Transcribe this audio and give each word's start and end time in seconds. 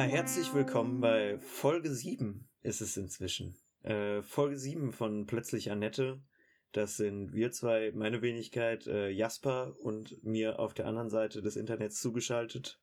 Ja, 0.00 0.06
herzlich 0.06 0.54
willkommen 0.54 1.02
bei 1.02 1.38
Folge 1.40 1.90
7 1.90 2.48
ist 2.62 2.80
es 2.80 2.96
inzwischen. 2.96 3.54
Äh, 3.82 4.22
Folge 4.22 4.56
7 4.56 4.92
von 4.92 5.26
Plötzlich 5.26 5.70
Annette. 5.70 6.22
Das 6.72 6.96
sind 6.96 7.34
wir 7.34 7.52
zwei, 7.52 7.92
meine 7.94 8.22
Wenigkeit, 8.22 8.86
äh, 8.86 9.10
Jasper 9.10 9.74
und 9.82 10.24
mir 10.24 10.58
auf 10.58 10.72
der 10.72 10.86
anderen 10.86 11.10
Seite 11.10 11.42
des 11.42 11.54
Internets 11.56 12.00
zugeschaltet. 12.00 12.80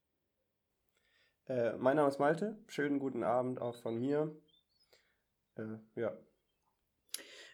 Äh, 1.48 1.76
mein 1.78 1.96
Name 1.96 2.08
ist 2.08 2.20
Malte. 2.20 2.60
Schönen 2.68 3.00
guten 3.00 3.24
Abend 3.24 3.60
auch 3.64 3.82
von 3.82 3.98
mir. 3.98 4.36
Äh, 5.56 5.64
ja. 5.96 6.16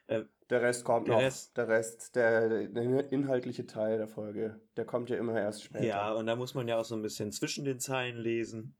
Äh, 0.07 0.23
Der 0.49 0.61
Rest 0.61 0.83
kommt 0.83 1.07
der 1.07 1.15
noch. 1.15 1.21
Rest- 1.21 1.55
der 1.55 1.69
Rest, 1.69 2.17
der, 2.17 2.67
der 2.67 3.11
inhaltliche 3.13 3.65
Teil 3.65 3.97
der 3.97 4.09
Folge, 4.09 4.59
der 4.75 4.83
kommt 4.83 5.09
ja 5.09 5.15
immer 5.15 5.39
erst 5.39 5.63
später. 5.63 5.85
ja, 5.85 6.11
und 6.11 6.25
da 6.25 6.35
muss 6.35 6.53
man 6.53 6.67
ja 6.67 6.77
auch 6.77 6.85
so 6.85 6.95
ein 6.95 7.01
bisschen 7.01 7.31
zwischen 7.31 7.63
den 7.63 7.79
Zeilen 7.79 8.17
lesen. 8.17 8.75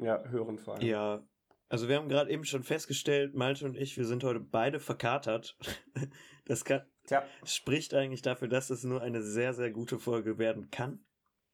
Ja, 0.00 0.22
hören 0.28 0.58
vor 0.58 0.74
allem. 0.74 0.86
Ja, 0.86 1.22
also 1.68 1.88
wir 1.88 1.96
haben 1.96 2.08
gerade 2.08 2.30
eben 2.30 2.44
schon 2.44 2.64
festgestellt, 2.64 3.34
Malte 3.34 3.64
und 3.64 3.76
ich, 3.76 3.96
wir 3.96 4.04
sind 4.04 4.24
heute 4.24 4.40
beide 4.40 4.80
verkatert. 4.80 5.56
Das 6.46 6.64
kann, 6.64 6.82
Tja, 7.06 7.22
spricht 7.44 7.94
eigentlich 7.94 8.22
dafür, 8.22 8.48
dass 8.48 8.70
es 8.70 8.82
nur 8.82 9.02
eine 9.02 9.22
sehr, 9.22 9.54
sehr 9.54 9.70
gute 9.70 10.00
Folge 10.00 10.38
werden 10.38 10.68
kann. 10.72 11.04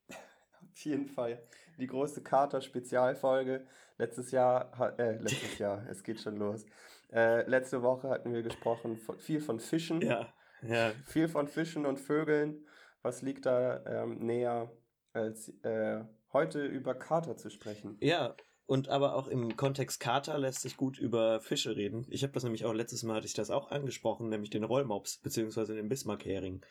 auf 0.08 0.84
jeden 0.84 1.06
Fall. 1.06 1.42
Die 1.76 1.86
große 1.86 2.22
Kater-Spezialfolge. 2.22 3.66
Letztes 3.98 4.30
Jahr, 4.30 4.98
äh, 4.98 5.18
letztes 5.18 5.58
Jahr, 5.58 5.86
es 5.90 6.02
geht 6.02 6.20
schon 6.20 6.36
los. 6.36 6.64
Äh, 7.12 7.46
letzte 7.46 7.82
Woche 7.82 8.08
hatten 8.08 8.32
wir 8.32 8.42
gesprochen 8.42 8.96
von, 8.96 9.18
viel 9.18 9.40
von 9.40 9.60
Fischen. 9.60 10.00
Ja, 10.00 10.32
ja, 10.62 10.92
Viel 11.04 11.28
von 11.28 11.48
Fischen 11.48 11.84
und 11.84 11.98
Vögeln. 11.98 12.66
Was 13.02 13.20
liegt 13.20 13.44
da 13.44 13.84
ähm, 13.84 14.18
näher, 14.18 14.72
als 15.12 15.48
äh, 15.62 16.04
heute 16.36 16.64
über 16.64 16.94
Kater 16.94 17.36
zu 17.36 17.50
sprechen? 17.50 17.96
Ja, 18.00 18.36
und 18.66 18.88
aber 18.88 19.14
auch 19.14 19.28
im 19.28 19.56
Kontext 19.56 20.00
Kater 20.00 20.38
lässt 20.38 20.60
sich 20.60 20.76
gut 20.76 20.98
über 20.98 21.40
Fische 21.40 21.76
reden. 21.76 22.06
Ich 22.10 22.22
habe 22.22 22.32
das 22.32 22.42
nämlich 22.42 22.64
auch 22.64 22.74
letztes 22.74 23.02
Mal 23.04 23.16
hatte 23.16 23.26
ich 23.26 23.32
das 23.32 23.50
auch 23.50 23.70
angesprochen, 23.70 24.28
nämlich 24.28 24.50
den 24.50 24.64
Rollmops 24.64 25.18
beziehungsweise 25.18 25.74
den 25.74 25.88
Bismarck-Hering. 25.88 26.64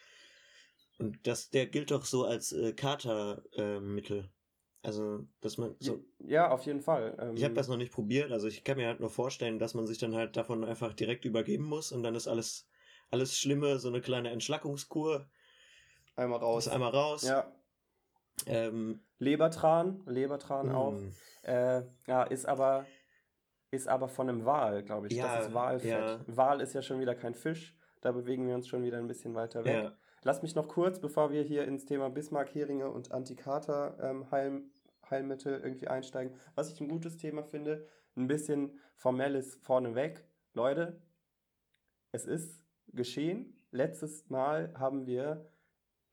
Und 1.00 1.28
das, 1.28 1.50
der 1.50 1.66
gilt 1.66 1.92
doch 1.92 2.06
so 2.06 2.26
als 2.26 2.52
äh, 2.52 2.74
Katermittel. 2.74 3.48
Äh, 3.58 3.80
Mittel. 3.80 4.30
also, 4.84 5.26
dass 5.42 5.58
man 5.58 5.76
so. 5.80 6.04
Ja, 6.20 6.52
auf 6.52 6.66
jeden 6.66 6.82
Fall. 6.82 7.18
Ähm, 7.20 7.36
Ich 7.36 7.44
habe 7.44 7.54
das 7.54 7.68
noch 7.68 7.78
nicht 7.78 7.92
probiert, 7.92 8.32
also 8.32 8.48
ich 8.48 8.64
kann 8.64 8.78
mir 8.78 8.88
halt 8.88 9.00
nur 9.00 9.10
vorstellen, 9.10 9.58
dass 9.58 9.74
man 9.74 9.88
sich 9.88 9.98
dann 9.98 10.16
halt 10.16 10.38
davon 10.38 10.64
einfach 10.64 10.94
direkt 10.94 11.26
übergeben 11.26 11.66
muss 11.66 11.92
und 11.92 12.04
dann 12.04 12.16
ist 12.16 12.28
alles 12.28 12.68
alles 13.12 13.38
Schlimme, 13.38 13.80
so 13.80 13.88
eine 13.88 14.02
kleine 14.02 14.32
Entschlackungskur, 14.32 15.30
einmal 16.16 16.40
aus 16.40 16.68
raus. 16.68 16.74
einmal 16.74 16.92
raus. 16.92 17.24
Ja, 17.24 17.55
Ähm, 18.46 19.02
Lebertran, 19.20 20.04
Lebertran 20.06 20.70
Mm. 20.70 20.76
auch. 20.76 21.00
Äh, 21.44 21.84
ja, 22.08 22.24
ist 22.24 22.46
aber 22.46 22.86
ist 23.72 23.88
aber 23.88 24.08
von 24.08 24.30
einem 24.30 24.46
Wal, 24.46 24.84
glaube 24.84 25.08
ich. 25.08 25.14
Ja, 25.14 25.38
das 25.38 25.48
ist 25.48 25.54
Walfett. 25.54 25.90
ja. 25.92 26.20
Wal 26.28 26.62
ist 26.62 26.74
ja 26.74 26.82
schon 26.82 27.00
wieder 27.00 27.16
kein 27.16 27.34
Fisch. 27.36 27.76
Da 28.02 28.12
bewegen 28.12 28.48
wir 28.48 28.56
uns 28.56 28.68
schon 28.68 28.84
wieder 28.84 28.98
ein 29.00 29.08
bisschen 29.08 29.34
weiter 29.36 29.64
weg. 29.66 29.84
ja, 29.84 29.92
Lass 30.24 30.42
mich 30.42 30.56
noch 30.56 30.68
kurz, 30.68 31.00
bevor 31.00 31.32
wir 31.32 31.44
hier 31.44 31.66
ins 31.66 31.86
Thema 31.86 32.10
Bismarck-Heringe 32.10 32.90
und 32.90 33.12
Antikater-Heilmittel 33.12 35.60
irgendwie 35.62 35.88
einsteigen, 35.88 36.36
was 36.56 36.72
ich 36.72 36.80
ein 36.82 36.88
gutes 36.88 37.18
Thema 37.18 37.44
finde, 37.44 37.88
ein 38.16 38.28
bisschen 38.28 38.80
formelles 38.96 39.56
vorneweg. 39.62 40.26
Leute, 40.54 41.02
es 42.12 42.26
ist 42.26 42.64
geschehen. 42.88 43.52
Letztes 43.72 44.30
Mal 44.30 44.74
haben 44.78 45.06
wir 45.06 45.50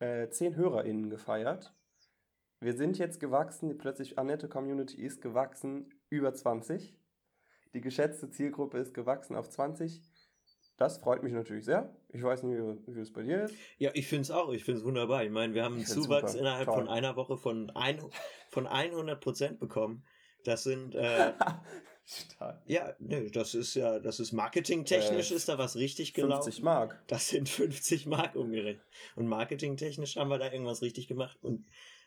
äh, 0.00 0.28
zehn 0.30 0.56
HörerInnen 0.56 1.10
gefeiert. 1.10 1.72
Wir 2.62 2.76
sind 2.76 2.96
jetzt 2.96 3.18
gewachsen, 3.18 3.68
die 3.68 3.74
plötzlich 3.74 4.20
Annette 4.20 4.48
Community 4.48 5.02
ist 5.02 5.20
gewachsen 5.20 5.92
über 6.10 6.32
20. 6.32 6.96
Die 7.74 7.80
geschätzte 7.80 8.30
Zielgruppe 8.30 8.78
ist 8.78 8.94
gewachsen 8.94 9.34
auf 9.34 9.50
20. 9.50 10.00
Das 10.76 10.98
freut 10.98 11.24
mich 11.24 11.32
natürlich 11.32 11.64
sehr. 11.64 11.92
Ich 12.10 12.22
weiß 12.22 12.44
nicht, 12.44 12.56
wie, 12.56 12.94
wie 12.94 13.00
es 13.00 13.12
bei 13.12 13.24
dir 13.24 13.44
ist. 13.44 13.54
Ja, 13.78 13.90
ich 13.94 14.06
find's 14.06 14.30
auch. 14.30 14.52
Ich 14.52 14.62
find's 14.62 14.84
wunderbar. 14.84 15.24
Ich 15.24 15.32
meine, 15.32 15.54
wir 15.54 15.64
haben 15.64 15.74
einen 15.74 15.86
Zuwachs 15.86 16.32
super. 16.32 16.40
innerhalb 16.40 16.66
Toll. 16.66 16.74
von 16.76 16.88
einer 16.88 17.16
Woche 17.16 17.36
von, 17.36 17.68
ein, 17.70 18.00
von 18.50 18.68
100 18.68 19.20
Prozent 19.20 19.58
bekommen. 19.58 20.04
Das 20.44 20.62
sind, 20.62 20.94
äh, 20.94 21.32
Stark. 22.04 22.62
ja, 22.66 22.94
nö, 23.00 23.28
das 23.30 23.54
ist 23.54 23.74
ja, 23.74 23.98
das 23.98 24.20
ist 24.20 24.30
marketingtechnisch 24.32 25.32
Äh, 25.32 25.34
ist 25.34 25.48
da 25.48 25.58
was 25.58 25.74
richtig 25.74 26.14
gelaufen. 26.14 26.44
50 26.44 26.62
Mark. 26.62 27.02
Das 27.08 27.28
sind 27.28 27.48
50 27.48 28.06
Mark 28.06 28.36
umgerechnet. 28.36 28.86
Und 29.16 29.26
marketingtechnisch 29.26 30.16
haben 30.16 30.28
wir 30.28 30.38
da 30.38 30.52
irgendwas 30.52 30.82
richtig 30.82 31.08
gemacht. 31.08 31.38
Und 31.42 31.66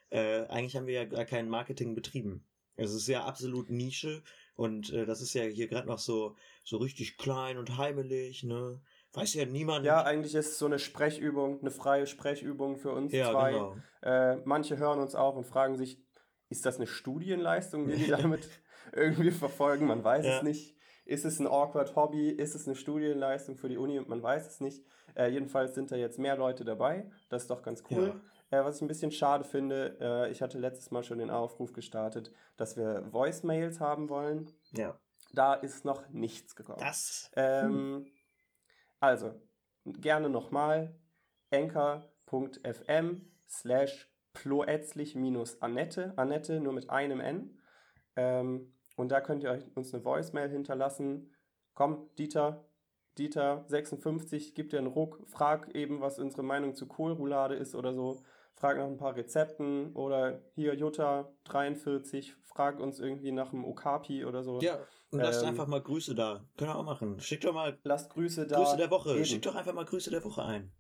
äh, 0.10 0.44
eigentlich 0.48 0.76
haben 0.76 0.88
wir 0.88 0.94
ja 0.94 1.06
gar 1.06 1.26
kein 1.26 1.50
Marketing 1.50 1.96
betrieben. 1.96 2.46
Es 2.78 2.94
ist 2.94 3.08
ja 3.08 3.24
absolut 3.24 3.70
Nische 3.70 4.22
und 4.56 4.92
äh, 4.92 5.06
das 5.06 5.22
ist 5.22 5.34
ja 5.34 5.44
hier 5.44 5.68
gerade 5.68 5.88
noch 5.88 6.00
so 6.00 6.36
so 6.64 6.78
richtig 6.78 7.18
klein 7.18 7.58
und 7.58 7.78
heimelig, 7.78 8.44
ne? 8.44 8.82
Weiß 9.14 9.34
ja 9.34 9.46
niemand. 9.46 9.86
Ja, 9.86 10.04
eigentlich 10.04 10.36
ist 10.36 10.50
es 10.50 10.58
so 10.58 10.66
eine 10.66 10.78
Sprechübung, 10.80 11.62
eine 11.62 11.72
freie 11.72 12.06
Sprechübung 12.06 12.76
für 12.78 12.92
uns 12.92 13.14
Ja, 13.14 13.32
zwei. 13.32 13.52
genau. 13.54 13.78
Äh, 14.02 14.36
manche 14.44 14.78
hören 14.78 15.00
uns 15.00 15.16
auch 15.16 15.38
und 15.38 15.46
fragen 15.46 15.78
sich, 15.78 16.02
ist 16.50 16.66
das 16.66 16.76
eine 16.78 16.88
Studienleistung, 16.88 17.88
die 17.88 17.96
die 17.96 18.08
damit 18.12 18.50
irgendwie 18.92 19.32
verfolgen? 19.32 19.88
Man 19.88 20.04
weiß 20.04 20.26
Ja. 20.26 20.38
es 20.38 20.44
nicht. 20.44 20.76
Ist 21.06 21.24
es 21.24 21.40
ein 21.40 21.48
awkward 21.48 21.96
Hobby? 21.96 22.30
Ist 22.30 22.56
es 22.56 22.68
eine 22.68 22.76
Studienleistung 22.76 23.56
für 23.58 23.70
die 23.70 23.78
Uni? 23.78 24.02
Man 24.02 24.22
weiß 24.22 24.48
es 24.48 24.60
nicht. 24.60 24.84
Äh, 25.16 25.30
jedenfalls 25.30 25.76
sind 25.76 25.92
da 25.92 25.96
jetzt 25.96 26.20
mehr 26.20 26.36
Leute 26.36 26.66
dabei. 26.66 27.10
Das 27.30 27.44
ist 27.44 27.50
doch 27.52 27.62
ganz 27.64 27.84
cool. 27.92 28.08
Äh, 28.10 28.35
was 28.64 28.78
ich 28.78 28.82
ein 28.82 28.88
bisschen 28.88 29.12
schade 29.12 29.44
finde, 29.44 29.98
äh, 30.00 30.32
ich 30.32 30.42
hatte 30.42 30.60
letztes 30.60 30.92
Mal 30.92 31.04
schon 31.04 31.18
den 31.18 31.30
Aufruf 31.30 31.74
gestartet, 31.74 32.32
dass 32.58 32.78
wir 32.78 33.12
Voicemails 33.12 33.80
haben 33.80 34.10
wollen. 34.10 34.52
Ja. 34.72 35.00
Da 35.34 35.54
ist 35.54 35.84
noch 35.84 36.08
nichts 36.10 36.56
gekommen. 36.56 36.80
Das 36.80 37.32
Ähm, 37.36 38.06
also, 39.00 39.34
gerne 39.86 40.30
nochmal 40.30 40.96
anchor.fm 41.52 43.22
slash 43.48 44.10
ploetzlich 44.34 45.16
minus 45.16 45.62
Annette, 45.62 46.14
Annette 46.18 46.60
nur 46.60 46.74
mit 46.74 46.90
einem 46.90 47.20
N. 47.20 47.58
Ähm, 48.16 48.74
und 48.96 49.12
da 49.12 49.22
könnt 49.22 49.44
ihr 49.44 49.52
euch 49.52 49.76
uns 49.76 49.94
eine 49.94 50.06
Voicemail 50.06 50.50
hinterlassen. 50.50 51.34
Komm, 51.74 52.10
Dieter, 52.18 52.66
Dieter 53.18 53.66
56, 53.68 54.56
gib 54.56 54.70
dir 54.70 54.80
einen 54.80 54.88
Ruck, 54.88 55.22
frag 55.26 55.74
eben, 55.76 56.02
was 56.02 56.20
unsere 56.20 56.44
Meinung 56.44 56.76
zu 56.76 56.88
Kohlroulade 56.88 57.56
ist 57.56 57.76
oder 57.76 57.94
so. 57.94 58.24
Frag 58.56 58.78
nach 58.78 58.86
ein 58.86 58.98
paar 58.98 59.16
Rezepten 59.16 59.94
oder 59.94 60.42
hier 60.56 60.76
Jutta 60.76 61.30
43, 61.44 62.36
frag 62.44 62.80
uns 62.80 63.00
irgendwie 63.00 63.32
nach 63.34 63.52
einem 63.52 63.66
Okapi 63.66 64.24
oder 64.26 64.44
so. 64.44 64.60
Ja, 64.62 64.80
und 65.12 65.20
lasst 65.20 65.44
Ähm, 65.44 65.50
einfach 65.50 65.68
mal 65.68 65.82
Grüße 65.82 66.16
da. 66.16 66.46
Könnt 66.58 66.72
ihr 66.72 66.76
auch 66.78 66.86
machen. 66.86 67.20
Schickt 67.20 67.44
doch 67.44 67.54
mal 67.54 67.78
Lasst 67.84 68.10
Grüße 68.12 68.48
da. 68.48 68.58
Grüße 68.58 68.78
der 68.78 68.90
Woche. 68.90 69.14
Eben. 69.16 69.26
Schickt 69.26 69.46
doch 69.46 69.56
einfach 69.56 69.74
mal 69.74 69.84
Grüße 69.86 70.10
der 70.10 70.24
Woche 70.24 70.44
ein. 70.44 70.72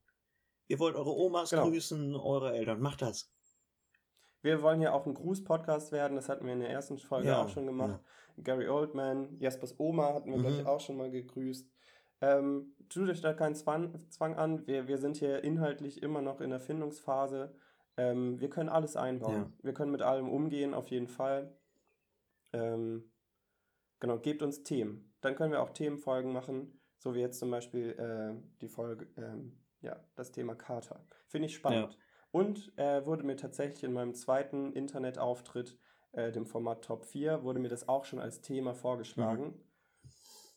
Ihr 0.67 0.79
wollt 0.79 0.96
eure 0.96 1.11
Omas 1.14 1.50
Genau. 1.50 1.70
grüßen, 1.70 2.16
eure 2.16 2.53
Eltern. 2.55 2.79
Macht 2.79 3.02
das. 3.02 3.29
Wir 4.41 4.61
wollen 4.61 4.82
ja 4.82 4.94
auch 4.94 5.05
ein 5.05 5.14
Gruß-Podcast 5.14 5.91
werden, 5.91 6.16
das 6.16 6.29
hatten 6.29 6.46
wir 6.46 6.53
in 6.53 6.59
der 6.59 6.70
ersten 6.70 6.97
Folge 6.97 7.28
Ja, 7.29 7.44
auch 7.44 7.50
schon 7.50 7.66
gemacht. 7.66 8.00
Gary 8.38 8.67
Oldman, 8.70 9.38
Jaspers 9.40 9.76
Oma 9.79 10.14
hatten 10.14 10.29
wir, 10.32 10.38
Mhm. 10.38 10.41
glaube 10.44 10.61
ich, 10.61 10.66
auch 10.67 10.79
schon 10.79 10.97
mal 10.97 11.09
gegrüßt. 11.11 11.67
Ähm, 12.22 12.76
tut 12.90 13.09
euch 13.09 13.22
da 13.22 13.34
keinen 13.34 13.55
Zwang, 13.55 14.00
Zwang 14.09 14.35
an. 14.35 14.66
Wir, 14.67 14.88
wir 14.88 14.97
sind 14.97 15.17
hier 15.17 15.44
inhaltlich 15.44 16.02
immer 16.03 16.22
noch 16.22 16.41
in 16.41 16.52
der 16.52 16.59
Findungsphase. 16.59 17.53
Ähm, 17.97 18.40
wir 18.40 18.50
können 18.50 18.70
alles 18.70 18.96
einbauen. 18.96 19.34
Ja. 19.34 19.52
Wir 19.64 19.74
können 19.74 19.92
mit 19.92 20.02
allem 20.02 20.30
umgehen, 20.30 20.74
auf 20.74 20.88
jeden 20.88 21.08
Fall. 21.08 21.56
Ähm, 22.53 23.12
genau, 24.00 24.20
gebt 24.20 24.42
uns 24.42 24.64
Themen. 24.64 25.14
Dann 25.22 25.36
können 25.36 25.52
wir 25.52 25.62
auch 25.62 25.72
Themenfolgen 25.72 26.32
machen, 26.32 26.80
so 26.97 27.16
wie 27.16 27.20
jetzt 27.20 27.40
zum 27.40 27.52
Beispiel 27.52 27.92
äh, 27.92 28.42
die 28.62 28.68
Folge, 28.68 29.08
ähm, 29.18 29.58
ja, 29.82 30.00
das 30.16 30.32
Thema 30.32 30.56
Kater. 30.56 31.06
Finde 31.28 31.47
ich 31.47 31.56
spannend. 31.56 31.94
Ja. 31.94 32.00
Und 32.32 32.78
äh, 32.78 33.06
wurde 33.06 33.24
mir 33.24 33.38
tatsächlich 33.38 33.84
in 33.84 33.94
meinem 33.94 34.14
zweiten 34.14 34.74
Internetauftritt, 34.74 35.78
äh, 36.12 36.32
dem 36.32 36.46
Format 36.46 36.84
Top 36.84 37.06
4, 37.06 37.44
wurde 37.44 37.59
mir 37.59 37.70
das 37.70 37.88
auch 37.88 38.03
schon 38.03 38.20
als 38.20 38.41
Thema 38.41 38.74
vorgeschlagen. 38.74 39.53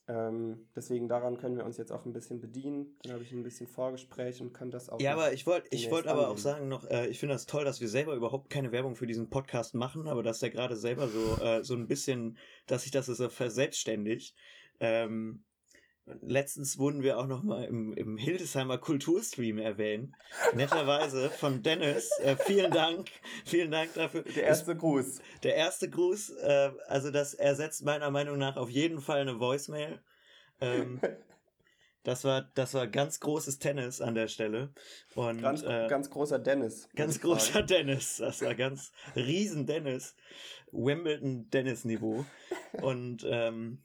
Ähm, 0.09 0.67
deswegen 0.75 1.07
daran 1.07 1.37
können 1.37 1.57
wir 1.57 1.67
uns 1.67 1.77
jetzt 1.77 1.93
auch 1.93 2.07
ein 2.07 2.15
bisschen 2.15 2.41
bedienen. 2.41 2.97
Dann 3.03 3.13
habe 3.13 3.23
ich 3.25 3.33
ein 3.33 3.43
bisschen 3.43 3.67
Vorgespräch 3.67 4.41
und 4.41 4.55
kann 4.55 4.71
das 4.71 4.89
auch. 4.89 5.01
Ja, 5.01 5.13
aber 5.13 5.35
ich 5.35 5.47
wollte 5.47 5.69
ich 5.71 5.91
wollte 5.91 6.11
aber 6.11 6.31
auch 6.31 6.39
sagen 6.39 6.69
noch, 6.69 6.89
äh, 6.89 7.09
ich 7.09 7.21
finde 7.21 7.35
das 7.35 7.45
toll, 7.45 7.65
dass 7.65 7.83
wir 7.83 7.89
selber 7.89 8.15
überhaupt 8.15 8.49
keine 8.49 8.73
Werbung 8.73 8.97
für 8.97 9.07
diesen 9.07 9.29
Podcast 9.29 9.75
machen, 9.75 10.09
aber 10.09 10.23
dass 10.23 10.41
der 10.41 10.49
gerade 10.49 10.77
selber 10.77 11.09
so 11.09 11.45
äh, 11.45 11.63
so 11.63 11.75
ein 11.75 11.87
bisschen, 11.87 12.39
dass 12.67 12.85
sich 12.85 12.91
das 12.91 13.05
so 13.07 13.29
verselbstständigt. 13.29 14.35
Ähm, 14.81 15.45
letztens 16.21 16.79
wurden 16.79 17.03
wir 17.03 17.19
auch 17.19 17.27
noch 17.27 17.43
mal 17.43 17.65
im, 17.65 17.93
im 17.95 18.17
Hildesheimer 18.17 18.79
Kulturstream 18.79 19.59
erwähnt. 19.59 20.15
Netterweise 20.55 21.31
von 21.31 21.63
Dennis. 21.63 22.11
Äh, 22.21 22.37
vielen 22.37 22.71
Dank, 22.71 23.11
vielen 23.45 23.71
Dank 23.71 23.95
dafür. 23.95 24.23
Der 24.23 24.45
erste 24.45 24.77
Gruß. 24.77 25.21
Der 25.43 25.55
erste 25.55 25.89
Gruß, 25.89 26.31
äh, 26.31 26.71
also 26.87 27.11
das 27.11 27.35
ersetzt 27.35 27.85
meiner 27.85 28.11
Meinung 28.11 28.39
nach 28.39 28.57
auf 28.57 28.71
jeden 28.71 29.01
Fall 29.01 29.21
eine 29.21 29.41
Voicemail. 29.41 30.01
Ähm, 30.61 31.01
Das 32.09 32.25
war, 32.25 32.41
das 32.55 32.73
war 32.73 32.87
ganz 32.87 33.21
großes 33.21 33.59
Tennis 33.59 34.01
an 34.01 34.15
der 34.15 34.29
Stelle. 34.29 34.73
Und, 35.15 35.43
ganz, 35.43 35.63
äh, 35.63 35.89
ganz 35.89 36.09
großer 36.09 36.39
Dennis. 36.39 36.89
ganz 36.97 37.21
großer 37.21 37.63
Dennis. 37.63 38.17
Das 38.17 38.41
war 38.41 38.55
ganz 38.55 38.93
riesen 39.15 39.67
Dennis. 39.67 40.17
Wimbledon 40.73 41.51
Dennis 41.51 41.85
Niveau. 41.85 42.25
Und 42.81 43.27
ähm, 43.29 43.85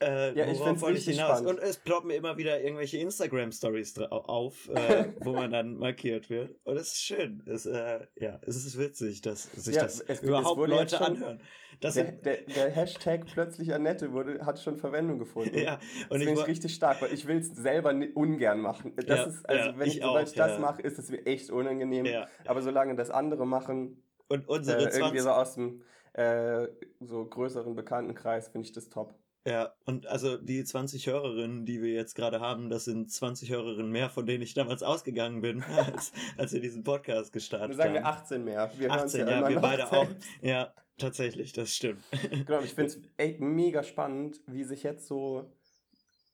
äh, 0.00 0.36
Ja, 0.38 0.46
ich 0.46 0.60
ich 0.60 0.82
richtig 0.84 1.16
hinaus? 1.16 1.38
spannend. 1.38 1.48
Und 1.48 1.58
es 1.58 1.76
ploppen 1.78 2.10
immer 2.10 2.36
wieder 2.36 2.60
irgendwelche 2.60 2.98
Instagram-Stories 2.98 3.98
auf, 3.98 4.68
äh, 4.68 5.12
wo 5.20 5.32
man 5.32 5.50
dann 5.50 5.76
markiert 5.78 6.28
wird. 6.30 6.54
Und 6.64 6.76
es 6.76 6.88
ist 6.92 7.02
schön. 7.02 7.42
Es, 7.46 7.66
äh, 7.66 8.06
ja, 8.16 8.38
es 8.42 8.56
ist 8.56 8.78
witzig, 8.78 9.22
dass 9.22 9.44
sich 9.52 9.74
Ja, 9.74 9.82
das 9.82 10.00
es- 10.00 10.18
es 10.18 10.22
überhaupt 10.22 10.60
jetzt 10.60 10.70
Leute 10.70 10.96
schon- 10.96 11.06
anhören. 11.06 11.40
Das 11.80 11.92
Der, 11.92 12.04
der, 12.10 12.38
der 12.42 12.70
Hashtag 12.70 13.26
plötzlich 13.26 13.74
Annette 13.74 14.10
wurde, 14.12 14.46
hat 14.46 14.58
schon 14.58 14.78
Verwendung 14.78 15.18
gefunden. 15.18 15.54
ja, 15.58 15.78
Das 16.08 16.10
und 16.10 16.20
ich, 16.22 16.26
finde 16.26 16.40
ich 16.40 16.46
richtig 16.46 16.74
stark, 16.74 17.02
weil 17.02 17.12
ich 17.12 17.26
will 17.26 17.36
es 17.36 17.48
selber 17.54 17.92
ungern 18.14 18.60
machen. 18.60 18.94
Das 18.96 19.06
Ja, 19.06 19.24
ist, 19.24 19.46
also 19.48 19.70
ja, 19.70 19.78
wenn 19.78 19.88
ich 19.88 20.02
auch, 20.02 20.18
ich 20.20 20.32
das 20.32 20.58
mache, 20.58 20.80
ist 20.80 20.98
es 20.98 21.10
mir 21.10 21.26
echt 21.26 21.50
unangenehm. 21.50 22.06
Aber 22.46 22.62
solange 22.62 22.94
das 22.96 23.10
andere 23.10 23.46
machen, 23.46 24.02
Und 24.28 24.44
äh, 24.44 24.46
unsere 24.46 24.78
irgendwie 24.84 25.18
20, 25.18 25.20
so 25.20 25.30
aus 25.30 25.54
dem 25.54 25.82
äh, 26.14 26.68
so 27.00 27.26
größeren 27.26 27.74
Bekanntenkreis, 27.74 28.48
finde 28.48 28.66
ich 28.66 28.72
das 28.72 28.88
top. 28.88 29.14
Ja, 29.46 29.72
und 29.84 30.06
also 30.06 30.36
die 30.36 30.64
20 30.64 31.06
Hörerinnen, 31.06 31.64
die 31.66 31.80
wir 31.80 31.92
jetzt 31.92 32.14
gerade 32.16 32.40
haben, 32.40 32.68
das 32.68 32.84
sind 32.84 33.10
20 33.12 33.50
Hörerinnen 33.50 33.92
mehr, 33.92 34.10
von 34.10 34.26
denen 34.26 34.42
ich 34.42 34.54
damals 34.54 34.82
ausgegangen 34.82 35.40
bin, 35.40 35.62
als, 35.94 36.12
als 36.36 36.52
wir 36.52 36.60
diesen 36.60 36.82
Podcast 36.82 37.32
gestartet 37.32 37.76
sagen 37.76 37.90
haben. 37.90 38.02
wir 38.02 38.06
18 38.06 38.44
mehr. 38.44 38.70
Wir 38.76 38.88
hören's 38.88 39.14
18, 39.14 39.20
ja, 39.28 39.40
ja, 39.42 39.48
wir 39.48 39.60
beide 39.60 39.90
auch. 39.92 40.06
Ja, 40.42 40.74
tatsächlich, 40.98 41.52
das 41.52 41.74
stimmt. 41.74 42.02
Genau, 42.46 42.60
ich 42.60 42.74
finde 42.74 42.90
es 42.90 43.00
echt 43.16 43.40
mega 43.40 43.82
spannend, 43.84 44.40
wie 44.48 44.64
sich 44.64 44.82
jetzt 44.82 45.06
so, 45.06 45.48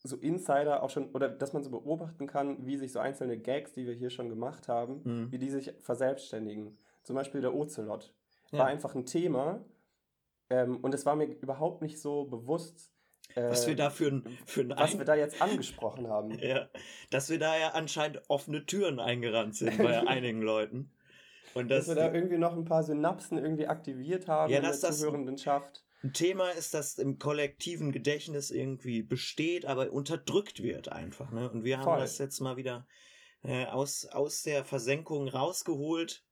so 0.03 0.17
Insider 0.17 0.83
auch 0.83 0.89
schon, 0.91 1.11
oder 1.11 1.29
dass 1.29 1.53
man 1.53 1.63
so 1.63 1.71
beobachten 1.71 2.27
kann, 2.27 2.65
wie 2.67 2.79
sich 2.79 2.93
so 2.93 2.99
einzelne 2.99 3.37
Gags, 3.39 3.73
die 3.75 3.87
wir 3.87 3.95
hier 3.95 4.11
schon 4.11 4.31
gemacht 4.31 4.69
haben, 4.69 5.03
Mhm. 5.05 5.33
wie 5.33 5.39
die 5.39 5.51
sich 5.51 5.73
verselbstständigen. 5.81 6.79
Zum 7.03 7.15
Beispiel 7.17 7.41
der 7.43 7.55
Ocelot. 7.55 8.15
Ja. 8.53 8.61
War 8.61 8.67
einfach 8.69 8.95
ein 8.95 9.05
Thema 9.05 9.63
ähm, 10.49 10.79
und 10.79 10.95
es 10.95 11.05
war 11.05 11.15
mir 11.17 11.27
überhaupt 11.27 11.83
nicht 11.83 12.01
so 12.01 12.25
bewusst, 12.25 12.91
Was 13.35 13.67
wir 13.67 13.77
da 13.77 13.89
für 13.89 14.09
ein, 14.09 14.39
für 14.47 14.61
ein 14.61 14.71
was 14.77 14.99
wir 14.99 15.05
da 15.07 15.15
jetzt 15.15 15.41
angesprochen 15.41 16.07
haben. 16.09 16.33
ja, 16.39 16.69
dass 17.11 17.31
wir 17.31 17.39
da 17.39 17.57
ja 17.59 17.69
anscheinend 17.71 18.21
offene 18.29 18.67
Türen 18.67 19.01
eingerannt 19.01 19.57
sind 19.57 19.79
bei 19.79 20.01
einigen 20.07 20.43
Leuten. 20.43 20.93
Und 21.55 21.69
Dass 21.71 21.87
das, 21.87 21.97
wir 21.97 22.03
da 22.03 22.13
irgendwie 22.15 22.39
noch 22.39 22.53
ein 22.55 22.65
paar 22.65 22.83
Synapsen 22.83 23.39
irgendwie 23.39 23.67
aktiviert 23.67 24.29
haben 24.29 24.53
Ja, 24.53 24.61
dass 24.61 24.81
das- 24.81 25.01
Zuhörendenschaft. 25.01 25.85
ein 26.03 26.13
Thema 26.13 26.51
ist, 26.51 26.75
das 26.75 26.99
im 26.99 27.19
kollektiven 27.19 27.93
Gedächtnis 27.93 28.51
irgendwie 28.51 29.03
besteht, 29.03 29.67
aber 29.67 29.91
unterdrückt 29.93 30.63
wird 30.63 30.91
einfach. 30.91 31.31
Ne? 31.31 31.51
Und 31.51 31.65
wir 31.65 31.79
haben 31.79 31.85
Voll. 31.85 32.01
das 32.01 32.19
jetzt 32.19 32.41
mal 32.41 32.57
wieder 32.57 32.87
äh, 33.43 33.67
aus, 33.67 34.07
aus 34.07 34.43
der 34.43 34.65
Versenkung 34.65 35.29
rausgeholt 35.29 36.25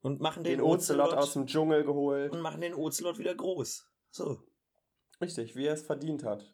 und 0.00 0.20
machen 0.20 0.44
den, 0.44 0.58
Den 0.58 0.60
Ocelot 0.62 1.12
aus 1.14 1.32
dem 1.34 1.46
Dschungel 1.46 1.84
geholt. 1.84 2.32
und 2.32 2.40
machen 2.40 2.60
den 2.60 2.74
Ocelot 2.74 3.18
wieder 3.18 3.34
groß. 3.34 3.86
So. 4.10 4.38
Richtig, 5.20 5.56
wie 5.56 5.66
er 5.66 5.74
es 5.74 5.82
verdient 5.82 6.24
hat. 6.24 6.52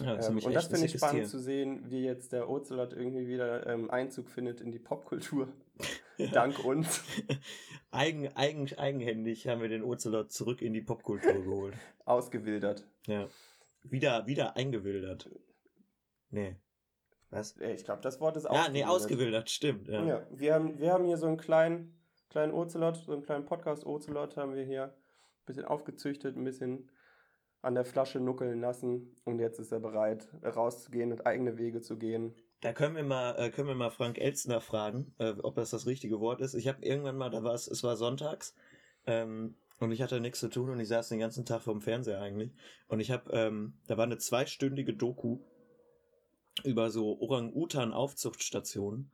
Ja, 0.00 0.16
das 0.16 0.28
Ähm, 0.28 0.38
und 0.38 0.52
das 0.54 0.66
finde 0.66 0.86
ich 0.86 0.92
spannend 0.92 1.22
Tier. 1.22 1.28
zu 1.28 1.38
sehen, 1.38 1.90
wie 1.90 2.04
jetzt 2.04 2.32
der 2.32 2.48
Ocelot 2.48 2.92
irgendwie 2.92 3.26
wieder 3.26 3.66
ähm, 3.66 3.90
Einzug 3.90 4.28
findet 4.30 4.60
in 4.60 4.72
die 4.72 4.78
Popkultur. 4.78 5.48
Ja. 6.16 6.28
Dank 6.28 6.64
uns. 6.64 7.02
Eigen, 7.90 8.28
eigen, 8.36 8.72
eigenhändig 8.78 9.48
haben 9.48 9.60
wir 9.60 9.68
den 9.68 9.82
Ocelot 9.82 10.30
zurück 10.30 10.62
in 10.62 10.72
die 10.72 10.80
Popkultur 10.80 11.32
geholt. 11.32 11.74
Ausgewildert. 12.04 12.86
Ja. 13.08 13.26
Wieder, 13.82 14.24
wieder 14.28 14.56
eingewildert. 14.56 15.28
Nee. 16.30 16.54
Was? 17.30 17.56
Ich 17.56 17.84
glaube, 17.84 18.00
das 18.00 18.20
Wort 18.20 18.36
ist 18.36 18.44
Ja, 18.44 18.68
nee, 18.68 18.84
ausgewildert, 18.84 19.50
stimmt. 19.50 19.88
Ja. 19.88 20.04
Ja, 20.04 20.26
wir, 20.30 20.54
haben, 20.54 20.78
wir 20.78 20.92
haben 20.92 21.04
hier 21.04 21.16
so 21.16 21.26
einen 21.26 21.36
kleinen, 21.36 22.00
kleinen 22.30 22.52
Ocelot, 22.52 22.96
so 22.98 23.12
einen 23.12 23.22
kleinen 23.22 23.44
Podcast-Ocelot 23.44 24.36
haben 24.36 24.54
wir 24.54 24.62
hier 24.62 24.84
ein 24.84 25.46
bisschen 25.46 25.64
aufgezüchtet, 25.64 26.36
ein 26.36 26.44
bisschen 26.44 26.92
an 27.64 27.74
der 27.74 27.84
Flasche 27.84 28.20
nuckeln 28.20 28.60
lassen 28.60 29.16
und 29.24 29.38
jetzt 29.38 29.58
ist 29.58 29.72
er 29.72 29.80
bereit, 29.80 30.28
rauszugehen 30.44 31.12
und 31.12 31.26
eigene 31.26 31.58
Wege 31.58 31.80
zu 31.80 31.96
gehen. 31.96 32.34
Da 32.60 32.72
können 32.72 32.96
wir 32.96 33.02
mal, 33.02 33.36
äh, 33.36 33.50
können 33.50 33.68
wir 33.68 33.74
mal 33.74 33.90
Frank 33.90 34.18
Elstner 34.18 34.60
fragen, 34.60 35.14
äh, 35.18 35.34
ob 35.42 35.54
das 35.54 35.70
das 35.70 35.86
richtige 35.86 36.20
Wort 36.20 36.40
ist. 36.40 36.54
Ich 36.54 36.68
habe 36.68 36.84
irgendwann 36.84 37.16
mal, 37.16 37.30
da 37.30 37.42
war 37.42 37.54
es, 37.54 37.66
es 37.66 37.82
war 37.82 37.96
sonntags 37.96 38.54
ähm, 39.06 39.56
und 39.80 39.92
ich 39.92 40.02
hatte 40.02 40.20
nichts 40.20 40.40
zu 40.40 40.48
tun 40.48 40.70
und 40.70 40.80
ich 40.80 40.88
saß 40.88 41.08
den 41.08 41.18
ganzen 41.18 41.44
Tag 41.44 41.62
vorm 41.62 41.80
Fernseher 41.80 42.20
eigentlich 42.20 42.52
und 42.88 43.00
ich 43.00 43.10
habe, 43.10 43.30
ähm, 43.32 43.74
da 43.86 43.96
war 43.96 44.04
eine 44.04 44.18
zweistündige 44.18 44.94
Doku 44.94 45.40
über 46.62 46.90
so 46.90 47.18
Orang-Utan-Aufzuchtstationen, 47.18 49.10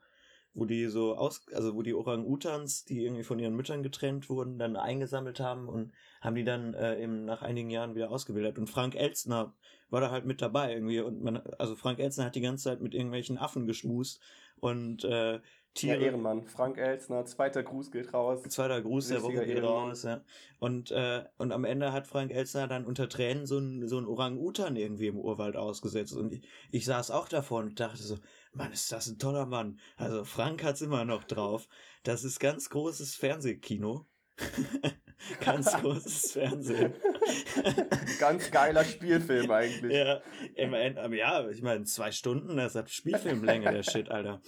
wo 0.54 0.64
die 0.64 0.86
so 0.88 1.16
aus, 1.16 1.46
also 1.54 1.74
wo 1.74 1.82
die 1.82 1.94
Orang-Utans, 1.94 2.84
die 2.84 3.04
irgendwie 3.04 3.22
von 3.24 3.38
ihren 3.38 3.54
Müttern 3.54 3.82
getrennt 3.82 4.28
wurden, 4.28 4.58
dann 4.58 4.76
eingesammelt 4.76 5.40
haben 5.40 5.68
und 5.68 5.92
haben 6.20 6.34
die 6.34 6.44
dann 6.44 6.74
äh, 6.74 7.02
eben 7.02 7.24
nach 7.24 7.42
einigen 7.42 7.70
Jahren 7.70 7.94
wieder 7.94 8.10
ausgebildet. 8.10 8.58
Und 8.58 8.68
Frank 8.68 8.94
Elstner 8.94 9.54
war 9.90 10.00
da 10.00 10.10
halt 10.10 10.26
mit 10.26 10.42
dabei 10.42 10.72
irgendwie 10.74 11.00
und 11.00 11.22
man, 11.22 11.38
also 11.58 11.76
Frank 11.76 11.98
Elstner 11.98 12.26
hat 12.26 12.34
die 12.34 12.40
ganze 12.40 12.64
Zeit 12.64 12.80
mit 12.80 12.94
irgendwelchen 12.94 13.38
Affen 13.38 13.66
geschmust 13.66 14.20
und 14.56 15.04
äh, 15.04 15.40
Ja, 15.82 15.96
Tiere. 15.96 16.04
Ehrenmann. 16.04 16.46
Frank 16.46 16.78
Elsner, 16.78 17.24
zweiter 17.26 17.62
Gruß 17.62 17.90
geht 17.92 18.12
raus. 18.12 18.42
Zweiter 18.48 18.82
Gruß 18.82 19.08
der 19.08 19.22
Woche 19.22 19.44
geht 19.46 19.62
Ehrenmann. 19.62 19.88
raus, 19.88 20.02
ja. 20.02 20.24
Und, 20.58 20.90
äh, 20.90 21.24
und 21.38 21.52
am 21.52 21.64
Ende 21.64 21.92
hat 21.92 22.06
Frank 22.08 22.32
Elstner 22.32 22.66
dann 22.68 22.84
unter 22.86 23.08
Tränen 23.08 23.46
so 23.46 23.58
ein, 23.58 23.86
so 23.88 23.98
ein 23.98 24.06
Orang-Utan 24.06 24.76
irgendwie 24.76 25.06
im 25.06 25.18
Urwald 25.18 25.56
ausgesetzt. 25.56 26.16
Und 26.16 26.32
ich, 26.34 26.42
ich 26.70 26.84
saß 26.84 27.10
auch 27.12 27.28
davor 27.28 27.60
und 27.60 27.78
dachte 27.80 28.02
so, 28.02 28.18
Mann, 28.52 28.72
ist 28.72 28.90
das 28.90 29.06
ein 29.06 29.18
toller 29.18 29.46
Mann. 29.46 29.78
Also 29.96 30.24
Frank 30.24 30.62
hat's 30.64 30.80
immer 30.80 31.04
noch 31.04 31.24
drauf. 31.24 31.68
Das 32.02 32.24
ist 32.24 32.40
ganz 32.40 32.68
großes 32.70 33.14
Fernsehkino. 33.14 34.06
ganz 35.40 35.72
großes 35.80 36.32
Fernsehen. 36.32 36.94
Ganz 38.18 38.50
geiler 38.50 38.84
Spielfilm 38.84 39.50
eigentlich. 39.50 39.92
ja, 39.96 40.20
im 40.56 40.74
aber 40.74 41.14
ja, 41.14 41.48
ich 41.48 41.62
meine, 41.62 41.84
zwei 41.84 42.10
Stunden, 42.12 42.56
das 42.56 42.74
hat 42.74 42.90
Spielfilmlänge, 42.90 43.70
der 43.70 43.82
Shit, 43.82 44.10
Alter. 44.10 44.42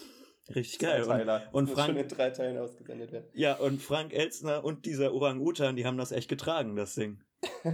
Richtig 0.54 0.78
geil. 0.80 1.02
Und, 1.04 1.68
und 1.68 1.70
Frank- 1.70 1.88
schon 1.88 1.96
in 1.96 2.08
drei 2.08 2.30
Teilen 2.30 2.58
ausgesendet 2.58 3.12
werden. 3.12 3.28
ja, 3.34 3.54
und 3.54 3.80
Frank 3.82 4.12
Elstner 4.12 4.64
und 4.64 4.84
dieser 4.86 5.12
Orang-Utan, 5.14 5.76
die 5.76 5.86
haben 5.86 5.96
das 5.96 6.12
echt 6.12 6.28
getragen, 6.28 6.76
das 6.76 6.94
Ding. 6.94 7.22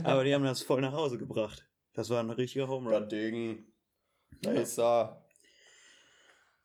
Aber 0.04 0.24
die 0.24 0.34
haben 0.34 0.44
das 0.44 0.62
voll 0.62 0.80
nach 0.80 0.92
Hause 0.92 1.18
gebracht. 1.18 1.66
Das 1.94 2.10
war 2.10 2.20
ein 2.20 2.30
richtiger 2.30 2.68
Home 2.68 2.90
Run. 2.90 3.08
Ding. 3.08 3.66
Da 4.42 4.52
ist 4.52 4.78
er. 4.78 5.24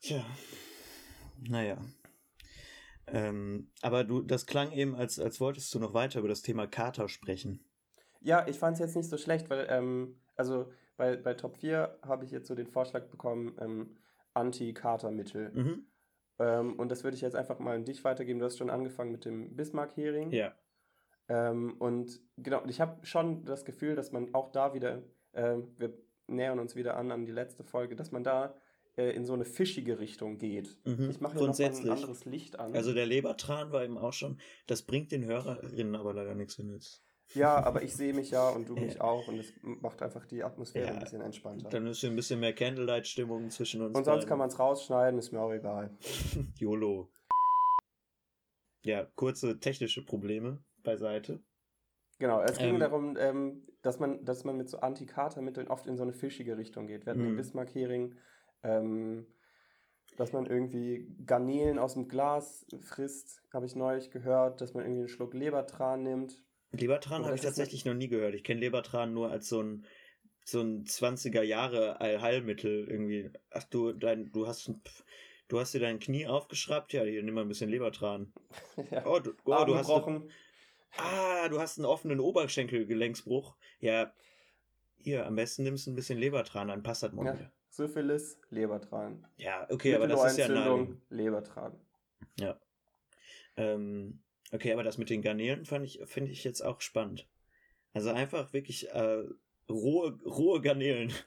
Tja. 0.04 0.22
Naja. 1.50 1.78
Ähm, 3.08 3.70
aber 3.82 4.04
du, 4.04 4.22
das 4.22 4.46
klang 4.46 4.74
eben, 4.74 4.96
als, 4.96 5.18
als 5.18 5.40
wolltest 5.40 5.74
du 5.74 5.80
noch 5.80 5.94
weiter 5.94 6.20
über 6.20 6.28
das 6.28 6.42
Thema 6.42 6.68
Kater 6.68 7.08
sprechen. 7.08 7.64
Ja, 8.20 8.46
ich 8.46 8.60
fand 8.60 8.74
es 8.74 8.80
jetzt 8.82 8.96
nicht 8.98 9.10
so 9.10 9.18
schlecht, 9.18 9.50
weil, 9.50 9.66
ähm, 9.70 10.20
also 10.36 10.70
bei, 10.98 11.16
bei 11.16 11.34
Top 11.36 11.56
4 11.56 12.00
habe 12.06 12.26
ich 12.26 12.32
jetzt 12.32 12.48
so 12.48 12.56
den 12.56 12.68
Vorschlag 12.68 13.06
bekommen, 13.08 13.56
ähm, 13.62 13.98
Anti-Katermittel. 14.34 15.52
Mhm. 15.54 15.86
Ähm, 16.38 16.80
und 16.80 16.90
das 16.90 17.06
würde 17.06 17.16
ich 17.16 17.22
jetzt 17.22 17.36
einfach 17.36 17.60
mal 17.60 17.78
an 17.78 17.86
dich 17.86 18.04
weitergeben. 18.04 18.40
Du 18.40 18.46
hast 18.46 18.58
schon 18.58 18.70
angefangen 18.70 19.12
mit 19.12 19.24
dem 19.24 19.56
Bismarck-Hearing. 19.56 20.32
Ja. 20.32 20.54
Ähm, 21.30 21.78
und 21.80 22.20
genau, 22.36 22.66
ich 22.68 22.82
habe 22.82 23.06
schon 23.06 23.46
das 23.46 23.64
Gefühl, 23.64 23.96
dass 23.96 24.12
man 24.12 24.34
auch 24.34 24.52
da 24.52 24.74
wieder, 24.74 25.02
ähm, 25.34 25.74
wir 25.78 25.98
nähern 26.28 26.60
uns 26.60 26.76
wieder 26.76 26.98
an 26.98 27.12
an 27.12 27.26
die 27.26 27.32
letzte 27.32 27.64
Folge, 27.64 27.96
dass 27.96 28.12
man 28.12 28.26
da 28.26 28.54
äh, 28.98 29.12
in 29.16 29.26
so 29.26 29.34
eine 29.34 29.46
fischige 29.46 30.00
Richtung 30.00 30.38
geht. 30.38 30.78
Mhm. 30.86 31.10
Ich 31.10 31.20
mache 31.22 31.36
noch 31.38 31.60
ein 31.60 31.90
anderes 31.90 32.26
Licht 32.26 32.60
an. 32.60 32.74
Also 32.76 32.94
der 32.94 33.06
Lebertran 33.06 33.72
war 33.72 33.84
eben 33.84 33.98
auch 33.98 34.14
schon, 34.14 34.40
das 34.68 34.84
bringt 34.84 35.12
den 35.12 35.26
Hörerinnen 35.26 35.96
aber 35.96 36.14
leider 36.14 36.36
nichts 36.36 36.58
nichts. 36.60 37.04
ja, 37.34 37.64
aber 37.64 37.82
ich 37.82 37.96
sehe 37.96 38.14
mich 38.14 38.30
ja 38.32 38.50
und 38.50 38.70
du 38.70 38.76
mich 38.76 38.96
Ja. 38.96 39.02
auch 39.02 39.28
und 39.28 39.40
es 39.40 39.52
macht 39.62 40.02
einfach 40.02 40.26
die 40.26 40.44
Atmosphäre 40.44 40.88
Ja, 40.88 40.94
ein 40.94 41.00
bisschen 41.00 41.22
entspannter. 41.22 41.70
Dann 41.70 41.88
ist 41.88 42.02
hier 42.02 42.10
ein 42.12 42.16
bisschen 42.16 42.40
mehr 42.40 42.54
Candlelight-Stimmung 42.54 43.50
zwischen 43.50 43.82
uns. 43.82 43.98
und 43.98 44.06
sonst 44.06 44.18
beiden. 44.18 44.30
kann 44.30 44.38
man 44.38 44.50
es 44.50 44.60
rausschneiden, 44.60 45.18
ist 45.20 45.32
mir 45.32 45.42
auch 45.42 45.52
egal. 45.54 45.90
YOLO. 46.60 47.10
Ja, 48.86 49.06
kurze 49.16 49.60
technische 49.60 50.04
Probleme 50.06 50.62
beiseite. 50.84 51.42
Genau, 52.20 52.42
es 52.42 52.58
ging 52.58 52.76
Ähm. 52.76 52.80
darum, 52.80 53.18
ähm, 53.18 53.66
dass, 53.82 54.00
man, 54.00 54.24
dass 54.24 54.44
man 54.44 54.58
mit 54.58 54.70
so 54.70 54.80
Antikatermitteln 54.80 55.68
oft 55.68 55.88
in 55.88 55.96
so 55.98 56.04
eine 56.04 56.14
fischige 56.14 56.58
Richtung 56.58 56.88
geht. 56.88 57.06
Wir 57.06 57.12
hatten 57.12 57.24
den 57.24 57.34
Mhm. 57.34 57.38
Bismarck-Hering, 57.38 58.16
ähm, 58.64 59.26
dass 60.18 60.32
man 60.32 60.46
irgendwie 60.46 61.08
Garnelen 61.26 61.80
aus 61.80 61.94
dem 61.94 62.08
Glas 62.08 62.66
frisst, 62.82 63.42
habe 63.52 63.66
ich 63.66 63.76
neulich 63.76 64.12
gehört, 64.12 64.62
dass 64.62 64.74
man 64.74 64.84
irgendwie 64.84 65.02
einen 65.02 65.10
Schluck 65.10 65.34
Lebertran 65.34 66.04
nimmt. 66.04 66.44
Lebertran 66.72 67.26
habe 67.26 67.36
ich 67.36 67.42
tatsächlich 67.42 67.86
noch 67.86 67.94
nie 67.94 68.08
gehört. 68.08 68.36
Ich 68.36 68.44
kenne 68.44 68.60
Lebertran 68.60 69.14
nur 69.14 69.30
als 69.30 69.50
so 69.50 69.62
ein 69.62 69.86
so 70.46 70.60
ein 70.60 70.84
20er 70.84 71.42
Jahre 71.42 72.02
Allheilmittel 72.02 72.88
irgendwie. 72.90 73.32
Ach 73.52 73.64
du, 73.64 73.94
dein, 73.94 74.32
du 74.32 74.46
hast 74.46 74.72
du 75.48 75.60
hast 75.60 75.74
dir 75.74 75.80
dein 75.80 76.00
Knie 76.00 76.28
aufgeschraubt, 76.28 76.94
ja, 76.94 77.04
hier 77.04 77.24
nimm 77.24 77.36
mal 77.36 77.42
ein 77.42 77.48
bisschen 77.48 77.70
Lebertran. 77.70 78.34
ja. 78.92 79.06
Oh, 79.06 79.20
du, 79.20 79.32
oh, 79.46 79.64
du 79.66 79.76
hast 79.76 79.88
gebrochen. 79.88 80.30
Ah, 80.98 81.48
du 81.50 81.60
hast 81.60 81.78
einen 81.78 81.86
offenen 81.86 82.20
Oberschenkelgelenksbruch. 82.20 83.56
Ja, 83.80 84.14
hier, 84.98 85.26
am 85.26 85.36
besten 85.36 85.64
nimmst 85.64 85.88
du 85.88 85.92
ein 85.92 85.96
bisschen 85.96 86.20
Lebertran, 86.20 86.68
dann 86.68 86.84
passt 86.84 87.04
das 87.04 87.14
morgen 87.14 87.28
Ja. 87.28 87.34
wieder. 87.36 87.52
Syphilis, 87.74 88.40
Lebertran. 88.52 89.26
Ja, 89.38 89.68
okay, 89.72 89.96
aber 89.96 90.08
das 90.08 90.24
ist 90.26 90.38
ja 90.38 90.48
Mittelohrentzündung, 90.48 91.02
Lebertran. 91.10 91.76
Ja. 92.40 92.60
Ähm, 93.58 94.22
okay, 94.52 94.74
aber 94.74 94.84
das 94.84 95.00
mit 95.00 95.10
den 95.10 95.24
Garnelen 95.24 95.66
fand 95.66 95.84
ich, 95.84 96.00
finde 96.06 96.32
ich 96.32 96.44
jetzt 96.44 96.62
auch 96.62 96.82
spannend. 96.82 97.28
Also 97.94 98.12
einfach 98.12 98.54
wirklich 98.54 98.90
äh, 98.92 99.24
rohe, 99.70 100.20
rohe 100.24 100.62
Garnelen. 100.62 101.12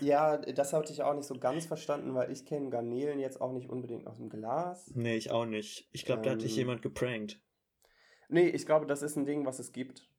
Ja, 0.00 0.36
das 0.36 0.72
hatte 0.74 0.92
ich 0.92 1.02
auch 1.02 1.14
nicht 1.14 1.26
so 1.26 1.38
ganz 1.38 1.64
verstanden, 1.64 2.12
weil 2.14 2.30
ich 2.30 2.44
kenne 2.44 2.68
Garnelen 2.68 3.18
jetzt 3.20 3.40
auch 3.40 3.52
nicht 3.52 3.70
unbedingt 3.70 4.06
aus 4.06 4.18
dem 4.18 4.28
Glas. 4.28 4.90
Nee, 4.94 5.16
ich 5.16 5.30
auch 5.30 5.46
nicht. 5.46 5.88
Ich 5.92 6.04
glaube, 6.04 6.22
da 6.22 6.32
hat 6.32 6.42
dich 6.42 6.52
Ähm, 6.52 6.58
jemand 6.58 6.82
geprankt. 6.82 7.40
Nee, 8.28 8.48
ich 8.48 8.66
glaube, 8.66 8.84
das 8.84 9.00
ist 9.00 9.16
ein 9.16 9.24
Ding, 9.24 9.46
was 9.46 9.60
es 9.60 9.72
gibt. 9.72 10.10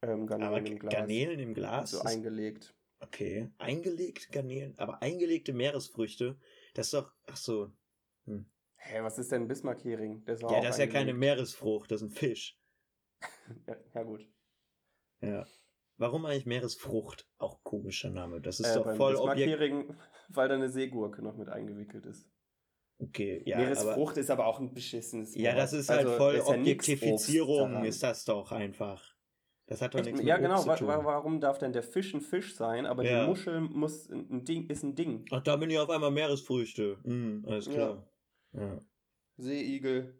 Ähm, 0.00 0.26
Garnelen 0.26 0.54
Aber 0.54 0.66
im 0.66 0.78
Glas. 0.78 0.94
Garnelen 0.94 1.40
im 1.40 1.54
Glas? 1.54 1.90
So 1.90 2.00
eingelegt. 2.02 2.72
Okay. 3.02 3.50
Eingelegte 3.58 4.28
Garnelen, 4.30 4.78
aber 4.78 5.02
eingelegte 5.02 5.52
Meeresfrüchte, 5.52 6.38
das 6.74 6.86
ist 6.86 6.94
doch, 6.94 7.12
ach 7.26 7.36
so. 7.36 7.72
Hä, 8.84 9.00
was 9.02 9.18
ist 9.18 9.30
denn 9.30 9.46
Bismarck-Hering? 9.46 10.24
Ist 10.26 10.42
doch 10.42 10.50
Ja, 10.50 10.60
das 10.60 10.76
ist 10.76 10.80
ja 10.80 10.86
keine 10.86 10.98
eingelegt. 11.12 11.18
Meeresfrucht, 11.20 11.90
das 11.90 12.02
ist 12.02 12.08
ein 12.08 12.10
Fisch. 12.10 12.58
Ja, 13.66 13.76
ja 13.94 14.02
gut. 14.02 14.26
Ja. 15.20 15.46
Warum 15.98 16.26
eigentlich 16.26 16.46
Meeresfrucht? 16.46 17.28
Auch 17.38 17.62
komischer 17.62 18.10
Name. 18.10 18.40
Das 18.40 18.58
ist 18.58 18.66
Äh, 18.70 18.74
doch 18.74 18.96
voll. 18.96 19.12
Bismarck-Hering, 19.12 19.94
weil 20.30 20.48
da 20.48 20.54
eine 20.56 20.68
Seegurke 20.70 21.22
noch 21.22 21.36
mit 21.36 21.48
eingewickelt 21.48 22.06
ist. 22.06 22.28
Okay, 22.98 23.42
ja. 23.46 23.56
aber, 23.56 23.64
Meeresfrucht 23.66 24.16
ist 24.16 24.30
aber 24.30 24.46
auch 24.46 24.58
ein 24.60 24.72
beschissenes 24.74 25.34
ja, 25.36 25.50
Wort. 25.50 25.58
das 25.58 25.72
ist 25.72 25.88
halt 25.88 26.06
Also, 26.06 26.16
voll 26.16 26.34
ist 26.34 26.48
ja 26.48 26.54
Objektifizierung, 26.54 27.84
ist 27.84 28.02
das 28.02 28.24
doch 28.24 28.52
einfach. 28.52 29.11
Das 29.72 29.80
hat 29.80 29.94
doch 29.94 30.00
Echt? 30.00 30.06
nichts 30.06 30.20
mit 30.20 30.28
Ja, 30.28 30.34
Obst 30.34 30.42
genau. 30.44 30.60
zu 30.60 30.68
Wa 30.68 30.76
tun. 30.76 30.88
wa 30.88 31.04
warum 31.04 31.40
darf 31.40 31.58
denn 31.58 31.72
der 31.72 31.82
Fisch 31.82 32.12
ein 32.14 32.20
Fisch 32.20 32.54
sein, 32.54 32.84
aber 32.84 33.04
Ja. 33.04 33.22
die 33.22 33.28
Muschel 33.28 33.60
muss 33.60 34.10
ein 34.10 34.28
ein 34.30 34.44
Ding, 34.44 34.68
ist 34.68 34.82
ein 34.82 34.94
Ding? 34.94 35.24
Ach, 35.30 35.42
da 35.42 35.56
bin 35.56 35.70
ich 35.70 35.78
auf 35.78 35.88
einmal 35.88 36.10
Meeresfrüchte. 36.10 36.98
Hm, 37.04 37.44
alles 37.48 37.70
klar. 37.70 38.06
Ja. 38.52 38.78
Seeigel. 39.38 40.14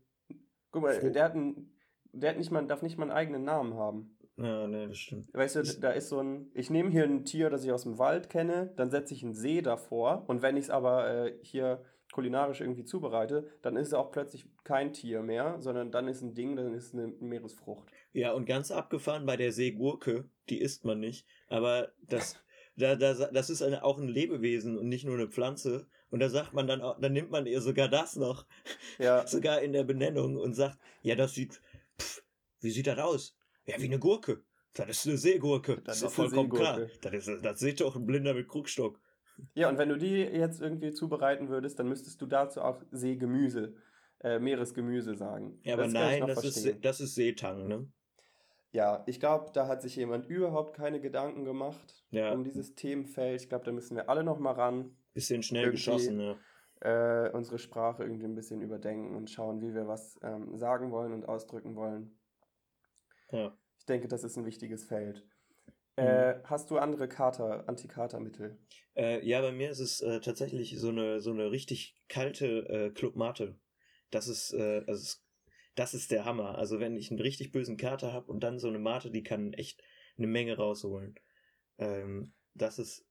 Guck 0.70 0.82
mal, 0.82 0.98
der 1.12 1.24
hat, 1.24 1.34
einen, 1.34 1.70
der 2.12 2.30
hat 2.30 2.38
nicht 2.38 2.50
mal, 2.50 2.66
darf 2.66 2.80
nicht 2.80 2.96
mal 2.96 3.04
einen 3.04 3.12
eigenen 3.12 3.44
Namen 3.44 3.74
haben. 3.74 4.16
Ja, 4.38 4.66
ne, 4.66 4.88
das 4.88 4.96
stimmt. 4.96 5.28
Weißt 5.34 5.56
du, 5.56 5.62
da 5.80 5.90
ist 5.90 6.08
so 6.08 6.20
ein, 6.20 6.50
ich 6.54 6.70
nehme 6.70 6.88
hier 6.90 7.04
ein 7.04 7.26
Tier, 7.26 7.50
das 7.50 7.62
ich 7.64 7.72
aus 7.72 7.82
dem 7.82 7.98
Wald 7.98 8.30
kenne, 8.30 8.72
dann 8.76 8.90
setze 8.90 9.12
ich 9.12 9.22
einen 9.22 9.34
See 9.34 9.60
davor 9.60 10.24
und 10.28 10.40
wenn 10.40 10.56
ich 10.56 10.64
es 10.64 10.70
aber 10.70 11.26
äh, 11.26 11.38
hier 11.42 11.84
kulinarisch 12.12 12.60
irgendwie 12.62 12.84
zubereite, 12.84 13.46
dann 13.60 13.76
ist 13.76 13.88
es 13.88 13.94
auch 13.94 14.10
plötzlich 14.10 14.46
kein 14.64 14.92
Tier 14.94 15.22
mehr, 15.22 15.56
sondern 15.60 15.90
dann 15.92 16.08
ist 16.08 16.22
ein 16.22 16.34
Ding, 16.34 16.56
dann 16.56 16.72
ist 16.74 16.86
es 16.88 16.94
eine 16.94 17.08
Meeresfrucht. 17.20 17.90
Ja, 18.12 18.32
und 18.32 18.44
ganz 18.44 18.70
abgefahren 18.70 19.24
bei 19.24 19.36
der 19.36 19.52
Seegurke, 19.52 20.28
die 20.48 20.60
isst 20.60 20.84
man 20.84 21.00
nicht, 21.00 21.26
aber 21.48 21.92
das, 22.02 22.36
da, 22.76 22.96
da, 22.96 23.14
das 23.14 23.50
ist 23.50 23.62
eine, 23.62 23.84
auch 23.84 23.98
ein 23.98 24.08
Lebewesen 24.08 24.78
und 24.78 24.88
nicht 24.88 25.04
nur 25.04 25.14
eine 25.14 25.28
Pflanze. 25.28 25.86
Und 26.10 26.20
da 26.20 26.28
sagt 26.28 26.52
man 26.52 26.66
dann 26.66 26.82
auch, 26.82 27.00
dann 27.00 27.14
nimmt 27.14 27.30
man 27.30 27.46
ihr 27.46 27.62
sogar 27.62 27.88
das 27.88 28.16
noch, 28.16 28.46
Ja, 28.98 29.26
sogar 29.26 29.62
in 29.62 29.72
der 29.72 29.84
Benennung 29.84 30.36
und 30.36 30.52
sagt, 30.54 30.78
ja, 31.00 31.14
das 31.14 31.32
sieht, 31.34 31.60
pff, 31.98 32.22
wie 32.60 32.70
sieht 32.70 32.86
das 32.86 32.98
aus? 32.98 33.34
Ja, 33.64 33.76
wie 33.78 33.86
eine 33.86 33.98
Gurke. 33.98 34.42
Das 34.74 34.88
ist 34.88 35.06
eine 35.06 35.16
Seegurke. 35.16 35.80
Das 35.84 35.96
ist 35.96 36.02
doch 36.02 36.08
ist 36.08 36.14
vollkommen 36.14 36.50
klar. 36.50 36.86
Das, 37.02 37.12
ist, 37.14 37.42
das 37.42 37.60
sieht 37.60 37.80
doch 37.80 37.96
ein 37.96 38.06
Blinder 38.06 38.34
mit 38.34 38.48
Krugstock. 38.48 39.00
ja, 39.54 39.68
und 39.68 39.78
wenn 39.78 39.88
du 39.88 39.96
die 39.96 40.16
jetzt 40.16 40.60
irgendwie 40.60 40.92
zubereiten 40.92 41.48
würdest, 41.48 41.78
dann 41.78 41.88
müsstest 41.88 42.20
du 42.20 42.26
dazu 42.26 42.60
auch 42.60 42.82
Seegemüse, 42.90 43.74
äh, 44.20 44.38
Meeresgemüse 44.38 45.14
sagen. 45.14 45.60
Ja, 45.62 45.74
aber 45.74 45.84
Das 45.84 45.92
nein, 45.92 46.26
das 46.26 46.44
ist, 46.44 46.84
das 46.84 47.00
ist 47.00 47.14
Seetang, 47.14 47.68
ne? 47.68 47.90
Ja, 48.72 49.02
ich 49.06 49.20
glaube, 49.20 49.50
da 49.52 49.66
hat 49.68 49.82
sich 49.82 49.96
jemand 49.96 50.26
überhaupt 50.26 50.74
keine 50.74 51.00
Gedanken 51.00 51.44
gemacht 51.44 52.04
Ja. 52.10 52.32
um 52.32 52.42
dieses 52.42 52.74
Themenfeld. 52.74 53.42
Ich 53.42 53.48
glaube, 53.48 53.64
da 53.66 53.72
müssen 53.72 53.96
wir 53.96 54.08
alle 54.08 54.24
noch 54.24 54.38
mal 54.38 54.52
ran. 54.52 54.96
Bisschen 55.14 55.42
schnell 55.42 55.64
Irgendwie- 55.64 55.76
geschossen, 55.76 56.16
ne? 56.16 56.38
äh, 56.80 57.30
unsere 57.36 57.58
Sprache 57.58 58.02
irgendwie 58.02 58.24
ein 58.24 58.34
bisschen 58.34 58.60
überdenken 58.62 59.14
und 59.14 59.30
schauen, 59.30 59.60
wie 59.60 59.74
wir 59.74 59.86
was 59.86 60.18
ähm, 60.22 60.56
sagen 60.56 60.90
wollen 60.90 61.12
und 61.12 61.28
ausdrücken 61.28 61.76
wollen. 61.76 62.18
Ja. 63.30 63.56
Ich 63.78 63.84
denke, 63.86 64.08
das 64.08 64.24
ist 64.24 64.36
ein 64.36 64.46
wichtiges 64.46 64.84
Feld. 64.84 65.24
Mhm. 65.98 66.04
Äh, 66.04 66.40
hast 66.44 66.70
du 66.70 66.78
andere 66.78 67.08
Kater, 67.08 67.68
Antikatermittel? 67.68 68.58
Äh, 68.96 69.24
ja, 69.26 69.40
bei 69.42 69.52
mir 69.52 69.70
ist 69.70 69.80
es 69.80 70.00
äh, 70.00 70.20
tatsächlich 70.20 70.78
so 70.80 70.88
eine, 70.88 71.20
so 71.20 71.30
eine 71.30 71.50
richtig 71.50 71.94
kalte 72.08 72.46
äh, 72.68 72.90
Club 72.90 73.16
Mate. 73.16 73.58
Das 74.10 74.28
ist, 74.28 74.52
äh, 74.54 74.78
also 74.86 74.92
es, 75.02 75.21
das 75.74 75.94
ist 75.94 76.10
der 76.10 76.24
Hammer. 76.24 76.58
Also 76.58 76.80
wenn 76.80 76.96
ich 76.96 77.10
einen 77.10 77.20
richtig 77.20 77.52
bösen 77.52 77.76
Kater 77.76 78.12
habe 78.12 78.30
und 78.30 78.40
dann 78.40 78.58
so 78.58 78.68
eine 78.68 78.78
Mate, 78.78 79.10
die 79.10 79.22
kann 79.22 79.52
echt 79.54 79.82
eine 80.18 80.26
Menge 80.26 80.56
rausholen. 80.56 81.14
Ähm, 81.78 82.32
das 82.54 82.78
ist 82.78 83.06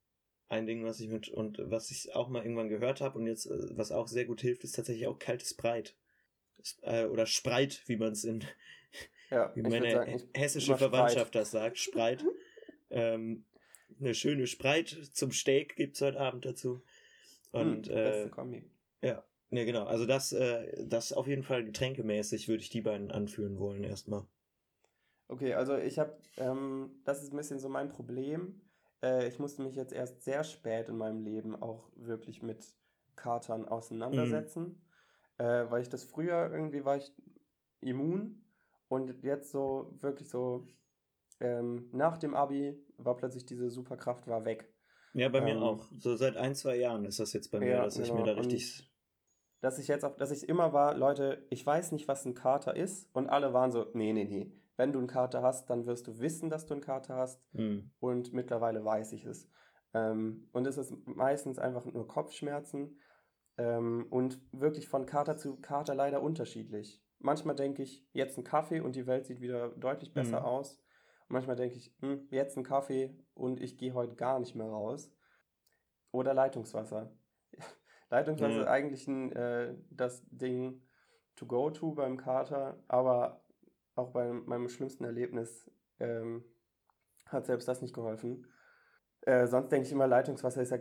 ein 0.47 0.67
Ding, 0.67 0.83
was 0.83 0.99
ich 0.99 1.07
mit 1.09 1.29
und 1.29 1.59
was 1.63 1.91
ich 1.91 2.13
auch 2.13 2.29
mal 2.29 2.43
irgendwann 2.43 2.69
gehört 2.69 3.01
habe 3.01 3.17
und 3.17 3.25
jetzt, 3.25 3.45
äh, 3.45 3.77
was 3.77 3.91
auch 3.91 4.07
sehr 4.07 4.25
gut 4.25 4.41
hilft, 4.41 4.63
ist 4.63 4.75
tatsächlich 4.75 5.07
auch 5.07 5.17
kaltes 5.17 5.53
Breit. 5.55 5.95
Äh, 6.81 7.05
oder 7.05 7.25
Spreit, 7.25 7.81
wie 7.87 7.95
man 7.97 8.11
es 8.11 8.23
in 8.23 8.43
Ja, 9.31 9.51
wie 9.55 9.61
meine 9.61 9.91
sagen, 9.91 10.21
hessische 10.33 10.67
immer 10.67 10.77
Spreit. 10.77 10.91
Verwandtschaft 10.91 11.35
das 11.35 11.51
sagt, 11.51 11.77
Spreit. 11.79 12.23
ähm, 12.89 13.45
eine 13.99 14.13
schöne 14.13 14.47
Spreit 14.47 14.89
zum 15.13 15.31
Steak 15.31 15.75
gibt's 15.75 16.01
heute 16.01 16.19
Abend 16.19 16.45
dazu. 16.45 16.83
Und 17.51 17.87
hm, 17.87 17.97
äh, 17.97 18.03
beste 18.03 18.29
Kombi. 18.29 18.63
ja, 19.01 19.23
ne, 19.51 19.65
genau. 19.65 19.85
Also 19.85 20.05
das, 20.07 20.31
äh, 20.33 20.85
das 20.87 21.13
auf 21.13 21.27
jeden 21.27 21.43
Fall 21.43 21.63
getränkemäßig 21.65 22.47
würde 22.47 22.63
ich 22.63 22.69
die 22.69 22.81
beiden 22.81 23.11
anführen 23.11 23.59
wollen 23.59 23.83
erstmal. 23.83 24.25
Okay, 25.27 25.53
also 25.53 25.77
ich 25.77 25.97
habe, 25.97 26.17
ähm, 26.37 26.91
das 27.05 27.23
ist 27.23 27.33
ein 27.33 27.37
bisschen 27.37 27.59
so 27.59 27.69
mein 27.69 27.89
Problem. 27.89 28.61
Äh, 29.01 29.27
ich 29.27 29.39
musste 29.39 29.61
mich 29.61 29.75
jetzt 29.75 29.93
erst 29.93 30.23
sehr 30.23 30.43
spät 30.43 30.89
in 30.89 30.97
meinem 30.97 31.23
Leben 31.23 31.55
auch 31.61 31.89
wirklich 31.95 32.41
mit 32.43 32.65
Katern 33.15 33.65
auseinandersetzen, 33.67 34.81
äh, 35.37 35.65
weil 35.69 35.81
ich 35.81 35.89
das 35.89 36.03
früher 36.03 36.51
irgendwie 36.51 36.83
war 36.85 36.97
ich 36.97 37.13
immun 37.81 38.43
und 38.89 39.23
jetzt 39.23 39.51
so 39.51 39.93
wirklich 40.01 40.29
so 40.29 40.67
ähm, 41.41 41.89
nach 41.93 42.17
dem 42.17 42.35
Abi 42.35 42.77
war 42.97 43.17
plötzlich 43.17 43.45
diese 43.45 43.69
Superkraft 43.71 44.27
war 44.27 44.45
weg. 44.45 44.73
Ja, 45.13 45.29
bei 45.29 45.39
mir 45.41 45.61
Ähm, 45.61 45.61
auch. 45.61 45.89
So 45.99 46.15
seit 46.17 46.35
ein, 46.37 46.53
zwei 46.55 46.75
Jahren 46.77 47.05
ist 47.05 47.19
das 47.19 47.31
jetzt 47.33 47.49
bei 47.51 47.59
mir, 47.61 47.79
Ja, 47.79 47.81
dass 47.81 47.97
ich 47.97 48.11
genau. 48.11 48.13
mir 48.13 48.23
da 48.23 48.33
Und 48.33 48.33
richtig. 48.33 48.90
Dass 49.61 49.79
ich 49.79 49.87
jetzt 49.87 50.03
auf, 50.03 50.15
dass 50.17 50.31
ich 50.31 50.49
immer 50.49 50.73
war, 50.73 50.95
Leute, 50.95 51.45
ich 51.49 51.65
weiß 51.65 51.91
nicht, 51.93 52.07
was 52.07 52.25
ein 52.25 52.33
Kater 52.33 52.75
ist 52.75 53.09
und 53.15 53.29
alle 53.29 53.53
waren 53.53 53.71
so, 53.71 53.85
nee, 53.93 54.11
nee, 54.13 54.25
nee. 54.25 54.51
Wenn 54.77 54.91
du 54.91 54.99
einen 54.99 55.07
Kater 55.07 55.43
hast, 55.43 55.69
dann 55.69 55.85
wirst 55.85 56.07
du 56.07 56.19
wissen, 56.19 56.49
dass 56.49 56.65
du 56.65 56.73
einen 56.73 56.81
Kater 56.81 57.15
hast 57.15 57.41
Hm. 57.53 57.91
und 57.99 58.33
mittlerweile 58.33 58.83
weiß 58.83 59.13
ich 59.13 59.25
es. 59.25 59.47
Ähm, 59.93 60.49
und 60.51 60.65
es 60.65 60.77
ist 60.77 60.93
meistens 61.05 61.59
einfach 61.59 61.85
nur 61.85 62.07
Kopfschmerzen 62.07 62.97
ähm, 63.57 64.07
und 64.09 64.39
wirklich 64.51 64.87
von 64.87 65.05
Kater 65.05 65.37
zu 65.37 65.57
Kater 65.61 65.93
leider 65.93 66.21
unterschiedlich. 66.21 67.03
Manchmal 67.19 67.55
denke 67.55 67.83
ich, 67.83 68.07
jetzt 68.13 68.37
ein 68.39 68.43
Kaffee 68.43 68.79
und 68.79 68.95
die 68.95 69.05
Welt 69.05 69.27
sieht 69.27 69.41
wieder 69.41 69.69
deutlich 69.69 70.13
besser 70.13 70.39
Mhm. 70.39 70.45
aus. 70.45 70.77
Und 71.27 71.33
manchmal 71.33 71.55
denke 71.55 71.75
ich, 71.75 71.93
hm, 71.99 72.27
jetzt 72.31 72.57
ein 72.57 72.63
Kaffee 72.63 73.15
und 73.35 73.59
ich 73.61 73.77
gehe 73.77 73.93
heute 73.93 74.15
gar 74.15 74.39
nicht 74.39 74.55
mehr 74.55 74.67
raus. 74.67 75.11
Oder 76.11 76.33
Leitungswasser. 76.33 77.11
Leitungswasser 78.11 78.53
Ja. 78.55 78.61
ist 78.61 78.67
eigentlich 78.67 79.07
ein, 79.07 79.31
äh, 79.31 79.73
das 79.89 80.21
Ding 80.29 80.81
to 81.35 81.45
go 81.47 81.71
to 81.71 81.93
beim 81.93 82.17
Kater, 82.17 82.83
aber 82.87 83.43
auch 83.95 84.11
bei 84.11 84.31
meinem 84.31 84.69
schlimmsten 84.69 85.03
Erlebnis 85.05 85.71
ähm, 85.99 86.43
hat 87.25 87.45
selbst 87.45 87.67
das 87.67 87.81
nicht 87.81 87.93
geholfen. 87.93 88.45
Äh, 89.21 89.47
sonst 89.47 89.71
denke 89.71 89.85
ich 89.85 89.91
immer, 89.91 90.07
Leitungswasser 90.07 90.61
ist 90.61 90.71
ja 90.71 90.79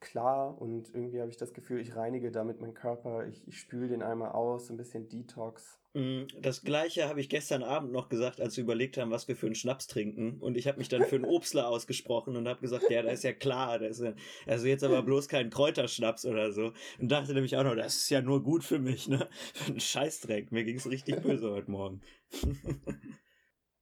klar 0.00 0.60
und 0.60 0.94
irgendwie 0.94 1.20
habe 1.20 1.30
ich 1.30 1.36
das 1.36 1.52
Gefühl, 1.52 1.80
ich 1.80 1.96
reinige 1.96 2.30
damit 2.30 2.60
meinen 2.60 2.74
Körper, 2.74 3.26
ich, 3.26 3.46
ich 3.46 3.58
spüle 3.58 3.88
den 3.88 4.02
einmal 4.02 4.32
aus, 4.32 4.70
ein 4.70 4.76
bisschen 4.76 5.08
Detox. 5.08 5.78
Mm, 5.94 6.22
Das 6.40 6.62
gleiche 6.62 7.08
habe 7.08 7.20
ich 7.20 7.28
gestern 7.28 7.62
Abend 7.62 7.92
noch 7.92 8.08
gesagt, 8.08 8.40
als 8.40 8.56
wir 8.56 8.64
überlegt 8.64 8.96
haben, 8.98 9.10
was 9.10 9.28
wir 9.28 9.36
für 9.36 9.46
einen 9.46 9.54
Schnaps 9.54 9.86
trinken. 9.86 10.40
Und 10.40 10.56
ich 10.56 10.66
habe 10.66 10.78
mich 10.78 10.88
dann 10.88 11.04
für 11.04 11.16
einen 11.16 11.24
Obstler 11.36 11.68
ausgesprochen 11.68 12.36
und 12.36 12.48
habe 12.48 12.60
gesagt, 12.60 12.90
ja, 12.90 13.02
das 13.02 13.14
ist 13.14 13.24
ja 13.24 13.32
klar, 13.32 13.78
das 13.78 13.98
ist 13.98 14.04
ja, 14.04 14.14
also 14.46 14.66
jetzt 14.66 14.84
aber 14.84 15.02
bloß 15.02 15.28
kein 15.28 15.50
Kräuterschnaps 15.50 16.24
oder 16.24 16.52
so. 16.52 16.72
Und 16.98 17.10
dachte 17.12 17.34
nämlich 17.34 17.56
auch 17.56 17.64
noch, 17.64 17.76
das 17.76 17.96
ist 17.96 18.10
ja 18.10 18.22
nur 18.22 18.42
gut 18.42 18.64
für 18.64 18.78
mich, 18.78 19.08
ne? 19.08 19.28
Für 19.54 19.70
einen 19.70 19.80
Scheißdreck. 19.80 20.50
Mir 20.50 20.64
ging 20.64 20.76
es 20.76 20.88
richtig 20.90 21.20
böse 21.22 21.50
heute 21.50 21.70
Morgen. 21.70 22.00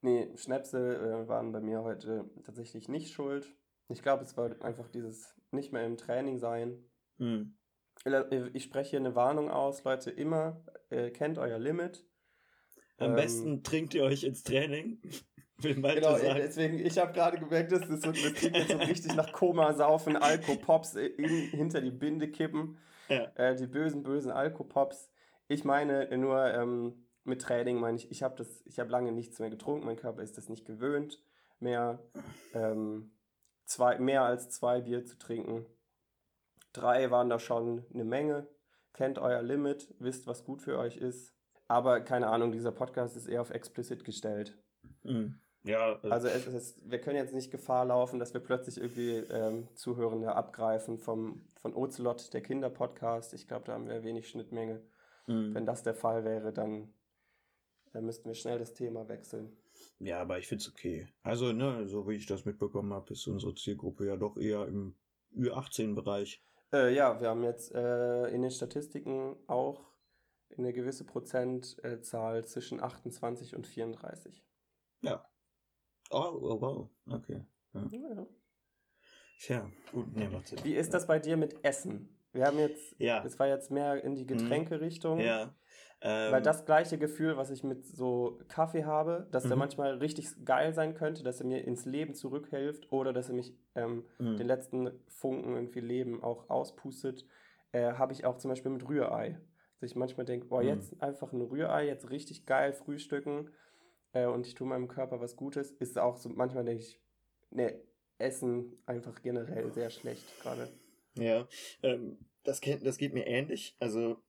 Nee, 0.03 0.31
Schnäpse 0.37 0.79
äh, 0.97 1.29
waren 1.29 1.53
bei 1.53 1.61
mir 1.61 1.83
heute 1.83 2.25
tatsächlich 2.45 2.89
nicht 2.89 3.13
schuld. 3.13 3.55
Ich 3.91 4.03
glaube, 4.03 4.23
es 4.23 4.37
war 4.37 4.51
einfach 4.63 4.89
dieses 4.89 5.35
nicht 5.51 5.73
mehr 5.73 5.85
im 5.85 5.97
Training 5.97 6.39
sein. 6.39 6.85
Hm. 7.19 7.57
Ich 8.53 8.65
spreche 8.65 8.91
hier 8.91 8.99
eine 9.01 9.15
Warnung 9.15 9.51
aus, 9.51 9.85
Leute, 9.85 10.11
immer 10.11 10.65
äh, 10.89 11.11
kennt 11.11 11.39
euer 11.39 11.59
Limit. 11.59 12.07
Am 12.99 13.11
Ähm, 13.11 13.17
besten 13.17 13.63
trinkt 13.63 13.95
ihr 13.95 14.05
euch 14.05 14.25
ins 14.25 14.43
Training. 14.43 15.01
Genau, 15.63 16.17
sagen. 16.17 16.37
deswegen, 16.39 16.79
ich 16.79 16.99
habe 16.99 17.13
gerade 17.13 17.39
gemerkt, 17.39 17.71
dass 17.71 17.87
das, 17.87 18.01
so, 18.01 18.13
das 18.13 18.33
klingt 18.33 18.57
jetzt 18.57 18.71
so 18.71 18.79
richtig 18.79 19.15
nach 19.15 19.31
Koma-Saufen, 19.31 20.17
Alkopops 20.17 20.97
äh, 20.97 21.05
in, 21.05 21.29
hinter 21.51 21.83
die 21.83 21.91
Binde 21.91 22.31
kippen. 22.31 22.79
Ja. 23.11 23.31
Äh, 23.35 23.57
die 23.57 23.67
bösen, 23.67 24.03
bösen 24.03 24.31
Alkopops. 24.31 25.11
Ich 25.49 25.65
meine 25.65 26.17
nur, 26.17 26.47
ähm, 26.47 27.07
mit 27.25 27.43
Training 27.43 27.79
meine 27.79 27.99
ich, 27.99 28.11
ich 28.11 28.23
habe 28.23 28.37
das, 28.37 28.63
ich 28.65 28.79
habe 28.79 28.91
lange 28.91 29.13
nichts 29.13 29.39
mehr 29.39 29.51
getrunken, 29.51 29.85
mein 29.85 29.97
Körper 29.97 30.23
ist 30.23 30.39
das 30.39 30.49
nicht 30.49 30.65
gewöhnt, 30.65 31.23
mehr, 31.59 32.03
ähm, 32.55 33.13
zwei, 33.71 33.99
mehr 33.99 34.23
als 34.23 34.51
zwei 34.51 34.81
Bier 34.81 35.05
zu 35.05 35.17
trinken. 35.17 35.65
Drei 36.73 37.11
waren 37.11 37.31
da 37.31 37.39
schon 37.39 37.85
eine 37.95 38.05
Menge. 38.05 38.49
Kennt 38.93 39.19
euer 39.19 39.43
Limit, 39.43 39.95
wisst, 39.99 40.27
was 40.27 40.45
gut 40.45 40.61
für 40.61 40.77
euch 40.77 40.97
ist. 40.97 41.35
Aber 41.69 42.01
keine 42.01 42.27
Ahnung, 42.27 42.51
dieser 42.51 42.73
Podcast 42.73 43.17
ist 43.17 43.29
eher 43.29 43.41
auf 43.41 43.51
explicit 43.51 44.05
gestellt. 44.05 44.59
Mhm. 45.05 45.39
Ja, 45.63 46.01
Also 46.03 46.27
es 46.27 46.47
ist, 46.47 46.91
wir 46.91 47.01
können 47.01 47.17
jetzt 47.17 47.35
nicht 47.35 47.51
Gefahr 47.51 47.85
laufen, 47.85 48.19
dass 48.19 48.33
wir 48.33 48.41
plötzlich 48.41 48.79
irgendwie 48.79 49.17
ähm, 49.19 49.69
Zuhörende 49.75 50.35
abgreifen 50.35 50.99
vom, 50.99 51.47
von 51.61 51.75
Ocelot, 51.75 52.33
der 52.33 52.41
Kinderpodcast. 52.41 53.35
Ich 53.35 53.47
glaube, 53.47 53.67
da 53.67 53.75
haben 53.75 53.87
wir 53.87 54.03
wenig 54.03 54.29
Schnittmenge. 54.29 54.83
mhm. 55.27 55.55
Wenn 55.55 55.67
das 55.67 55.83
der 55.83 55.95
Fall 55.95 56.25
wäre, 56.25 56.53
dann 56.53 56.93
äh, 57.95 58.01
müssten 58.01 58.29
wir 58.29 58.35
schnell 58.35 58.59
das 58.59 58.75
Thema 58.75 59.09
wechseln. 59.09 59.57
Ja, 60.01 60.21
aber 60.21 60.39
ich 60.39 60.49
find's 60.49 60.69
okay. 60.69 61.09
Also, 61.23 61.53
ne, 61.53 61.87
so 61.87 62.09
wie 62.09 62.15
ich 62.17 62.27
das 62.27 62.45
mitbekommen 62.45 62.93
habe, 62.93 63.13
ist 63.13 63.27
unsere 63.27 63.55
Zielgruppe 63.55 64.07
ja 64.07 64.17
doch 64.17 64.37
eher 64.37 64.67
im 64.67 64.97
Ü18-Bereich. 65.37 66.43
Äh, 66.73 66.95
ja, 66.95 67.21
wir 67.21 67.29
haben 67.29 67.45
jetzt 67.45 67.73
äh, 67.75 68.27
in 68.29 68.43
den 68.43 68.51
Statistiken 68.51 69.37
auch 69.47 69.91
eine 70.57 70.73
gewisse 70.73 71.05
Prozentzahl 71.05 72.45
zwischen 72.45 72.81
28 72.81 73.55
und 73.55 73.67
34. 73.67 74.43
Oh, 76.13 76.19
oh 76.43 76.61
wow, 76.61 76.91
okay. 77.07 77.45
Ja, 77.73 77.87
ja. 77.93 78.27
Tja, 79.39 79.71
gut, 79.93 80.15
ne, 80.17 80.29
macht 80.29 80.49
Sinn. 80.49 80.59
Wie 80.65 80.75
ist 80.75 80.93
das 80.93 81.07
bei 81.07 81.21
dir 81.21 81.37
mit 81.37 81.65
Essen? 81.65 82.09
Wir 82.33 82.47
haben 82.47 82.59
jetzt, 82.59 82.97
Ja, 82.99 83.25
es 83.25 83.39
war 83.39 83.47
jetzt 83.47 83.71
mehr 83.71 84.03
in 84.03 84.17
die 84.17 84.27
Getränkerichtung. 84.27 85.21
ja. 85.21 85.55
Ähm, 86.03 86.33
Weil 86.33 86.43
das 86.43 86.65
gleiche 86.65 86.99
Gefühl, 86.99 87.37
was 87.37 87.51
ich 87.51 87.63
mit 87.63 87.85
so 87.85 88.39
Kaffee 88.49 88.85
habe, 88.85 89.29
dass 89.31 89.45
der 89.45 89.57
Mhm. 89.57 89.61
manchmal 89.61 89.95
richtig 89.99 90.45
geil 90.45 90.73
sein 90.73 90.95
könnte, 90.95 91.23
dass 91.23 91.41
er 91.41 91.47
mir 91.47 91.65
ins 91.65 91.85
Leben 91.85 92.15
zurückhilft 92.15 92.91
oder 92.93 93.13
dass 93.13 93.29
er 93.29 93.35
mich 93.35 93.55
ähm, 93.75 94.05
mhm. 94.19 94.37
den 94.37 94.47
letzten 94.47 94.91
Funken 95.09 95.55
irgendwie 95.55 95.81
Leben 95.81 96.23
auch 96.23 96.49
auspustet, 96.49 97.27
äh, 97.73 97.93
habe 97.93 98.13
ich 98.13 98.25
auch 98.25 98.39
zum 98.39 98.51
Beispiel 98.51 98.71
mit 98.71 98.89
Rührei. 98.89 99.41
Dass 99.81 99.91
ich 99.91 99.97
manchmal 99.97 100.27
denke, 100.27 100.47
boah, 100.47 100.63
Mhm. 100.63 100.69
jetzt 100.69 101.03
einfach 101.03 101.33
ein 101.33 101.41
Rührei, 101.43 101.87
jetzt 101.87 102.11
richtig 102.11 102.47
geil 102.47 102.73
frühstücken 102.73 103.51
äh, 104.13 104.27
und 104.27 104.47
ich 104.47 104.55
tue 104.55 104.67
meinem 104.67 104.89
Körper 104.89 105.21
was 105.21 105.37
Gutes, 105.37 105.71
ist 105.71 105.99
auch 105.99 106.17
so, 106.17 106.29
manchmal 106.31 106.65
denke 106.65 106.83
ich, 106.83 107.01
ne, 107.51 107.81
Essen 108.19 108.83
einfach 108.87 109.23
generell 109.23 109.73
sehr 109.73 109.91
schlecht 109.91 110.39
gerade. 110.41 110.69
Ja, 111.15 111.47
ähm, 111.83 112.19
das, 112.45 112.61
kennt, 112.61 112.87
das 112.87 112.99
geht 112.99 113.15
mir 113.15 113.27
ähnlich. 113.27 113.77
Also 113.81 114.23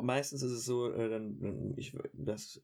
meistens 0.00 0.42
ist 0.42 0.52
es 0.52 0.64
so, 0.64 0.90
äh, 0.92 1.08
dann, 1.08 1.38
dann 1.40 1.74
ich, 1.76 1.96
das, 2.12 2.62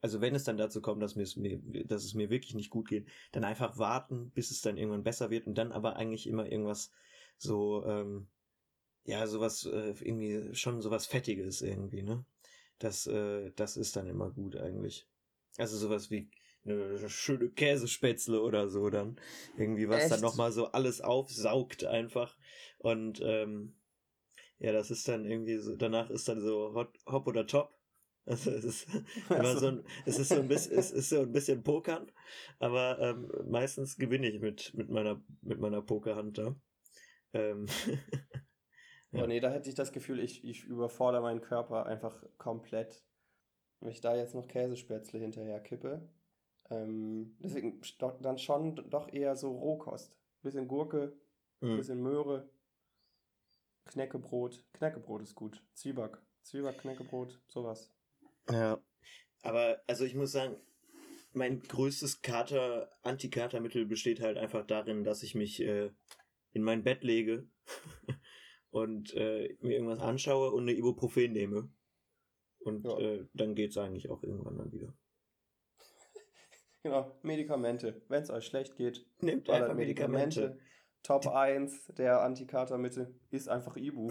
also 0.00 0.20
wenn 0.20 0.34
es 0.34 0.44
dann 0.44 0.56
dazu 0.56 0.80
kommt, 0.80 1.02
dass, 1.02 1.16
mir 1.16 1.22
es 1.22 1.36
mir, 1.36 1.58
dass 1.84 2.04
es 2.04 2.14
mir 2.14 2.30
wirklich 2.30 2.54
nicht 2.54 2.70
gut 2.70 2.88
geht, 2.88 3.08
dann 3.32 3.44
einfach 3.44 3.78
warten, 3.78 4.30
bis 4.30 4.50
es 4.50 4.60
dann 4.60 4.76
irgendwann 4.76 5.02
besser 5.02 5.30
wird 5.30 5.46
und 5.46 5.56
dann 5.56 5.72
aber 5.72 5.96
eigentlich 5.96 6.26
immer 6.26 6.50
irgendwas 6.50 6.90
so, 7.38 7.84
ähm, 7.86 8.28
ja, 9.04 9.26
sowas, 9.26 9.64
äh, 9.64 9.94
irgendwie 10.00 10.54
schon 10.54 10.80
sowas 10.80 11.06
Fettiges 11.06 11.62
irgendwie, 11.62 12.02
ne? 12.02 12.24
Das, 12.78 13.06
äh, 13.06 13.52
das 13.56 13.76
ist 13.76 13.96
dann 13.96 14.08
immer 14.08 14.30
gut 14.30 14.56
eigentlich. 14.56 15.08
Also 15.56 15.78
sowas 15.78 16.10
wie 16.10 16.28
eine 16.64 17.08
schöne 17.08 17.48
Käsespätzle 17.50 18.42
oder 18.42 18.68
so 18.68 18.90
dann. 18.90 19.18
Irgendwie, 19.56 19.88
was 19.88 20.08
dann 20.08 20.18
Echt? 20.18 20.22
nochmal 20.22 20.52
so 20.52 20.66
alles 20.66 21.00
aufsaugt 21.00 21.84
einfach. 21.84 22.36
Und 22.78 23.20
ähm, 23.22 23.74
ja, 24.58 24.72
das 24.72 24.90
ist 24.90 25.06
dann 25.08 25.24
irgendwie 25.24 25.58
so, 25.58 25.76
danach 25.76 26.10
ist 26.10 26.28
dann 26.28 26.40
so 26.40 26.74
hot, 26.74 26.98
Hop 27.06 27.26
oder 27.26 27.46
Top. 27.46 27.72
Also 28.28 28.50
es 28.50 28.64
ist 28.64 28.88
immer 29.30 29.56
so 29.56 29.68
ein, 29.68 29.84
es 30.04 30.18
ist 30.18 30.30
so 30.30 30.40
ein 30.40 30.48
bisschen, 30.48 30.76
es 30.76 30.90
ist 30.90 31.10
so 31.10 31.20
ein 31.20 31.30
bisschen 31.30 31.62
Pokern, 31.62 32.10
aber 32.58 32.98
ähm, 32.98 33.30
meistens 33.48 33.96
gewinne 33.96 34.28
ich 34.28 34.40
mit, 34.40 34.74
mit 34.74 34.90
meiner, 34.90 35.22
mit 35.42 35.60
meiner 35.60 35.80
Pokerhand 35.80 36.36
da. 36.36 36.56
Ähm, 37.34 37.66
Ja. 39.12 39.24
Oh 39.24 39.26
nee, 39.26 39.40
da 39.40 39.50
hätte 39.50 39.68
ich 39.68 39.74
das 39.74 39.92
Gefühl, 39.92 40.20
ich, 40.20 40.44
ich 40.44 40.64
überfordere 40.64 41.22
meinen 41.22 41.40
Körper 41.40 41.86
einfach 41.86 42.22
komplett. 42.38 43.02
Wenn 43.80 43.90
ich 43.90 44.00
da 44.00 44.16
jetzt 44.16 44.34
noch 44.34 44.46
Käsespätzle 44.46 45.20
hinterher 45.20 45.60
kippe. 45.60 46.08
Ähm, 46.70 47.36
deswegen 47.40 47.80
dann 48.20 48.38
schon 48.38 48.74
doch 48.90 49.12
eher 49.12 49.36
so 49.36 49.52
Rohkost. 49.52 50.16
Bisschen 50.42 50.68
Gurke, 50.68 51.16
hm. 51.60 51.76
bisschen 51.76 52.02
Möhre, 52.02 52.48
Knäckebrot. 53.86 54.64
Knäckebrot 54.72 55.22
ist 55.22 55.34
gut. 55.34 55.62
Zwieback. 55.74 56.18
Zwieback, 56.42 56.78
Knäckebrot, 56.78 57.40
sowas. 57.48 57.92
Ja. 58.50 58.80
Aber, 59.42 59.82
also 59.86 60.04
ich 60.04 60.14
muss 60.14 60.32
sagen, 60.32 60.56
mein 61.32 61.60
größtes 61.60 62.22
Kater, 62.22 62.90
Antikatermittel 63.02 63.86
besteht 63.86 64.20
halt 64.20 64.38
einfach 64.38 64.66
darin, 64.66 65.04
dass 65.04 65.22
ich 65.22 65.34
mich 65.34 65.60
äh, 65.60 65.90
in 66.52 66.62
mein 66.62 66.82
Bett 66.82 67.04
lege 67.04 67.48
und 68.70 69.14
äh, 69.14 69.56
mir 69.60 69.74
irgendwas 69.74 70.00
anschaue 70.00 70.50
und 70.52 70.62
eine 70.62 70.72
Ibuprofen 70.72 71.32
nehme. 71.32 71.70
Und 72.60 72.84
Ja. 72.84 72.98
äh, 72.98 73.26
dann 73.34 73.54
geht's 73.54 73.76
eigentlich 73.76 74.08
auch 74.10 74.22
irgendwann 74.22 74.58
dann 74.58 74.72
wieder. 74.72 74.96
Genau, 76.82 77.18
Medikamente. 77.22 78.00
Wenn 78.06 78.22
es 78.22 78.30
euch 78.30 78.46
schlecht 78.46 78.76
geht, 78.76 79.04
Nehmt 79.20 79.50
einfach 79.50 79.74
Medikamente. 79.74 80.56
Top 81.06 81.26
1 81.28 81.92
der 81.98 82.20
Antikatermittel 82.22 83.14
ist 83.30 83.48
einfach 83.48 83.76
Ibu. 83.76 84.10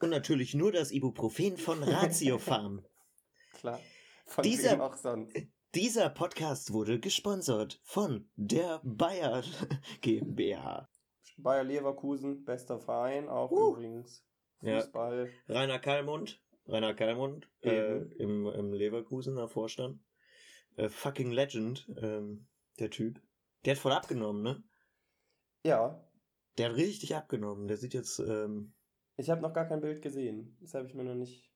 Und 0.00 0.10
natürlich 0.10 0.54
nur 0.54 0.72
das 0.72 0.90
Ibuprofen 0.90 1.56
von 1.56 1.82
Ratio 1.84 2.38
Farm. 2.38 2.84
Klar. 3.52 3.78
Von 4.26 4.42
Dieser- 4.42 4.82
auch 4.82 4.96
sonst. 4.96 5.36
Dieser 5.76 6.10
Podcast 6.10 6.72
wurde 6.72 6.98
gesponsert 6.98 7.80
von 7.84 8.28
der 8.34 8.80
Bayer 8.82 9.44
GmbH. 10.00 10.88
Bayer 11.36 11.62
Leverkusen, 11.62 12.44
bester 12.44 12.80
Verein, 12.80 13.28
auch 13.28 13.52
Uh. 13.52 13.70
übrigens. 13.70 14.24
Ja. 14.62 14.80
Fußball. 14.80 15.30
Rainer 15.48 15.78
Kallmund, 15.78 16.42
Rainer 16.66 16.92
Kallmund 16.94 17.48
äh, 17.62 18.00
Mhm. 18.00 18.10
im, 18.18 18.46
im 18.46 18.72
Leverkusener 18.72 19.46
Vorstand. 19.48 20.00
Äh, 20.74 20.88
fucking 20.88 21.30
Legend, 21.30 21.86
ähm, 22.02 22.48
der 22.80 22.90
Typ. 22.90 23.20
Der 23.64 23.74
hat 23.74 23.80
voll 23.80 23.92
abgenommen, 23.92 24.42
ne? 24.42 24.62
Ja, 25.64 26.02
Der 26.58 26.70
hat 26.70 26.76
richtig 26.76 27.14
abgenommen. 27.14 27.68
Der 27.68 27.76
sieht 27.76 27.94
jetzt, 27.94 28.18
ähm, 28.18 28.72
ich 29.16 29.28
habe 29.30 29.42
noch 29.42 29.52
gar 29.52 29.66
kein 29.68 29.80
Bild 29.80 30.02
gesehen. 30.02 30.56
Das 30.60 30.74
habe 30.74 30.86
ich 30.86 30.94
mir 30.94 31.04
noch 31.04 31.14
nicht. 31.14 31.50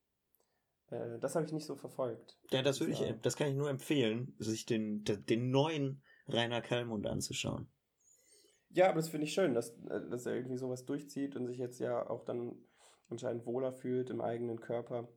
Äh, 0.90 1.18
das 1.20 1.34
habe 1.34 1.46
ich 1.46 1.52
nicht 1.52 1.66
so 1.66 1.76
verfolgt. 1.76 2.38
ja, 2.50 2.62
das 2.62 2.80
würde 2.80 2.92
ich, 2.92 3.20
das 3.22 3.36
kann 3.36 3.48
ich 3.48 3.54
nur 3.54 3.70
empfehlen, 3.70 4.34
sich 4.38 4.66
den, 4.66 5.02
den, 5.04 5.24
den 5.24 5.50
neuen 5.50 6.02
Rainer 6.26 6.60
Kallmund 6.60 7.06
anzuschauen. 7.06 7.68
Ja, 8.70 8.86
aber 8.86 8.96
das 8.96 9.08
finde 9.08 9.26
ich 9.26 9.32
schön, 9.32 9.54
dass, 9.54 9.70
äh, 9.88 10.08
dass 10.10 10.26
er 10.26 10.34
irgendwie 10.34 10.56
sowas 10.58 10.84
durchzieht 10.84 11.36
und 11.36 11.46
sich 11.46 11.58
jetzt 11.58 11.78
ja 11.78 12.08
auch 12.08 12.24
dann 12.24 12.56
anscheinend 13.08 13.46
wohler 13.46 13.72
fühlt 13.72 14.10
im 14.10 14.20
eigenen 14.20 14.60
Körper. 14.60 15.08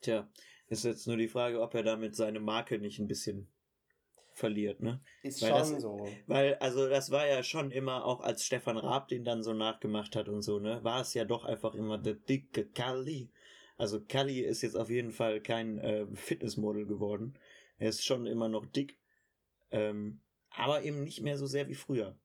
Tja, 0.00 0.28
ist 0.68 0.84
jetzt 0.84 1.06
nur 1.06 1.16
die 1.16 1.28
Frage, 1.28 1.60
ob 1.60 1.74
er 1.74 1.82
damit 1.82 2.14
seine 2.16 2.40
Marke 2.40 2.78
nicht 2.78 2.98
ein 2.98 3.08
bisschen 3.08 3.48
verliert, 4.38 4.80
ne? 4.80 5.00
Ist 5.22 5.42
Weil 5.42 5.50
schon 5.50 5.72
das- 5.74 5.82
so. 5.82 6.06
Weil, 6.26 6.54
also 6.56 6.88
das 6.88 7.10
war 7.10 7.26
ja 7.26 7.42
schon 7.42 7.70
immer, 7.70 8.04
auch 8.04 8.20
als 8.20 8.44
Stefan 8.44 8.78
Raab 8.78 9.08
den 9.08 9.24
dann 9.24 9.42
so 9.42 9.52
nachgemacht 9.52 10.16
hat 10.16 10.28
und 10.28 10.42
so, 10.42 10.58
ne, 10.58 10.82
war 10.84 11.00
es 11.00 11.12
ja 11.14 11.24
doch 11.24 11.44
einfach 11.44 11.74
immer 11.74 11.98
der 11.98 12.14
dicke 12.14 12.66
Kalli. 12.66 13.30
Also 13.76 14.00
Kalli 14.00 14.40
ist 14.40 14.62
jetzt 14.62 14.76
auf 14.76 14.90
jeden 14.90 15.12
Fall 15.12 15.40
kein 15.40 15.78
äh, 15.78 16.06
Fitnessmodel 16.14 16.86
geworden. 16.86 17.34
Er 17.78 17.90
ist 17.90 18.04
schon 18.04 18.26
immer 18.26 18.48
noch 18.48 18.66
dick, 18.66 18.98
ähm, 19.70 20.20
aber 20.50 20.82
eben 20.82 21.04
nicht 21.04 21.20
mehr 21.22 21.36
so 21.36 21.46
sehr 21.46 21.68
wie 21.68 21.74
früher. 21.74 22.16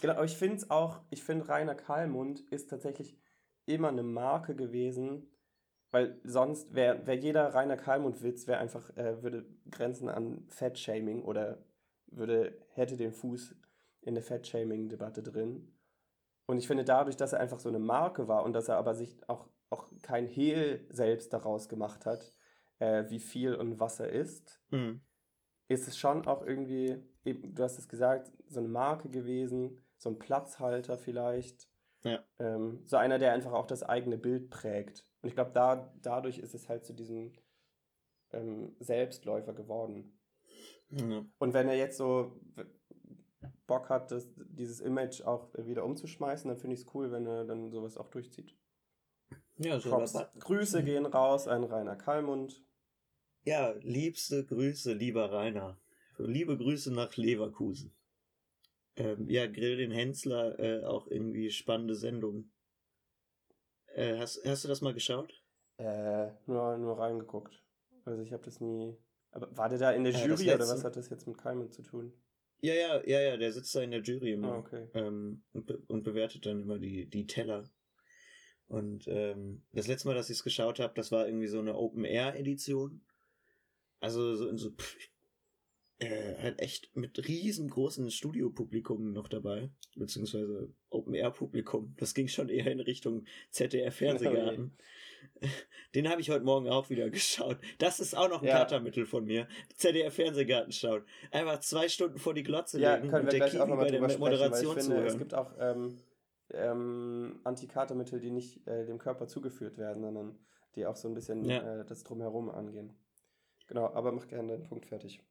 Genau, 0.00 0.14
aber 0.14 0.24
ich 0.24 0.36
finde 0.36 0.56
es 0.56 0.70
auch, 0.70 1.00
ich 1.10 1.22
finde 1.22 1.48
Rainer 1.48 1.74
Kallmund 1.74 2.40
ist 2.50 2.70
tatsächlich 2.70 3.16
immer 3.66 3.88
eine 3.88 4.02
Marke 4.02 4.54
gewesen, 4.54 5.29
weil 5.90 6.20
sonst 6.24 6.74
wäre 6.74 7.06
wär 7.06 7.16
jeder 7.16 7.54
Rainer 7.54 7.76
Kallmund-Witz 7.76 8.46
wäre 8.46 8.58
einfach, 8.58 8.96
äh, 8.96 9.22
würde 9.22 9.46
grenzen 9.70 10.08
an 10.08 10.44
Fettshaming 10.48 11.22
oder 11.22 11.58
würde, 12.06 12.58
hätte 12.74 12.96
den 12.96 13.12
Fuß 13.12 13.54
in 14.02 14.14
der 14.14 14.22
Fettshaming-Debatte 14.22 15.22
drin. 15.22 15.72
Und 16.46 16.58
ich 16.58 16.66
finde 16.66 16.84
dadurch, 16.84 17.16
dass 17.16 17.32
er 17.32 17.40
einfach 17.40 17.60
so 17.60 17.68
eine 17.68 17.78
Marke 17.78 18.26
war 18.26 18.44
und 18.44 18.52
dass 18.52 18.68
er 18.68 18.76
aber 18.76 18.94
sich 18.94 19.28
auch, 19.28 19.48
auch 19.68 19.88
kein 20.02 20.26
Hehl 20.26 20.86
selbst 20.90 21.32
daraus 21.32 21.68
gemacht 21.68 22.06
hat, 22.06 22.32
äh, 22.80 23.04
wie 23.08 23.20
viel 23.20 23.54
und 23.54 23.78
was 23.78 24.00
er 24.00 24.08
ist, 24.08 24.60
Hm. 24.70 25.00
ist 25.68 25.86
es 25.86 25.96
schon 25.96 26.26
auch 26.26 26.44
irgendwie, 26.44 26.96
eben, 27.24 27.54
du 27.54 27.62
hast 27.62 27.78
es 27.78 27.88
gesagt, 27.88 28.32
so 28.48 28.58
eine 28.58 28.68
Marke 28.68 29.10
gewesen, 29.10 29.78
so 29.96 30.08
ein 30.08 30.18
Platzhalter 30.18 30.98
vielleicht. 30.98 31.68
Ja. 32.04 32.24
Ähm, 32.38 32.82
so 32.86 32.96
einer, 32.96 33.18
der 33.18 33.32
einfach 33.32 33.52
auch 33.52 33.66
das 33.66 33.82
eigene 33.82 34.16
Bild 34.18 34.50
prägt. 34.50 35.04
Und 35.22 35.28
ich 35.28 35.34
glaube, 35.34 35.52
da, 35.52 35.92
dadurch 36.00 36.38
ist 36.38 36.54
es 36.54 36.68
halt 36.68 36.84
zu 36.86 36.94
diesem 36.94 37.32
ähm, 38.32 38.74
Selbstläufer 38.80 39.52
geworden. 39.52 40.18
Ja. 40.88 41.24
Und 41.38 41.52
wenn 41.54 41.68
er 41.68 41.76
jetzt 41.76 41.98
so 41.98 42.40
Bock 43.66 43.88
hat, 43.90 44.10
das, 44.10 44.28
dieses 44.36 44.80
Image 44.80 45.22
auch 45.22 45.52
wieder 45.58 45.84
umzuschmeißen, 45.84 46.48
dann 46.48 46.58
finde 46.58 46.74
ich 46.74 46.80
es 46.82 46.94
cool, 46.94 47.12
wenn 47.12 47.26
er 47.26 47.44
dann 47.44 47.70
sowas 47.70 47.96
auch 47.96 48.08
durchzieht. 48.08 48.56
Ja, 49.58 49.78
so 49.78 49.90
Props. 49.90 50.14
was- 50.14 50.32
Grüße 50.40 50.82
gehen 50.82 51.06
raus 51.06 51.46
an 51.46 51.64
Rainer 51.64 51.96
Kallmund. 51.96 52.64
ja, 53.44 53.72
liebste 53.82 54.44
Grüße, 54.46 54.94
lieber 54.94 55.30
Rainer. 55.30 55.78
Liebe 56.18 56.56
Grüße 56.56 56.92
nach 56.92 57.16
Leverkusen. 57.16 57.94
Ähm, 58.96 59.28
ja, 59.28 59.46
Grill 59.46 59.76
den 59.76 59.90
Hensler, 59.90 60.58
äh, 60.58 60.84
auch 60.84 61.06
irgendwie 61.06 61.50
spannende 61.50 61.94
Sendung. 61.94 62.50
Äh, 63.94 64.18
hast, 64.18 64.44
hast 64.44 64.64
du 64.64 64.68
das 64.68 64.80
mal 64.80 64.94
geschaut? 64.94 65.42
Äh, 65.78 66.30
nur, 66.46 66.76
nur 66.78 66.98
reingeguckt. 66.98 67.62
Also 68.04 68.22
ich 68.22 68.32
habe 68.32 68.44
das 68.44 68.60
nie. 68.60 68.96
Aber 69.32 69.56
war 69.56 69.68
der 69.68 69.78
da 69.78 69.90
in 69.92 70.04
der 70.04 70.14
äh, 70.14 70.26
Jury 70.26 70.52
oder 70.52 70.68
was 70.68 70.84
hat 70.84 70.96
das 70.96 71.08
jetzt 71.08 71.26
mit 71.26 71.38
Keimen 71.38 71.70
zu 71.70 71.82
tun? 71.82 72.12
Ja, 72.62 72.74
ja, 72.74 73.02
ja, 73.06 73.20
ja, 73.20 73.36
der 73.36 73.52
sitzt 73.52 73.74
da 73.74 73.80
in 73.80 73.90
der 73.90 74.02
Jury 74.02 74.32
immer 74.32 74.52
ah, 74.52 74.58
okay. 74.58 74.88
ähm, 74.92 75.44
und, 75.52 75.66
be 75.66 75.82
und 75.88 76.02
bewertet 76.02 76.44
dann 76.44 76.60
immer 76.60 76.78
die, 76.78 77.08
die 77.08 77.26
Teller. 77.26 77.70
Und 78.66 79.06
ähm, 79.08 79.64
das 79.72 79.88
letzte 79.88 80.08
Mal, 80.08 80.14
dass 80.14 80.30
ich 80.30 80.36
es 80.36 80.44
geschaut 80.44 80.78
habe, 80.78 80.92
das 80.94 81.10
war 81.10 81.26
irgendwie 81.26 81.48
so 81.48 81.58
eine 81.58 81.74
Open-Air-Edition. 81.74 83.02
Also 84.00 84.36
so 84.36 84.48
in 84.48 84.58
so 84.58 84.70
pff, 84.70 84.96
äh, 86.00 86.36
halt 86.42 86.60
echt 86.60 86.96
mit 86.96 87.28
riesengroßen 87.28 88.10
Studiopublikum 88.10 89.12
noch 89.12 89.28
dabei, 89.28 89.70
beziehungsweise 89.94 90.72
Open-Air-Publikum. 90.88 91.94
Das 91.98 92.14
ging 92.14 92.26
schon 92.28 92.48
eher 92.48 92.66
in 92.66 92.80
Richtung 92.80 93.24
ZDR-Fernsehgarten. 93.50 94.76
Den 95.94 96.08
habe 96.08 96.20
ich 96.20 96.30
heute 96.30 96.44
Morgen 96.44 96.68
auch 96.68 96.88
wieder 96.90 97.10
geschaut. 97.10 97.58
Das 97.78 98.00
ist 98.00 98.16
auch 98.16 98.28
noch 98.28 98.40
ein 98.42 98.48
ja. 98.48 98.58
Katermittel 98.58 99.04
von 99.04 99.24
mir. 99.24 99.46
ZDR-Fernsehgarten 99.74 100.72
schauen. 100.72 101.02
Einfach 101.30 101.60
zwei 101.60 101.88
Stunden 101.88 102.18
vor 102.18 102.32
die 102.34 102.42
Glotze 102.42 102.80
ja, 102.80 102.96
legen 102.96 103.12
und 103.12 103.32
der 103.32 103.48
Kiwi 103.48 103.76
bei 103.76 103.90
der 103.90 104.18
Moderation 104.18 104.80
finde, 104.80 105.04
Es 105.04 105.18
gibt 105.18 105.34
auch 105.34 105.52
ähm, 105.58 105.98
ähm, 106.52 107.40
Antikatermittel, 107.44 108.20
die 108.20 108.30
nicht 108.30 108.66
äh, 108.66 108.86
dem 108.86 108.98
Körper 108.98 109.26
zugeführt 109.28 109.78
werden, 109.78 110.02
sondern 110.02 110.38
die 110.76 110.86
auch 110.86 110.96
so 110.96 111.08
ein 111.08 111.14
bisschen 111.14 111.44
ja. 111.44 111.80
äh, 111.80 111.84
das 111.84 112.04
Drumherum 112.04 112.48
angehen. 112.48 112.94
Genau, 113.66 113.86
aber 113.92 114.12
mach 114.12 114.26
gerne 114.26 114.52
deinen 114.52 114.64
Punkt 114.64 114.86
fertig 114.86 115.22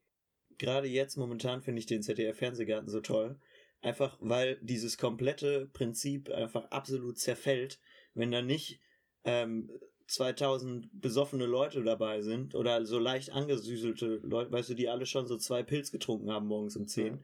gerade 0.60 0.86
jetzt 0.86 1.16
momentan 1.16 1.62
finde 1.62 1.80
ich 1.80 1.86
den 1.86 2.02
ZDF-Fernsehgarten 2.02 2.88
so 2.88 3.00
toll. 3.00 3.40
Einfach 3.80 4.18
weil 4.20 4.58
dieses 4.60 4.98
komplette 4.98 5.66
Prinzip 5.72 6.30
einfach 6.30 6.70
absolut 6.70 7.18
zerfällt, 7.18 7.80
wenn 8.14 8.30
da 8.30 8.42
nicht 8.42 8.78
ähm, 9.24 9.70
2000 10.06 10.88
besoffene 10.92 11.46
Leute 11.46 11.82
dabei 11.82 12.20
sind 12.20 12.54
oder 12.54 12.84
so 12.84 12.98
leicht 12.98 13.30
angesüßelte 13.30 14.20
Leute, 14.22 14.52
weißt 14.52 14.70
du, 14.70 14.74
die 14.74 14.88
alle 14.88 15.06
schon 15.06 15.26
so 15.26 15.38
zwei 15.38 15.62
Pilz 15.62 15.90
getrunken 15.90 16.30
haben 16.30 16.46
morgens 16.46 16.76
um 16.76 16.86
10. 16.86 17.14
Mhm. 17.14 17.18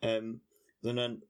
Ähm, 0.00 0.40
sondern 0.80 1.22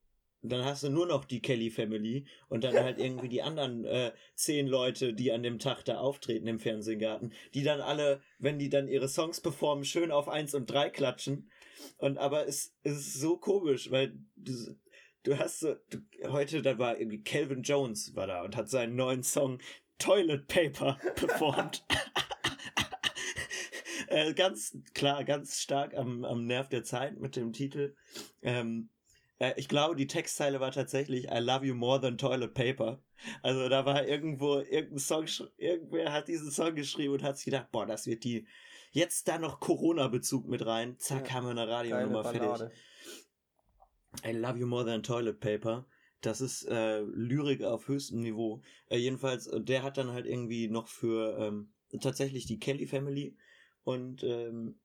dann 0.43 0.65
hast 0.65 0.83
du 0.83 0.91
nur 0.91 1.07
noch 1.07 1.25
die 1.25 1.41
Kelly 1.41 1.71
Family 1.71 2.27
und 2.49 2.65
dann 2.65 2.75
halt 2.75 2.99
irgendwie 2.99 3.29
die 3.29 3.43
anderen 3.43 3.85
äh, 3.85 4.13
zehn 4.35 4.67
Leute, 4.67 5.13
die 5.13 5.33
an 5.33 5.43
dem 5.43 5.59
Tag 5.59 5.85
da 5.85 5.99
auftreten 5.99 6.47
im 6.47 6.59
Fernsehgarten, 6.59 7.33
die 7.55 7.63
dann 7.63 7.81
alle, 7.81 8.21
wenn 8.39 8.59
die 8.59 8.69
dann 8.69 8.89
ihre 8.89 9.09
Songs 9.09 9.41
performen, 9.41 9.85
schön 9.85 10.11
auf 10.11 10.29
eins 10.29 10.55
und 10.55 10.71
drei 10.71 10.91
klatschen. 10.91 11.51
Und 11.99 12.19
aber 12.19 12.47
es, 12.47 12.75
es 12.83 12.99
ist 12.99 13.21
so 13.21 13.37
komisch, 13.37 13.91
weil 13.91 14.19
du, 14.37 14.77
du 15.23 15.39
hast 15.39 15.61
so, 15.61 15.75
du, 15.91 15.99
heute, 16.31 16.63
da 16.63 16.79
war 16.79 16.99
irgendwie 16.99 17.23
Calvin 17.23 17.63
Jones 17.63 18.15
war 18.15 18.27
da 18.27 18.43
und 18.43 18.57
hat 18.57 18.69
seinen 18.69 18.97
neuen 18.97 19.23
Song 19.23 19.59
Toilet 19.99 20.47
Paper 20.47 20.99
performt. 21.17 21.85
äh, 24.09 24.35
ganz 24.35 24.77
klar, 24.95 25.25
ganz 25.25 25.61
stark 25.61 25.95
am, 25.95 26.25
am 26.25 26.47
Nerv 26.47 26.69
der 26.69 26.85
Zeit 26.85 27.19
mit 27.19 27.37
dem 27.37 27.53
Titel. 27.53 27.95
Ähm, 28.43 28.91
äh, 29.39 29.55
ich 29.57 29.69
glaube, 29.69 29.97
die 29.97 30.07
Textzeile 30.07 30.61
war 30.61 30.73
tatsächlich 30.73 31.27
I 31.27 31.39
love 31.39 31.65
you 31.65 31.75
more 31.75 32.01
than 32.01 32.19
toilet 32.19 32.55
paper. 32.55 33.03
Also 33.43 33.69
da 33.69 33.85
war 33.87 34.07
irgendwo 34.07 34.59
irgendein 34.59 34.99
Song, 34.99 35.27
irgendwer 35.57 36.13
hat 36.13 36.29
diesen 36.29 36.51
Song 36.51 36.75
geschrieben 36.75 37.15
und 37.15 37.23
hat 37.23 37.39
sich 37.39 37.47
gedacht, 37.47 37.71
boah, 37.73 37.87
das 37.87 38.07
wird 38.07 38.25
die, 38.25 38.47
jetzt 38.91 39.29
da 39.29 39.39
noch 39.39 39.61
Corona-Bezug 39.61 40.47
mit 40.47 40.65
rein, 40.65 40.99
zack, 40.99 41.29
ja, 41.29 41.35
haben 41.35 41.47
wir 41.47 41.51
eine 41.51 41.69
Radionummer 41.69 42.25
fertig. 42.25 42.71
I 44.25 44.33
love 44.33 44.59
you 44.59 44.67
more 44.67 44.85
than 44.85 45.03
toilet 45.03 45.41
paper. 45.41 45.87
Das 46.23 46.41
ist 46.41 46.65
äh, 46.65 47.01
Lyrik 47.01 47.63
auf 47.63 47.89
höchstem 47.89 48.21
Niveau. 48.21 48.63
Äh, 48.89 48.97
jedenfalls, 48.97 49.47
äh, 49.47 49.61
der 49.61 49.83
hat 49.83 49.99
dann 49.99 50.13
halt 50.13 50.27
irgendwie 50.27 50.69
noch 50.69 50.89
für 50.89 51.39
ähm, 51.39 51.73
tatsächlich 52.01 52.47
die 52.47 52.59
Kelly 52.59 52.87
Family 52.87 53.37
und 53.85 54.23
ähm, 54.25 54.79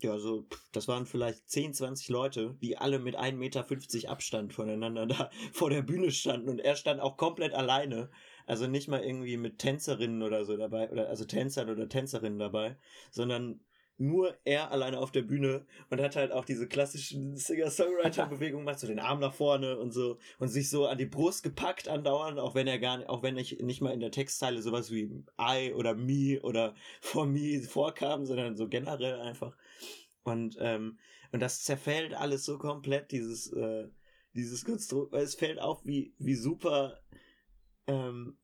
ja, 0.00 0.18
so, 0.18 0.46
das 0.72 0.88
waren 0.88 1.06
vielleicht 1.06 1.48
10, 1.48 1.72
20 1.72 2.08
Leute, 2.08 2.56
die 2.60 2.76
alle 2.76 2.98
mit 2.98 3.18
1,50 3.18 3.32
Meter 3.32 4.10
Abstand 4.10 4.52
voneinander 4.52 5.06
da 5.06 5.30
vor 5.52 5.70
der 5.70 5.82
Bühne 5.82 6.10
standen 6.10 6.48
und 6.48 6.58
er 6.58 6.76
stand 6.76 7.00
auch 7.00 7.16
komplett 7.16 7.54
alleine. 7.54 8.10
Also 8.46 8.66
nicht 8.66 8.88
mal 8.88 9.02
irgendwie 9.02 9.36
mit 9.36 9.58
Tänzerinnen 9.58 10.22
oder 10.22 10.44
so 10.44 10.56
dabei, 10.56 10.90
oder 10.90 11.08
also 11.08 11.24
Tänzern 11.24 11.70
oder 11.70 11.88
Tänzerinnen 11.88 12.38
dabei, 12.38 12.76
sondern 13.10 13.60
nur 13.98 14.36
er 14.44 14.70
alleine 14.70 14.98
auf 14.98 15.10
der 15.10 15.22
Bühne 15.22 15.64
und 15.90 16.00
hat 16.00 16.16
halt 16.16 16.30
auch 16.30 16.44
diese 16.44 16.68
klassischen 16.68 17.36
Singer-Songwriter-Bewegungen 17.36 18.66
gemacht, 18.66 18.78
so 18.78 18.86
den 18.86 18.98
Arm 18.98 19.20
nach 19.20 19.32
vorne 19.32 19.78
und 19.78 19.92
so 19.92 20.18
und 20.38 20.48
sich 20.48 20.68
so 20.68 20.86
an 20.86 20.98
die 20.98 21.06
Brust 21.06 21.42
gepackt 21.42 21.88
andauernd, 21.88 22.38
auch 22.38 22.54
wenn 22.54 22.66
er 22.66 22.78
gar 22.78 22.98
nicht, 22.98 23.08
auch 23.08 23.22
wenn 23.22 23.38
ich 23.38 23.60
nicht 23.60 23.80
mal 23.80 23.92
in 23.94 24.00
der 24.00 24.10
Textzeile 24.10 24.60
sowas 24.60 24.90
wie 24.90 25.24
I 25.40 25.72
oder 25.72 25.94
me 25.94 26.40
oder 26.42 26.74
for 27.00 27.26
me 27.26 27.62
vorkam, 27.62 28.26
sondern 28.26 28.56
so 28.56 28.68
generell 28.68 29.20
einfach. 29.20 29.56
Und, 30.26 30.56
ähm, 30.60 30.98
und 31.32 31.40
das 31.40 31.62
zerfällt 31.62 32.14
alles 32.14 32.44
so 32.44 32.58
komplett, 32.58 33.12
dieses, 33.12 33.52
äh, 33.52 33.88
dieses 34.34 34.64
Konstrukt, 34.64 35.12
weil 35.12 35.22
es 35.22 35.36
fällt 35.36 35.60
auf, 35.60 35.84
wie, 35.84 36.14
wie 36.18 36.34
super 36.34 37.00
ähm, 37.86 38.36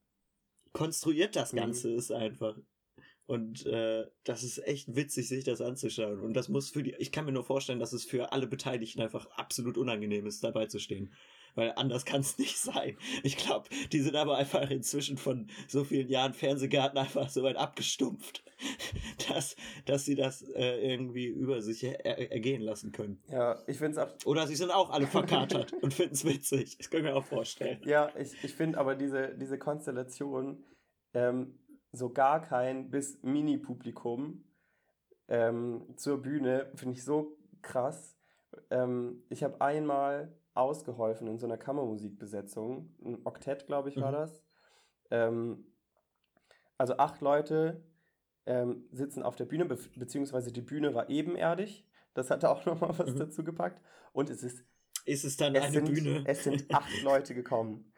konstruiert 0.72 1.34
das 1.36 1.52
mhm. 1.52 1.56
Ganze 1.56 1.88
mhm. 1.88 1.98
ist 1.98 2.12
einfach. 2.12 2.56
Und 3.26 3.66
äh, 3.66 4.04
das 4.24 4.42
ist 4.42 4.58
echt 4.66 4.94
witzig, 4.94 5.28
sich 5.28 5.44
das 5.44 5.60
anzuschauen. 5.60 6.20
Und 6.20 6.34
das 6.34 6.48
muss 6.48 6.70
für 6.70 6.82
die, 6.82 6.94
ich 6.98 7.12
kann 7.12 7.24
mir 7.24 7.32
nur 7.32 7.44
vorstellen, 7.44 7.78
dass 7.78 7.92
es 7.92 8.04
für 8.04 8.32
alle 8.32 8.46
Beteiligten 8.46 9.00
einfach 9.00 9.26
absolut 9.36 9.78
unangenehm 9.78 10.26
ist, 10.26 10.42
dabei 10.42 10.66
zu 10.66 10.78
stehen 10.78 11.12
weil 11.54 11.72
anders 11.76 12.04
kann 12.04 12.20
es 12.20 12.38
nicht 12.38 12.58
sein. 12.58 12.96
Ich 13.22 13.36
glaube, 13.36 13.68
die 13.92 14.00
sind 14.00 14.16
aber 14.16 14.36
einfach 14.36 14.70
inzwischen 14.70 15.16
von 15.16 15.48
so 15.68 15.84
vielen 15.84 16.08
Jahren 16.08 16.34
Fernsehgarten 16.34 16.98
einfach 16.98 17.28
so 17.28 17.42
weit 17.42 17.56
abgestumpft, 17.56 18.44
dass, 19.28 19.56
dass 19.84 20.04
sie 20.04 20.14
das 20.14 20.42
äh, 20.42 20.92
irgendwie 20.92 21.26
über 21.26 21.62
sich 21.62 21.84
er 21.84 22.32
ergehen 22.32 22.62
lassen 22.62 22.92
können. 22.92 23.22
Ja, 23.28 23.58
ich 23.66 23.78
finde 23.78 23.92
es 23.92 23.98
auch. 23.98 24.26
Oder 24.26 24.46
sie 24.46 24.56
sind 24.56 24.70
auch 24.70 24.90
alle 24.90 25.06
verkatert 25.06 25.72
und 25.82 25.94
finden 25.94 26.14
es 26.14 26.24
witzig. 26.24 26.78
Das 26.78 26.90
können 26.90 27.04
wir 27.04 27.16
auch 27.16 27.24
vorstellen. 27.24 27.80
Ja, 27.84 28.12
ich, 28.16 28.32
ich 28.42 28.54
finde 28.54 28.78
aber 28.78 28.94
diese, 28.94 29.36
diese 29.38 29.58
Konstellation, 29.58 30.64
ähm, 31.14 31.58
so 31.92 32.10
gar 32.10 32.40
kein 32.40 32.90
bis 32.90 33.22
Mini-Publikum 33.22 34.44
ähm, 35.28 35.84
zur 35.96 36.20
Bühne, 36.22 36.70
finde 36.74 36.96
ich 36.96 37.04
so 37.04 37.36
krass. 37.60 38.16
Ähm, 38.70 39.22
ich 39.28 39.44
habe 39.44 39.60
einmal 39.60 40.34
ausgeholfen 40.54 41.26
in 41.28 41.38
so 41.38 41.46
einer 41.46 41.58
Kammermusikbesetzung. 41.58 42.94
Ein 43.04 43.18
Oktett, 43.24 43.66
glaube 43.66 43.88
ich, 43.88 43.96
war 43.96 44.10
mhm. 44.10 44.14
das. 44.14 44.42
Ähm, 45.10 45.66
also 46.78 46.96
acht 46.96 47.20
Leute 47.20 47.84
ähm, 48.46 48.88
sitzen 48.90 49.22
auf 49.22 49.36
der 49.36 49.44
Bühne, 49.44 49.64
be 49.66 49.78
beziehungsweise 49.96 50.52
die 50.52 50.62
Bühne 50.62 50.94
war 50.94 51.08
ebenerdig. 51.08 51.86
Das 52.14 52.30
hat 52.30 52.44
auch 52.44 52.66
nochmal 52.66 52.98
was 52.98 53.14
mhm. 53.14 53.18
dazu 53.18 53.44
gepackt. 53.44 53.80
Und 54.12 54.30
es 54.30 54.42
ist. 54.42 54.64
Ist 55.04 55.24
es 55.24 55.36
dann 55.36 55.54
es 55.54 55.64
eine 55.64 55.72
sind, 55.72 55.92
Bühne? 55.92 56.24
Es 56.26 56.44
sind 56.44 56.72
acht 56.72 56.90
Leute 57.02 57.34
gekommen. 57.34 57.91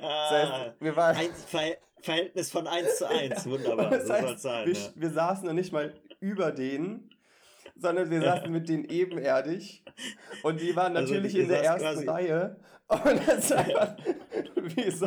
Ah, 0.00 0.30
das 0.30 0.30
heißt, 0.30 0.74
wir 0.80 0.96
waren 0.96 1.16
ein 1.16 1.30
Ver 1.32 1.76
Verhältnis 2.00 2.50
von 2.50 2.66
1 2.66 2.98
zu 2.98 3.08
1. 3.08 3.46
Wunderbar. 3.46 3.90
Das 3.90 4.08
heißt, 4.08 4.40
sein, 4.40 4.66
wir, 4.66 4.74
ja. 4.74 4.80
wir 4.94 5.10
saßen 5.10 5.46
noch 5.46 5.52
nicht 5.52 5.72
mal 5.72 5.94
über 6.20 6.52
denen, 6.52 7.10
sondern 7.76 8.10
wir 8.10 8.22
saßen 8.22 8.50
mit 8.50 8.68
denen 8.68 8.84
ebenerdig. 8.84 9.84
Und 10.42 10.60
die 10.60 10.74
waren 10.76 10.96
also 10.96 11.14
natürlich 11.14 11.34
also, 11.34 11.42
in 11.42 11.48
der 11.48 11.64
ersten 11.64 12.08
Reihe. 12.08 12.56
Und 12.88 13.26
das 13.26 13.38
ist 13.38 13.52
einfach 13.52 13.96
wie 14.56 14.90
so, 14.90 15.06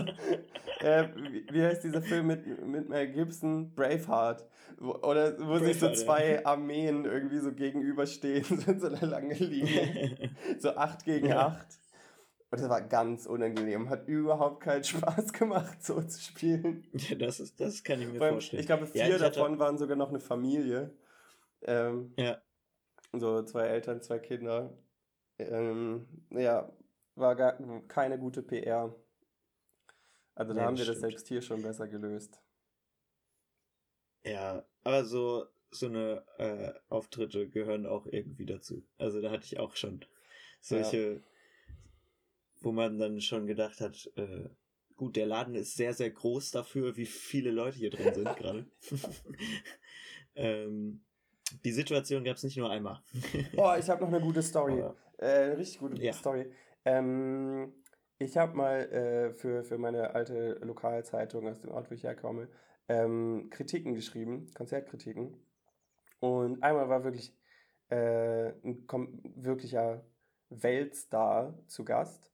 äh, 0.79 1.07
wie, 1.15 1.45
wie 1.51 1.63
heißt 1.63 1.83
dieser 1.83 2.01
Film 2.01 2.27
mit, 2.27 2.45
mit 2.65 2.89
Mel 2.89 3.07
Gibson? 3.07 3.73
Braveheart. 3.73 4.45
Wo, 4.77 4.93
oder 4.95 5.37
wo 5.39 5.45
Braveheart, 5.45 5.65
sich 5.65 5.79
so 5.79 5.91
zwei 5.91 6.33
ja. 6.33 6.45
Armeen 6.45 7.05
irgendwie 7.05 7.39
so 7.39 7.51
gegenüberstehen, 7.51 8.43
so 8.65 8.71
in 8.71 8.79
so 8.79 8.87
einer 8.87 9.05
langen 9.05 9.37
Linie. 9.37 10.31
so 10.59 10.75
acht 10.75 11.03
gegen 11.05 11.27
ja. 11.27 11.47
acht. 11.47 11.67
Und 12.51 12.59
das 12.59 12.69
war 12.69 12.81
ganz 12.81 13.25
unangenehm. 13.25 13.89
Hat 13.89 14.07
überhaupt 14.07 14.61
keinen 14.61 14.83
Spaß 14.83 15.31
gemacht, 15.33 15.81
so 15.83 16.01
zu 16.01 16.19
spielen. 16.19 16.85
Ja, 16.91 17.15
das, 17.15 17.39
ist, 17.39 17.59
das 17.61 17.83
kann 17.83 18.01
ich 18.01 18.09
mir 18.09 18.19
vorstellen. 18.19 18.59
Ich 18.59 18.67
glaube, 18.67 18.87
vier 18.87 19.07
ja, 19.07 19.15
ich 19.15 19.21
davon 19.21 19.57
waren 19.57 19.77
sogar 19.77 19.95
noch 19.95 20.09
eine 20.09 20.19
Familie. 20.19 20.93
Ähm, 21.61 22.13
ja. 22.17 22.41
So 23.13 23.41
zwei 23.43 23.67
Eltern, 23.67 24.01
zwei 24.01 24.19
Kinder. 24.19 24.77
Ähm, 25.39 26.07
ja, 26.29 26.71
war 27.15 27.35
gar 27.35 27.57
keine 27.87 28.19
gute 28.19 28.43
PR. 28.43 28.93
Also 30.35 30.53
da 30.53 30.59
nee, 30.59 30.65
haben 30.65 30.77
wir 30.77 30.85
das 30.85 30.99
selbst 30.99 31.27
hier 31.27 31.41
schon 31.41 31.61
besser 31.61 31.87
gelöst. 31.87 32.41
Ja, 34.23 34.65
aber 34.83 35.05
so, 35.05 35.45
so 35.71 35.87
eine 35.87 36.25
äh, 36.37 36.73
Auftritte 36.89 37.47
gehören 37.49 37.85
auch 37.85 38.05
irgendwie 38.07 38.45
dazu. 38.45 38.83
Also 38.97 39.21
da 39.21 39.31
hatte 39.31 39.45
ich 39.45 39.59
auch 39.59 39.75
schon 39.75 40.05
solche, 40.59 40.97
ja. 40.97 41.19
Wo 42.62 42.71
man 42.71 42.97
dann 42.97 43.19
schon 43.21 43.47
gedacht 43.47 43.82
hat, 43.82 44.10
äh, 44.15 44.50
gut, 44.95 45.15
der 45.15 45.26
Laden 45.26 45.56
ist 45.56 45.76
sehr, 45.76 45.93
sehr 45.93 46.12
groß 46.12 46.52
dafür, 46.52 46.95
wie 46.95 47.06
viele 47.06 47.52
Leute 47.52 47.78
hier 47.78 47.89
drin 47.89 48.13
sind 48.13 48.36
gerade. 48.38 48.65
ähm, 50.36 51.04
Die 51.65 51.71
Situation 51.71 52.24
gab 52.24 52.38
es 52.38 52.43
nicht 52.43 52.58
nur 52.58 52.69
einmal. 52.69 53.02
oh, 53.58 53.74
ich 53.78 53.89
habe 53.89 54.02
noch 54.02 54.10
eine 54.10 54.21
gute 54.21 54.41
Story. 54.41 54.80
Äh, 55.17 55.26
eine 55.26 55.58
richtig 55.58 55.80
gute 55.80 56.02
Ja. 56.02 56.13
Story. 56.13 56.52
Ähm, 56.86 57.74
ich 58.19 58.38
habe 58.38 58.56
mal 58.56 58.80
äh, 58.91 59.34
für, 59.34 59.63
für 59.63 59.78
meine 59.78 60.13
alte 60.13 60.60
Lokalzeitung 60.63 61.47
aus 61.47 61.60
dem 61.60 61.71
Ort, 61.71 61.89
wo 61.89 61.95
ich 61.95 62.04
herkomme, 62.04 62.47
ähm, 62.88 63.50
Kritiken 63.50 63.95
geschrieben, 63.95 64.52
Konzertkritiken. 64.54 65.36
Und 66.19 66.62
einmal 66.62 66.88
war 66.89 67.04
wirklich 67.04 67.36
äh, 67.89 68.50
ein 68.63 68.88
wirklicher 69.36 70.06
Weltstar 70.50 71.58
zu 71.67 71.84
Gast 71.84 72.30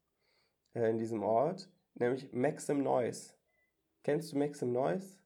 äh, 0.77 0.89
in 0.89 0.97
diesem 0.97 1.23
Ort, 1.23 1.69
nämlich 1.95 2.31
Maxim 2.31 2.83
Noise. 2.83 3.33
Kennst 4.03 4.31
du 4.31 4.37
Maxim 4.37 4.71
Noise? 4.71 5.17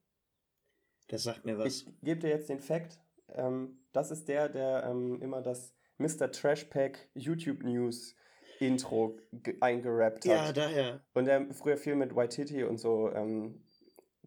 Das 1.08 1.24
sagt 1.24 1.46
mir 1.46 1.58
was. 1.58 1.66
Ich 1.68 1.86
gebe 2.02 2.20
dir 2.22 2.30
jetzt 2.30 2.50
den 2.50 2.60
Fact. 2.60 3.00
Ähm, 3.34 3.80
das 3.92 4.12
ist 4.12 4.28
der, 4.28 4.50
der 4.50 4.84
ähm, 4.90 5.22
immer 5.22 5.42
das 5.42 5.74
Mr. 5.98 6.32
Trashpack 6.32 7.10
YouTube 7.14 7.64
News 7.64 8.16
Intro 8.60 9.18
ge- 9.32 9.58
eingerappt 9.60 10.26
hat. 10.26 10.32
ja, 10.32 10.54
daher. 10.54 11.02
Und 11.14 11.26
der 11.26 11.52
früher 11.54 11.78
viel 11.78 11.96
mit 11.96 12.16
Waititi 12.16 12.64
und 12.64 12.78
so 12.80 13.12
ähm, 13.12 13.64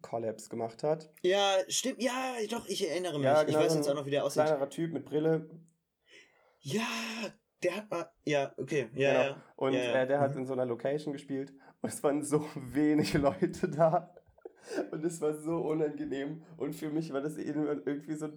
Collabs 0.01 0.49
gemacht 0.49 0.83
hat. 0.83 1.09
Ja, 1.23 1.57
stimmt. 1.67 2.01
Ja, 2.01 2.35
doch, 2.49 2.67
ich 2.67 2.87
erinnere 2.87 3.17
mich. 3.17 3.25
Ja, 3.25 3.41
ich 3.41 3.47
genau, 3.47 3.59
weiß 3.59 3.71
so 3.71 3.77
jetzt 3.79 3.89
auch 3.89 3.95
noch, 3.95 4.05
wie 4.05 4.11
der 4.11 4.23
aussieht. 4.25 4.43
Kleinerer 4.43 4.69
Typ 4.69 4.91
mit 4.93 5.05
Brille. 5.05 5.49
Ja, 6.59 6.87
der 7.63 7.75
hat 7.77 7.89
mal. 7.91 8.09
Ja, 8.25 8.51
okay. 8.57 8.87
Ja, 8.93 9.11
Genau. 9.11 9.23
ja. 9.25 9.43
Und 9.55 9.73
ja, 9.73 9.79
ja. 9.83 10.01
Äh, 10.03 10.07
der 10.07 10.19
hat 10.19 10.33
Mhm. 10.33 10.41
in 10.41 10.45
so 10.47 10.53
einer 10.53 10.65
Location 10.65 11.13
gespielt. 11.13 11.53
Und 11.81 11.89
es 11.93 12.03
waren 12.03 12.21
so 12.23 12.45
wenig 12.55 13.13
Leute 13.13 13.69
da. 13.69 14.13
Und 14.91 15.05
es 15.05 15.21
war 15.21 15.33
so 15.33 15.57
unangenehm. 15.57 16.41
Und 16.57 16.73
für 16.75 16.89
mich 16.89 17.13
war 17.13 17.21
das 17.21 17.37
irgendwie 17.37 18.15
so, 18.15 18.29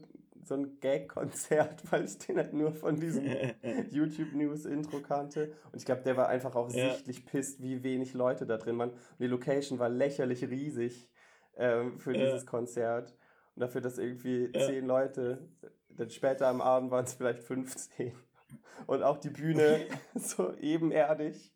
so 0.45 0.55
ein 0.55 0.79
Gag-Konzert, 0.81 1.83
weil 1.91 2.05
ich 2.05 2.19
den 2.19 2.37
halt 2.37 2.53
nur 2.53 2.73
von 2.73 2.97
diesem 3.01 3.25
YouTube 3.91 4.33
News 4.35 4.65
Intro 4.67 5.01
kannte. 5.01 5.53
Und 5.73 5.77
ich 5.77 5.85
glaube, 5.87 6.03
der 6.03 6.17
war 6.17 6.29
einfach 6.29 6.55
auch 6.55 6.71
Ja. 6.71 6.93
sichtlich 6.95 7.25
pisst, 7.27 7.63
wie 7.63 7.83
wenig 7.83 8.13
Leute 8.15 8.47
da 8.47 8.57
drin 8.59 8.79
waren. 8.79 8.91
Und 8.91 8.99
die 9.21 9.27
Location 9.27 9.79
war 9.79 9.89
lächerlich 9.89 10.43
riesig 10.49 11.09
ähm, 11.57 11.99
für 11.99 12.13
dieses 12.13 12.45
Konzert. 12.47 13.15
Und 13.55 13.61
dafür, 13.63 13.81
dass 13.81 13.99
irgendwie 13.99 14.53
zehn 14.53 14.87
Leute, 14.87 15.49
dann 15.89 16.11
später 16.11 16.47
am 16.47 16.61
Abend 16.61 16.91
waren 16.93 17.05
es 17.05 17.15
vielleicht 17.15 17.43
15. 17.43 18.13
Und 18.87 19.03
auch 19.03 19.19
die 19.19 19.31
Bühne 19.31 19.87
so 20.15 20.55
ebenerdig. 20.57 21.53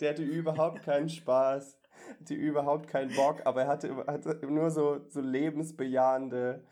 Der 0.00 0.10
hatte 0.10 0.22
überhaupt 0.22 0.82
keinen 0.82 1.08
Spaß, 1.08 1.78
hatte 2.20 2.34
überhaupt 2.34 2.88
keinen 2.88 3.14
Bock, 3.14 3.42
aber 3.44 3.62
er 3.62 3.68
hatte, 3.68 4.04
hatte 4.06 4.46
nur 4.46 4.70
so, 4.70 5.04
so 5.08 5.20
lebensbejahende, 5.20 6.64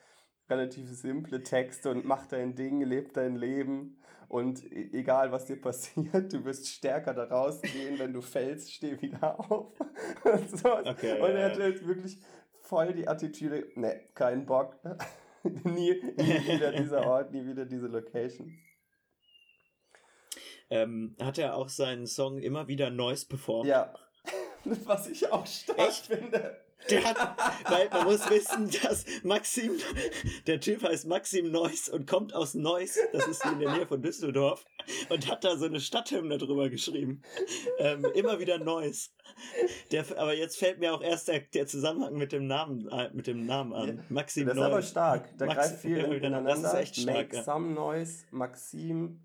relativ 0.48 0.88
simple 0.88 1.42
Texte 1.42 1.90
und 1.90 2.04
mach 2.04 2.26
dein 2.26 2.54
Ding, 2.54 2.80
leb 2.82 3.12
dein 3.14 3.34
Leben 3.34 3.98
und 4.28 4.64
e- 4.72 4.90
egal 4.92 5.30
was 5.30 5.46
dir 5.46 5.60
passiert, 5.60 6.32
du 6.32 6.44
wirst 6.44 6.68
stärker 6.68 7.12
da 7.12 7.24
rausgehen, 7.24 7.98
wenn 7.98 8.12
du 8.12 8.22
fällst, 8.22 8.72
steh 8.72 9.00
wieder 9.00 9.38
auf. 9.38 9.78
Und, 10.24 10.58
so. 10.58 10.78
Okay, 10.78 11.20
und 11.20 11.30
er 11.30 11.50
hatte 11.50 11.62
jetzt 11.64 11.86
wirklich 11.86 12.18
voll 12.60 12.94
die 12.94 13.08
Attitüde, 13.08 13.66
ne, 13.74 14.08
kein 14.14 14.46
Bock. 14.46 14.78
nie, 15.42 16.00
nie 16.16 16.46
wieder 16.46 16.72
dieser 16.72 17.06
Ort, 17.06 17.32
nie 17.32 17.44
wieder 17.44 17.66
diese 17.66 17.88
Location. 17.88 18.56
Ähm, 20.72 21.14
hat 21.20 21.38
er 21.38 21.54
auch 21.56 21.68
seinen 21.68 22.06
Song 22.06 22.38
immer 22.38 22.66
wieder 22.68 22.90
Noise 22.90 23.26
performt? 23.26 23.68
Ja. 23.68 23.92
Was 24.86 25.06
ich 25.08 25.30
auch 25.30 25.46
stark 25.46 25.78
Echt? 25.78 26.06
finde. 26.06 26.56
Der 26.90 27.04
hat, 27.04 27.16
weil 27.70 27.88
man 27.90 28.04
muss 28.06 28.28
wissen, 28.28 28.68
dass 28.82 29.04
Maxim, 29.22 29.70
der 30.48 30.58
Typ 30.58 30.82
heißt 30.82 31.06
Maxim 31.06 31.52
Neuss 31.52 31.88
und 31.88 32.08
kommt 32.08 32.34
aus 32.34 32.54
Neuss, 32.54 32.98
das 33.12 33.28
ist 33.28 33.44
in 33.46 33.60
der 33.60 33.70
Nähe 33.70 33.86
von 33.86 34.02
Düsseldorf, 34.02 34.64
und 35.08 35.30
hat 35.30 35.44
da 35.44 35.56
so 35.56 35.66
eine 35.66 35.78
Stadthymne 35.78 36.38
drüber 36.38 36.70
geschrieben. 36.70 37.22
Ähm, 37.78 38.04
immer 38.14 38.40
wieder 38.40 38.58
Neuss. 38.58 39.14
Der, 39.92 40.04
aber 40.18 40.34
jetzt 40.34 40.56
fällt 40.58 40.80
mir 40.80 40.92
auch 40.92 41.02
erst 41.02 41.28
der, 41.28 41.40
der 41.40 41.68
Zusammenhang 41.68 42.14
mit 42.14 42.32
dem 42.32 42.48
Namen, 42.48 42.88
äh, 42.88 43.10
mit 43.12 43.28
dem 43.28 43.46
Namen 43.46 43.72
an. 43.74 44.04
Maxim 44.08 44.46
Das 44.48 44.56
ist 44.56 44.62
aber 44.62 44.74
Neuss. 44.76 44.88
stark. 44.88 45.28
Da 45.38 45.46
Max- 45.46 45.58
greift 45.58 45.82
viel 45.82 45.98
ineinander. 46.12 46.50
das 46.50 46.64
ist 46.64 46.74
echt 46.74 46.96
stark, 46.96 47.16
Make 47.16 47.36
ja. 47.36 47.42
some 47.44 47.74
noise, 47.74 48.24
Maxim, 48.32 49.20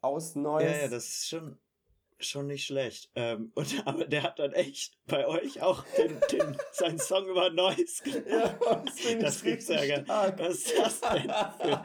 aus 0.00 0.34
Neues. 0.34 0.70
Ja, 0.70 0.82
ja, 0.82 0.88
das 0.88 1.08
ist 1.08 1.28
schon, 1.28 1.58
schon 2.24 2.46
nicht 2.46 2.64
schlecht. 2.66 3.10
Ähm, 3.14 3.52
und, 3.54 3.82
aber 3.86 4.04
der 4.06 4.22
hat 4.22 4.38
dann 4.38 4.52
echt 4.52 4.94
bei 5.06 5.26
euch 5.26 5.60
auch 5.62 5.84
den, 5.96 6.18
den, 6.30 6.56
seinen 6.72 6.98
Song 6.98 7.26
über 7.26 7.50
Neuss 7.50 8.02
gemacht. 8.04 8.92
Ja, 9.08 9.14
das 9.20 9.42
gibt's 9.42 9.68
ja 9.68 9.84
gar 9.86 10.04
stark. 10.04 10.38
Was 10.38 10.54
ist 10.54 10.78
das 10.78 11.00
denn 11.00 11.32
für. 11.60 11.82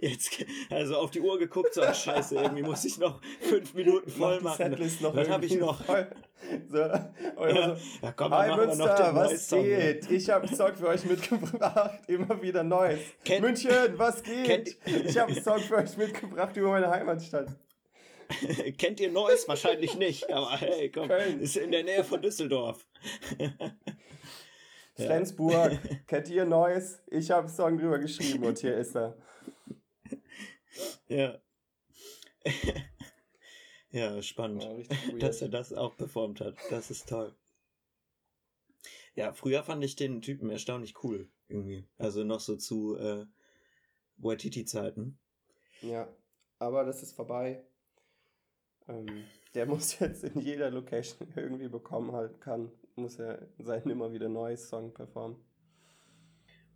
Jetzt, 0.00 0.44
also 0.70 0.96
auf 0.96 1.10
die 1.10 1.20
Uhr 1.20 1.38
geguckt, 1.38 1.74
so, 1.74 1.82
scheiße, 1.82 2.34
irgendwie 2.36 2.62
muss 2.62 2.84
ich 2.84 2.98
noch 2.98 3.20
fünf 3.40 3.74
Minuten 3.74 4.10
voll 4.10 4.40
machen. 4.40 4.76
Was 4.78 5.28
habe 5.28 5.46
ich 5.46 5.56
noch? 5.58 5.84
Voll. 5.84 6.10
So, 6.68 6.76
Ja, 6.78 7.76
so. 7.76 7.76
ja, 8.02 8.12
komm, 8.16 8.34
Hi 8.34 8.56
Münster, 8.56 9.14
was 9.14 9.30
Neuss-Song. 9.30 9.62
geht? 9.62 10.10
Ich 10.10 10.28
habe 10.28 10.46
einen 10.48 10.56
Song 10.56 10.74
für 10.74 10.88
euch 10.88 11.04
mitgebracht. 11.04 12.00
Immer 12.08 12.42
wieder 12.42 12.64
Neues. 12.64 12.98
Kennt- 13.24 13.42
München, 13.42 13.70
was 13.96 14.22
geht? 14.24 14.44
kennt- 14.44 14.76
ich 15.06 15.16
habe 15.18 15.30
einen 15.32 15.42
Song 15.42 15.60
für 15.60 15.76
euch 15.76 15.96
mitgebracht 15.96 16.56
über 16.56 16.70
meine 16.70 16.90
Heimatstadt. 16.90 17.46
Kennt 18.78 19.00
ihr 19.00 19.10
Neuss? 19.10 19.48
Wahrscheinlich 19.48 19.96
nicht, 19.96 20.30
aber 20.30 20.56
hey, 20.58 20.90
komm, 20.90 21.08
Köln. 21.08 21.40
ist 21.40 21.56
in 21.56 21.70
der 21.70 21.84
Nähe 21.84 22.04
von 22.04 22.22
Düsseldorf. 22.22 22.86
Flensburg, 24.94 25.78
kennt 26.06 26.28
ihr 26.28 26.44
Neues? 26.44 27.02
Ich 27.10 27.30
habe 27.30 27.46
einen 27.46 27.54
Song 27.56 27.78
drüber 27.78 27.98
geschrieben 27.98 28.44
und 28.44 28.58
hier 28.58 28.76
ist 28.76 28.94
er. 28.94 29.16
Ja. 31.08 31.40
ja, 33.90 34.22
spannend. 34.22 34.86
dass 35.18 35.40
er 35.40 35.48
das 35.48 35.72
auch 35.72 35.96
performt 35.96 36.40
hat. 36.40 36.56
Das 36.70 36.90
ist 36.90 37.08
toll. 37.08 37.34
Ja, 39.14 39.32
früher 39.32 39.62
fand 39.62 39.82
ich 39.82 39.96
den 39.96 40.20
Typen 40.20 40.50
erstaunlich 40.50 41.02
cool, 41.02 41.28
irgendwie. 41.48 41.86
Also 41.98 42.22
noch 42.22 42.40
so 42.40 42.56
zu 42.56 42.96
äh, 42.96 43.26
Waititi-Zeiten. 44.18 45.18
Ja, 45.80 46.08
aber 46.58 46.84
das 46.84 47.02
ist 47.02 47.12
vorbei. 47.12 47.64
Ähm, 48.88 49.24
der 49.54 49.66
muss 49.66 49.98
jetzt 49.98 50.24
in 50.24 50.40
jeder 50.40 50.70
Location 50.70 51.28
irgendwie 51.36 51.68
bekommen 51.68 52.12
halt 52.12 52.40
kann, 52.40 52.70
muss 52.96 53.18
er 53.18 53.48
seinen 53.58 53.90
immer 53.90 54.12
wieder 54.12 54.28
neues 54.28 54.68
Song 54.68 54.92
performen. 54.92 55.36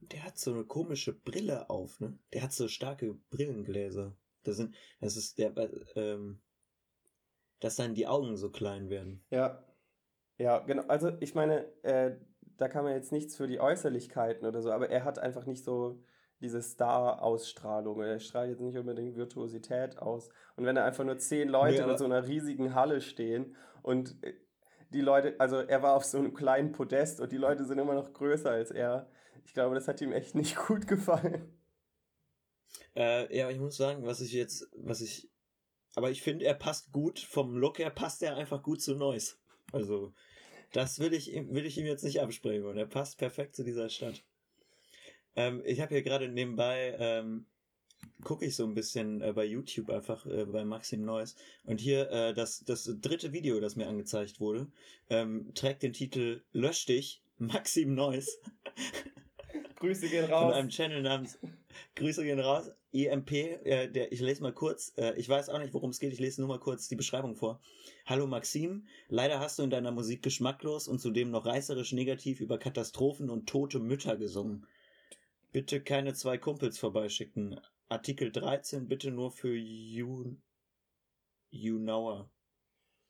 Der 0.00 0.24
hat 0.24 0.38
so 0.38 0.52
eine 0.52 0.64
komische 0.64 1.12
Brille 1.12 1.68
auf, 1.68 2.00
ne? 2.00 2.18
Der 2.32 2.42
hat 2.42 2.52
so 2.52 2.68
starke 2.68 3.14
Brillengläser. 3.30 4.16
Das 4.44 4.56
sind, 4.56 4.76
das 5.00 5.16
ist 5.16 5.38
der, 5.38 5.56
äh, 5.56 5.68
ähm, 5.96 6.40
dass 7.60 7.76
dann 7.76 7.94
die 7.94 8.06
Augen 8.06 8.36
so 8.36 8.50
klein 8.50 8.88
werden. 8.90 9.24
Ja, 9.30 9.64
ja, 10.38 10.58
genau. 10.60 10.84
Also 10.86 11.12
ich 11.20 11.34
meine, 11.34 11.64
äh, 11.82 12.16
da 12.56 12.68
kann 12.68 12.84
man 12.84 12.94
jetzt 12.94 13.12
nichts 13.12 13.36
für 13.36 13.46
die 13.46 13.60
Äußerlichkeiten 13.60 14.46
oder 14.46 14.62
so, 14.62 14.70
aber 14.70 14.90
er 14.90 15.04
hat 15.04 15.18
einfach 15.18 15.46
nicht 15.46 15.64
so 15.64 16.02
diese 16.40 16.60
Star-Ausstrahlung. 16.62 18.00
Er 18.02 18.18
strahlt 18.20 18.50
jetzt 18.50 18.60
nicht 18.60 18.76
unbedingt 18.76 19.16
Virtuosität 19.16 19.98
aus. 19.98 20.28
Und 20.56 20.64
wenn 20.66 20.76
da 20.76 20.84
einfach 20.84 21.04
nur 21.04 21.18
zehn 21.18 21.48
Leute 21.48 21.84
Nee, 21.84 21.90
in 21.92 21.98
so 21.98 22.04
einer 22.04 22.26
riesigen 22.26 22.74
Halle 22.74 23.00
stehen 23.00 23.56
und 23.82 24.22
äh, 24.22 24.34
die 24.90 25.00
Leute, 25.00 25.34
also 25.38 25.56
er 25.56 25.82
war 25.82 25.94
auf 25.94 26.04
so 26.04 26.18
einem 26.18 26.34
kleinen 26.34 26.72
Podest 26.72 27.20
und 27.20 27.32
die 27.32 27.36
Leute 27.38 27.64
sind 27.64 27.78
immer 27.78 27.94
noch 27.94 28.12
größer 28.12 28.50
als 28.50 28.70
er. 28.70 29.10
Ich 29.44 29.52
glaube, 29.54 29.74
das 29.74 29.88
hat 29.88 30.00
ihm 30.00 30.12
echt 30.12 30.34
nicht 30.34 30.56
gut 30.66 30.86
gefallen. 30.86 31.52
Äh, 32.94 33.36
ja, 33.36 33.50
ich 33.50 33.58
muss 33.58 33.76
sagen, 33.76 34.06
was 34.06 34.20
ich 34.20 34.32
jetzt, 34.32 34.68
was 34.76 35.00
ich, 35.00 35.30
aber 35.94 36.10
ich 36.10 36.22
finde, 36.22 36.44
er 36.44 36.54
passt 36.54 36.92
gut, 36.92 37.18
vom 37.18 37.56
Look 37.56 37.78
her 37.78 37.90
passt 37.90 38.22
er 38.22 38.36
einfach 38.36 38.62
gut 38.62 38.80
zu 38.80 38.94
Neuss. 38.94 39.40
Also, 39.72 40.12
das 40.72 40.98
will 40.98 41.12
ich, 41.14 41.32
ihm- 41.32 41.52
will 41.54 41.66
ich 41.66 41.78
ihm 41.78 41.86
jetzt 41.86 42.04
nicht 42.04 42.20
absprechen 42.20 42.66
und 42.66 42.76
er 42.76 42.86
passt 42.86 43.18
perfekt 43.18 43.54
zu 43.56 43.64
dieser 43.64 43.88
Stadt. 43.88 44.24
Ähm, 45.36 45.62
ich 45.64 45.80
habe 45.80 45.94
hier 45.94 46.02
gerade 46.02 46.28
nebenbei, 46.28 46.96
ähm, 46.98 47.46
gucke 48.24 48.44
ich 48.44 48.56
so 48.56 48.64
ein 48.64 48.74
bisschen 48.74 49.20
äh, 49.20 49.32
bei 49.32 49.44
YouTube 49.44 49.90
einfach 49.90 50.26
äh, 50.26 50.46
bei 50.46 50.64
Maxim 50.64 51.04
Neuss 51.04 51.36
und 51.64 51.80
hier 51.80 52.10
äh, 52.10 52.34
das, 52.34 52.64
das 52.64 52.90
dritte 53.00 53.32
Video, 53.32 53.60
das 53.60 53.76
mir 53.76 53.86
angezeigt 53.86 54.40
wurde, 54.40 54.66
ähm, 55.10 55.52
trägt 55.54 55.82
den 55.82 55.92
Titel 55.92 56.42
Lösch 56.52 56.86
dich, 56.86 57.22
Maxim 57.38 57.94
Neuss. 57.94 58.38
Grüße 59.76 60.08
gehen 60.08 60.24
von 60.24 60.32
raus. 60.32 60.54
einem 60.54 60.70
Channel 60.70 61.02
namens 61.02 61.38
Grüße 61.94 62.24
gehen 62.24 62.40
raus. 62.40 62.70
EMP, 62.92 63.32
äh, 63.32 63.88
der, 63.88 64.10
ich 64.10 64.20
lese 64.20 64.42
mal 64.42 64.52
kurz, 64.54 64.94
äh, 64.96 65.14
ich 65.16 65.28
weiß 65.28 65.50
auch 65.50 65.58
nicht, 65.58 65.74
worum 65.74 65.90
es 65.90 66.00
geht, 66.00 66.14
ich 66.14 66.18
lese 66.18 66.40
nur 66.40 66.48
mal 66.48 66.58
kurz 66.58 66.88
die 66.88 66.96
Beschreibung 66.96 67.36
vor. 67.36 67.60
Hallo 68.06 68.26
Maxim, 68.26 68.86
leider 69.08 69.38
hast 69.38 69.58
du 69.58 69.64
in 69.64 69.70
deiner 69.70 69.90
Musik 69.92 70.22
geschmacklos 70.22 70.88
und 70.88 70.98
zudem 70.98 71.30
noch 71.30 71.44
reißerisch 71.44 71.92
negativ 71.92 72.40
über 72.40 72.56
Katastrophen 72.56 73.28
und 73.28 73.48
tote 73.48 73.80
Mütter 73.80 74.16
gesungen. 74.16 74.66
Bitte 75.56 75.80
keine 75.82 76.12
zwei 76.12 76.36
Kumpels 76.36 76.76
vorbeischicken. 76.78 77.58
Artikel 77.88 78.30
13 78.30 78.88
bitte 78.88 79.10
nur 79.10 79.30
für 79.30 79.56
you, 79.56 80.36
you 81.48 81.78
Nauer. 81.78 82.30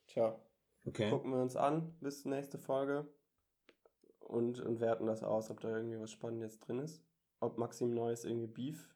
Tja, 0.06 0.40
Okay. 0.86 1.10
gucken 1.10 1.32
wir 1.32 1.42
uns 1.42 1.56
an 1.56 1.98
bis 1.98 2.24
nächste 2.24 2.56
Folge 2.60 3.12
und, 4.20 4.60
und 4.60 4.78
werten 4.78 5.06
das 5.06 5.24
aus, 5.24 5.50
ob 5.50 5.58
da 5.60 5.76
irgendwie 5.76 5.98
was 5.98 6.12
Spannendes 6.12 6.60
drin 6.60 6.78
ist. 6.78 7.02
Ob 7.40 7.58
Maxim 7.58 7.92
Neues 7.92 8.24
irgendwie 8.24 8.46
Beef 8.46 8.94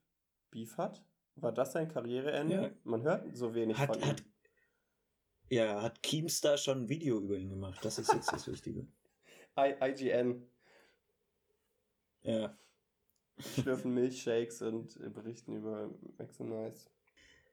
Beef 0.53 0.77
hat? 0.79 1.05
War 1.35 1.51
das 1.51 1.73
sein 1.73 1.89
Karriereende? 1.89 2.55
Ja. 2.55 2.71
Man 2.85 3.03
hört 3.03 3.37
so 3.37 3.53
wenig 3.53 3.77
Hat, 3.79 3.89
von 3.89 3.99
ihm. 4.01 4.09
hat, 4.11 4.23
ja, 5.49 5.83
hat 5.83 6.05
Keemstar 6.05 6.57
schon 6.57 6.83
ein 6.83 6.89
Video 6.89 7.19
über 7.19 7.37
ihn 7.37 7.51
gemacht? 7.51 7.85
Das 7.85 7.99
ist 7.99 8.13
jetzt 8.13 8.33
das 8.33 8.47
Wichtige. 8.47 8.87
I 9.59 9.75
IGN 9.81 10.49
Ja. 12.23 12.57
Schlürfen 13.41 13.93
Milchshakes 13.95 14.63
und 14.63 14.97
äh, 15.01 15.09
berichten 15.09 15.57
über 15.57 15.91
Max 16.19 16.41
and 16.41 16.51
Nice. 16.51 16.91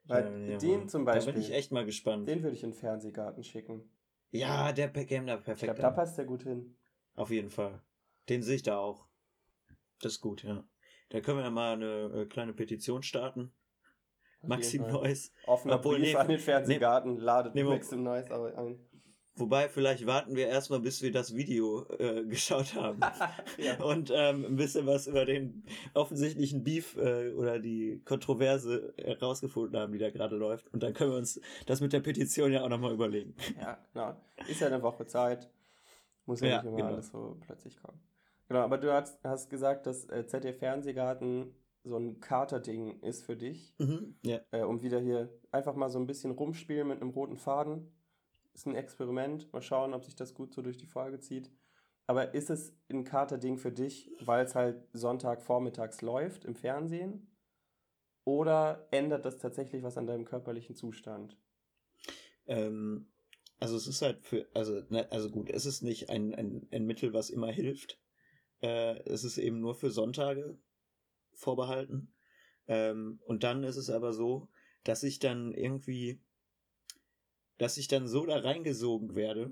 Weil 0.04 0.50
Ja, 0.50 0.58
den 0.58 0.88
zum 0.88 1.04
Da 1.04 1.12
Beispiel, 1.12 1.34
bin 1.34 1.42
ich 1.42 1.52
echt 1.52 1.70
mal 1.72 1.84
gespannt. 1.84 2.28
den 2.28 2.42
würde 2.42 2.56
ich 2.56 2.62
in 2.62 2.70
den 2.70 2.76
Fernsehgarten 2.76 3.44
schicken. 3.44 3.82
Ja, 4.30 4.72
der 4.72 4.90
käme 4.90 5.26
da 5.26 5.36
Ich 5.36 5.44
perfekt 5.44 5.74
glaube, 5.74 5.80
da 5.80 5.90
passt 5.90 6.18
der 6.18 6.24
gut 6.24 6.42
hin. 6.44 6.76
Auf 7.14 7.30
jeden 7.30 7.50
Fall. 7.50 7.82
Den 8.28 8.42
sehe 8.42 8.56
ich 8.56 8.62
da 8.62 8.78
auch. 8.78 9.06
Das 10.00 10.12
ist 10.12 10.20
gut, 10.20 10.42
ja. 10.44 10.64
Da 11.10 11.20
können 11.20 11.38
wir 11.38 11.44
ja 11.44 11.50
mal 11.50 11.72
eine 11.72 12.22
äh, 12.22 12.26
kleine 12.26 12.52
Petition 12.52 13.02
starten. 13.02 13.52
Auf 14.40 14.48
Maxim. 14.48 14.82
Neuss. 14.82 15.32
Offener 15.46 15.76
Obwohl, 15.76 15.96
Brief 15.96 16.12
nee, 16.12 16.16
an 16.16 16.28
den 16.28 16.38
Fernsehgarten, 16.38 17.16
ladet 17.16 17.54
nee, 17.54 17.64
Maxim 17.64 18.06
aber 18.06 18.56
ein. 18.56 18.78
Wobei, 19.38 19.68
vielleicht 19.68 20.06
warten 20.06 20.36
wir 20.36 20.48
erstmal, 20.48 20.80
bis 20.80 21.02
wir 21.02 21.12
das 21.12 21.34
Video 21.34 21.86
äh, 21.98 22.24
geschaut 22.28 22.74
haben. 22.74 23.00
Ja. 23.58 23.82
Und 23.82 24.12
ähm, 24.14 24.44
ein 24.44 24.56
bisschen 24.56 24.86
was 24.86 25.06
über 25.08 25.24
den 25.24 25.64
offensichtlichen 25.94 26.62
Beef 26.62 26.96
äh, 26.96 27.32
oder 27.32 27.58
die 27.58 28.00
Kontroverse 28.04 28.94
herausgefunden 28.96 29.78
haben, 29.78 29.92
die 29.92 29.98
da 29.98 30.10
gerade 30.10 30.36
läuft. 30.36 30.72
Und 30.72 30.82
dann 30.82 30.94
können 30.94 31.10
wir 31.10 31.18
uns 31.18 31.40
das 31.66 31.80
mit 31.80 31.92
der 31.92 32.00
Petition 32.00 32.52
ja 32.52 32.62
auch 32.62 32.68
nochmal 32.68 32.92
überlegen. 32.92 33.34
Ja, 33.60 33.78
genau. 33.92 34.16
Ist 34.48 34.60
ja 34.60 34.68
eine 34.68 34.82
Woche 34.82 35.06
Zeit. 35.06 35.50
Muss 36.26 36.40
ja, 36.40 36.48
Ja, 36.48 36.56
nicht 36.62 36.68
immer 36.68 36.76
genau. 36.76 36.88
alles 36.90 37.08
so 37.08 37.36
plötzlich 37.40 37.80
kommen. 37.82 37.98
Genau, 38.48 38.60
aber 38.60 38.78
du 38.78 38.92
hast, 38.92 39.22
hast 39.24 39.50
gesagt, 39.50 39.86
dass 39.86 40.08
äh, 40.08 40.26
ZDF 40.26 40.58
Fernsehgarten 40.58 41.54
so 41.84 41.96
ein 41.96 42.20
Kater-Ding 42.20 43.00
ist 43.00 43.24
für 43.24 43.36
dich. 43.36 43.74
Mhm. 43.78 44.14
Ja. 44.22 44.40
Äh, 44.50 44.62
um 44.62 44.82
wieder 44.82 45.00
hier 45.00 45.28
einfach 45.50 45.74
mal 45.74 45.90
so 45.90 45.98
ein 45.98 46.06
bisschen 46.06 46.30
rumspielen 46.30 46.86
mit 46.88 47.00
einem 47.00 47.10
roten 47.10 47.36
Faden. 47.36 47.90
Ist 48.58 48.66
ein 48.66 48.74
Experiment. 48.74 49.52
Mal 49.52 49.62
schauen, 49.62 49.94
ob 49.94 50.04
sich 50.04 50.16
das 50.16 50.34
gut 50.34 50.52
so 50.52 50.62
durch 50.62 50.76
die 50.76 50.88
Folge 50.88 51.20
zieht. 51.20 51.48
Aber 52.08 52.34
ist 52.34 52.50
es 52.50 52.76
ein 52.90 53.04
Kater-Ding 53.04 53.56
für 53.56 53.70
dich, 53.70 54.10
weil 54.20 54.44
es 54.44 54.56
halt 54.56 54.82
Sonntag 54.92 55.42
vormittags 55.42 56.02
läuft 56.02 56.44
im 56.44 56.56
Fernsehen? 56.56 57.30
Oder 58.24 58.88
ändert 58.90 59.24
das 59.24 59.38
tatsächlich 59.38 59.84
was 59.84 59.96
an 59.96 60.08
deinem 60.08 60.24
körperlichen 60.24 60.74
Zustand? 60.74 61.36
Ähm, 62.48 63.06
also 63.60 63.76
es 63.76 63.86
ist 63.86 64.02
halt 64.02 64.24
für, 64.24 64.48
also, 64.54 64.82
ne, 64.88 65.06
also 65.12 65.30
gut, 65.30 65.50
es 65.50 65.64
ist 65.64 65.82
nicht 65.82 66.10
ein, 66.10 66.34
ein, 66.34 66.66
ein 66.72 66.84
Mittel, 66.84 67.12
was 67.12 67.30
immer 67.30 67.52
hilft. 67.52 68.00
Äh, 68.60 68.98
es 69.04 69.22
ist 69.22 69.38
eben 69.38 69.60
nur 69.60 69.76
für 69.76 69.92
Sonntage 69.92 70.58
vorbehalten. 71.32 72.12
Ähm, 72.66 73.20
und 73.24 73.44
dann 73.44 73.62
ist 73.62 73.76
es 73.76 73.88
aber 73.88 74.12
so, 74.12 74.48
dass 74.82 75.04
ich 75.04 75.20
dann 75.20 75.52
irgendwie, 75.52 76.20
dass 77.58 77.76
ich 77.76 77.88
dann 77.88 78.08
so 78.08 78.24
da 78.24 78.38
reingesogen 78.38 79.14
werde, 79.14 79.50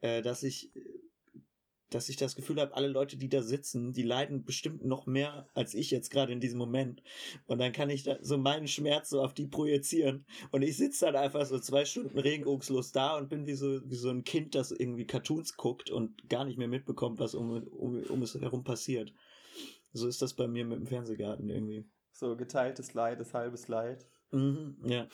äh, 0.00 0.22
dass 0.22 0.42
ich, 0.42 0.72
dass 1.90 2.08
ich 2.08 2.16
das 2.16 2.36
Gefühl 2.36 2.60
habe, 2.60 2.74
alle 2.74 2.88
Leute, 2.88 3.16
die 3.16 3.28
da 3.28 3.42
sitzen, 3.42 3.92
die 3.92 4.02
leiden 4.02 4.44
bestimmt 4.44 4.84
noch 4.84 5.06
mehr 5.06 5.48
als 5.54 5.74
ich 5.74 5.90
jetzt 5.90 6.10
gerade 6.10 6.32
in 6.32 6.40
diesem 6.40 6.58
Moment. 6.58 7.02
Und 7.46 7.58
dann 7.58 7.72
kann 7.72 7.90
ich 7.90 8.04
da 8.04 8.16
so 8.22 8.38
meinen 8.38 8.66
Schmerz 8.66 9.10
so 9.10 9.22
auf 9.22 9.34
die 9.34 9.46
projizieren. 9.46 10.24
Und 10.50 10.62
ich 10.62 10.76
sitze 10.76 11.06
dann 11.06 11.16
einfach 11.16 11.44
so 11.44 11.58
zwei 11.58 11.84
Stunden 11.84 12.18
regungslos 12.18 12.92
da 12.92 13.16
und 13.18 13.28
bin 13.28 13.46
wie 13.46 13.54
so, 13.54 13.82
wie 13.90 13.96
so 13.96 14.08
ein 14.08 14.24
Kind, 14.24 14.54
das 14.54 14.70
irgendwie 14.70 15.06
Cartoons 15.06 15.56
guckt 15.56 15.90
und 15.90 16.28
gar 16.28 16.44
nicht 16.44 16.58
mehr 16.58 16.68
mitbekommt, 16.68 17.18
was 17.18 17.34
um, 17.34 17.62
um, 17.68 18.02
um 18.04 18.22
es 18.22 18.34
herum 18.34 18.64
passiert. 18.64 19.12
So 19.92 20.08
ist 20.08 20.22
das 20.22 20.32
bei 20.34 20.48
mir 20.48 20.64
mit 20.64 20.78
dem 20.78 20.86
Fernsehgarten 20.86 21.50
irgendwie. 21.50 21.84
So 22.12 22.36
geteiltes 22.36 22.94
Leid 22.94 23.20
ist 23.20 23.34
halbes 23.34 23.68
Leid. 23.68 24.06
Mhm, 24.30 24.76
ja. 24.84 25.08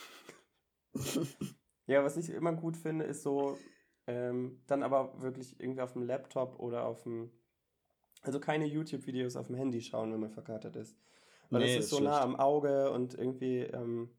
Ja, 1.88 2.04
was 2.04 2.16
ich 2.16 2.30
immer 2.30 2.52
gut 2.52 2.76
finde, 2.76 3.04
ist 3.04 3.22
so, 3.22 3.58
ähm, 4.06 4.60
dann 4.66 4.82
aber 4.82 5.20
wirklich 5.20 5.58
irgendwie 5.60 5.80
auf 5.80 5.92
dem 5.94 6.02
Laptop 6.02 6.60
oder 6.60 6.86
auf 6.86 7.02
dem, 7.02 7.30
also 8.22 8.38
keine 8.40 8.66
YouTube-Videos 8.66 9.36
auf 9.36 9.46
dem 9.48 9.56
Handy 9.56 9.80
schauen, 9.80 10.12
wenn 10.12 10.20
man 10.20 10.30
verkatert 10.30 10.76
ist. 10.76 10.96
Weil 11.50 11.60
Nee, 11.60 11.76
das 11.76 11.84
ist 11.84 11.90
so 11.90 12.00
nah 12.00 12.20
am 12.20 12.36
Auge 12.36 12.90
und 12.92 13.14
irgendwie 13.14 13.60
ähm, 13.60 14.10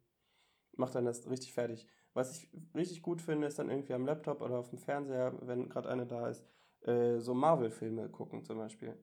macht 0.76 0.96
dann 0.96 1.06
das 1.06 1.30
richtig 1.30 1.54
fertig. 1.54 1.88
Was 2.14 2.38
ich 2.38 2.50
richtig 2.76 3.02
gut 3.02 3.22
finde, 3.22 3.48
ist 3.48 3.60
dann 3.60 3.70
irgendwie 3.70 3.94
am 3.94 4.06
Laptop 4.06 4.42
oder 4.42 4.58
auf 4.58 4.70
dem 4.70 4.80
Fernseher, 4.80 5.34
wenn 5.42 5.70
gerade 5.70 5.90
einer 5.90 6.06
da 6.06 6.28
ist, 6.28 6.44
äh, 6.82 7.20
so 7.20 7.34
Marvel-Filme 7.34 8.10
gucken 8.10 8.44
zum 8.44 8.58
Beispiel 8.58 8.98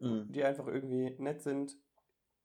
Mhm. 0.00 0.32
die 0.32 0.42
einfach 0.44 0.66
irgendwie 0.66 1.14
nett 1.18 1.42
sind. 1.42 1.76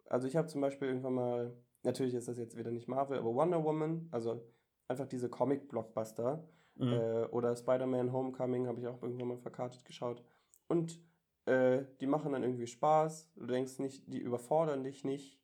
Also 0.05 0.27
ich 0.27 0.35
habe 0.35 0.47
zum 0.47 0.61
Beispiel 0.61 0.87
irgendwann 0.89 1.13
mal, 1.13 1.57
natürlich 1.83 2.13
ist 2.13 2.27
das 2.27 2.37
jetzt 2.37 2.57
wieder 2.57 2.71
nicht 2.71 2.87
Marvel, 2.87 3.17
aber 3.17 3.33
Wonder 3.33 3.63
Woman, 3.63 4.07
also 4.11 4.41
einfach 4.87 5.07
diese 5.07 5.29
Comic-Blockbuster 5.29 6.47
Mhm. 6.79 6.93
äh, 6.93 7.25
oder 7.31 7.55
Spider-Man 7.55 8.11
Homecoming 8.13 8.67
habe 8.67 8.79
ich 8.79 8.87
auch 8.87 9.01
irgendwann 9.01 9.29
mal 9.29 9.37
verkartet 9.39 9.83
geschaut. 9.83 10.23
Und 10.67 11.01
äh, 11.45 11.85
die 12.01 12.05
machen 12.07 12.33
dann 12.33 12.43
irgendwie 12.43 12.67
Spaß. 12.67 13.31
Du 13.35 13.47
denkst 13.47 13.79
nicht, 13.79 14.11
die 14.13 14.19
überfordern 14.19 14.83
dich 14.83 15.03
nicht, 15.03 15.39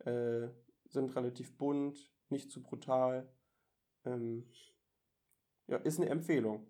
äh, 0.00 0.48
sind 0.88 1.14
relativ 1.14 1.56
bunt, 1.56 2.12
nicht 2.28 2.50
zu 2.50 2.60
brutal. 2.62 3.28
Ähm, 4.04 4.50
ja, 5.68 5.76
ist 5.76 6.00
eine 6.00 6.10
Empfehlung. 6.10 6.66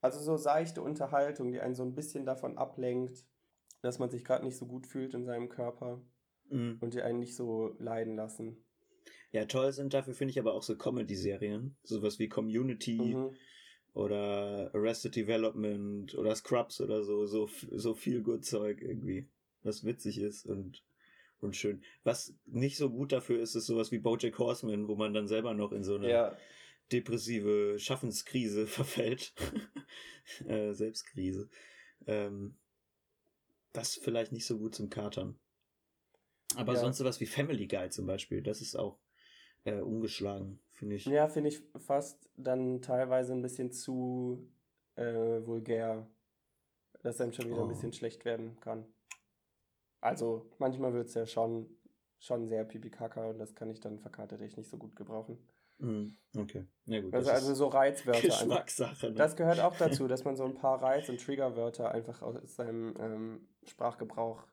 Also 0.00 0.20
so 0.20 0.36
seichte 0.36 0.80
Unterhaltung, 0.80 1.52
die 1.52 1.60
einen 1.60 1.74
so 1.74 1.82
ein 1.82 1.94
bisschen 1.94 2.24
davon 2.24 2.56
ablenkt, 2.56 3.26
dass 3.82 3.98
man 3.98 4.08
sich 4.10 4.24
gerade 4.24 4.44
nicht 4.44 4.56
so 4.56 4.66
gut 4.66 4.86
fühlt 4.86 5.12
in 5.14 5.24
seinem 5.24 5.48
Körper 5.48 6.00
Mhm. 6.50 6.78
und 6.80 6.94
die 6.94 7.02
einen 7.02 7.18
nicht 7.18 7.36
so 7.36 7.74
leiden 7.78 8.16
lassen. 8.16 8.64
Ja, 9.32 9.44
toll 9.44 9.72
sind 9.72 9.92
dafür, 9.94 10.14
finde 10.14 10.30
ich 10.32 10.38
aber 10.40 10.54
auch 10.54 10.62
so 10.62 10.76
Comedy-Serien. 10.76 11.76
Sowas 11.82 12.18
wie 12.18 12.28
Community 12.28 12.98
Mhm. 13.14 13.36
oder 13.94 14.70
Arrested 14.74 15.16
Development 15.16 16.14
oder 16.16 16.34
Scrubs 16.34 16.80
oder 16.80 17.02
so. 17.04 17.26
So, 17.26 17.48
so 17.70 17.94
viel 17.94 18.22
gut 18.22 18.44
Zeug 18.44 18.80
irgendwie. 18.82 19.28
Was 19.62 19.84
witzig 19.84 20.18
ist 20.18 20.46
und, 20.46 20.82
und 21.40 21.56
schön. 21.56 21.82
Was 22.04 22.34
nicht 22.46 22.76
so 22.78 22.90
gut 22.90 23.12
dafür 23.12 23.40
ist, 23.40 23.54
ist 23.54 23.66
sowas 23.66 23.90
wie 23.92 23.98
Bojack 23.98 24.38
Horseman, 24.38 24.88
wo 24.88 24.94
man 24.96 25.12
dann 25.12 25.28
selber 25.28 25.52
noch 25.54 25.72
in 25.72 25.82
so 25.84 25.96
eine 25.96 26.08
Ja, 26.10 26.36
depressive 26.92 27.78
Schaffenskrise 27.78 28.66
verfällt. 28.66 29.34
äh, 30.46 30.72
Selbstkrise. 30.72 31.48
Ähm, 32.06 32.54
das 33.72 33.94
vielleicht 33.96 34.32
nicht 34.32 34.46
so 34.46 34.58
gut 34.58 34.74
zum 34.74 34.88
Katern. 34.88 35.38
Aber 36.56 36.74
Ja. 36.74 36.78
sonst 36.80 36.98
sowas 36.98 37.20
wie 37.20 37.26
Family 37.26 37.66
Guy 37.66 37.90
zum 37.90 38.06
Beispiel, 38.06 38.42
das 38.42 38.60
ist 38.60 38.76
auch 38.76 38.98
äh, 39.64 39.80
umgeschlagen, 39.80 40.60
finde 40.72 40.96
ich. 40.96 41.04
ja 41.06 41.28
finde 41.28 41.50
ich 41.50 41.60
fast 41.76 42.30
dann 42.36 42.80
teilweise 42.80 43.32
ein 43.32 43.42
bisschen 43.42 43.70
zu 43.70 44.48
äh, 44.96 45.44
vulgär, 45.46 46.06
dass 47.02 47.20
einem 47.20 47.32
schon 47.32 47.46
wieder 47.46 47.58
ein 47.58 47.64
Oh. 47.64 47.68
bisschen 47.68 47.92
schlecht 47.92 48.24
werden 48.24 48.58
kann. 48.60 48.86
Also 50.00 50.50
manchmal 50.58 50.94
wird 50.94 51.08
es 51.08 51.14
ja 51.14 51.26
schon, 51.26 51.68
schon 52.18 52.46
sehr 52.46 52.64
pipi-kaka 52.64 53.26
und 53.30 53.38
das 53.38 53.54
kann 53.54 53.68
ich 53.70 53.80
dann 53.80 53.98
verkatert 53.98 54.40
echt 54.40 54.56
nicht 54.56 54.70
so 54.70 54.78
gut 54.78 54.96
gebrauchen. 54.96 55.38
Mhm, 55.78 56.16
Okay, 56.36 56.64
na 56.86 57.00
gut. 57.00 57.14
Also, 57.14 57.30
also 57.30 57.54
so 57.54 57.66
Reizwörter. 57.68 58.20
Geschmackssache. 58.26 59.08
Ne? 59.10 59.14
Das 59.14 59.36
gehört 59.36 59.60
auch 59.60 59.76
dazu, 59.76 60.08
dass 60.08 60.24
man 60.24 60.36
so 60.36 60.44
ein 60.44 60.54
paar 60.54 60.82
Reiz- 60.82 61.08
und 61.08 61.20
Triggerwörter 61.20 61.92
einfach 61.92 62.22
aus 62.22 62.36
seinem 62.56 62.96
ähm, 62.98 63.48
Sprachgebrauch 63.64 64.44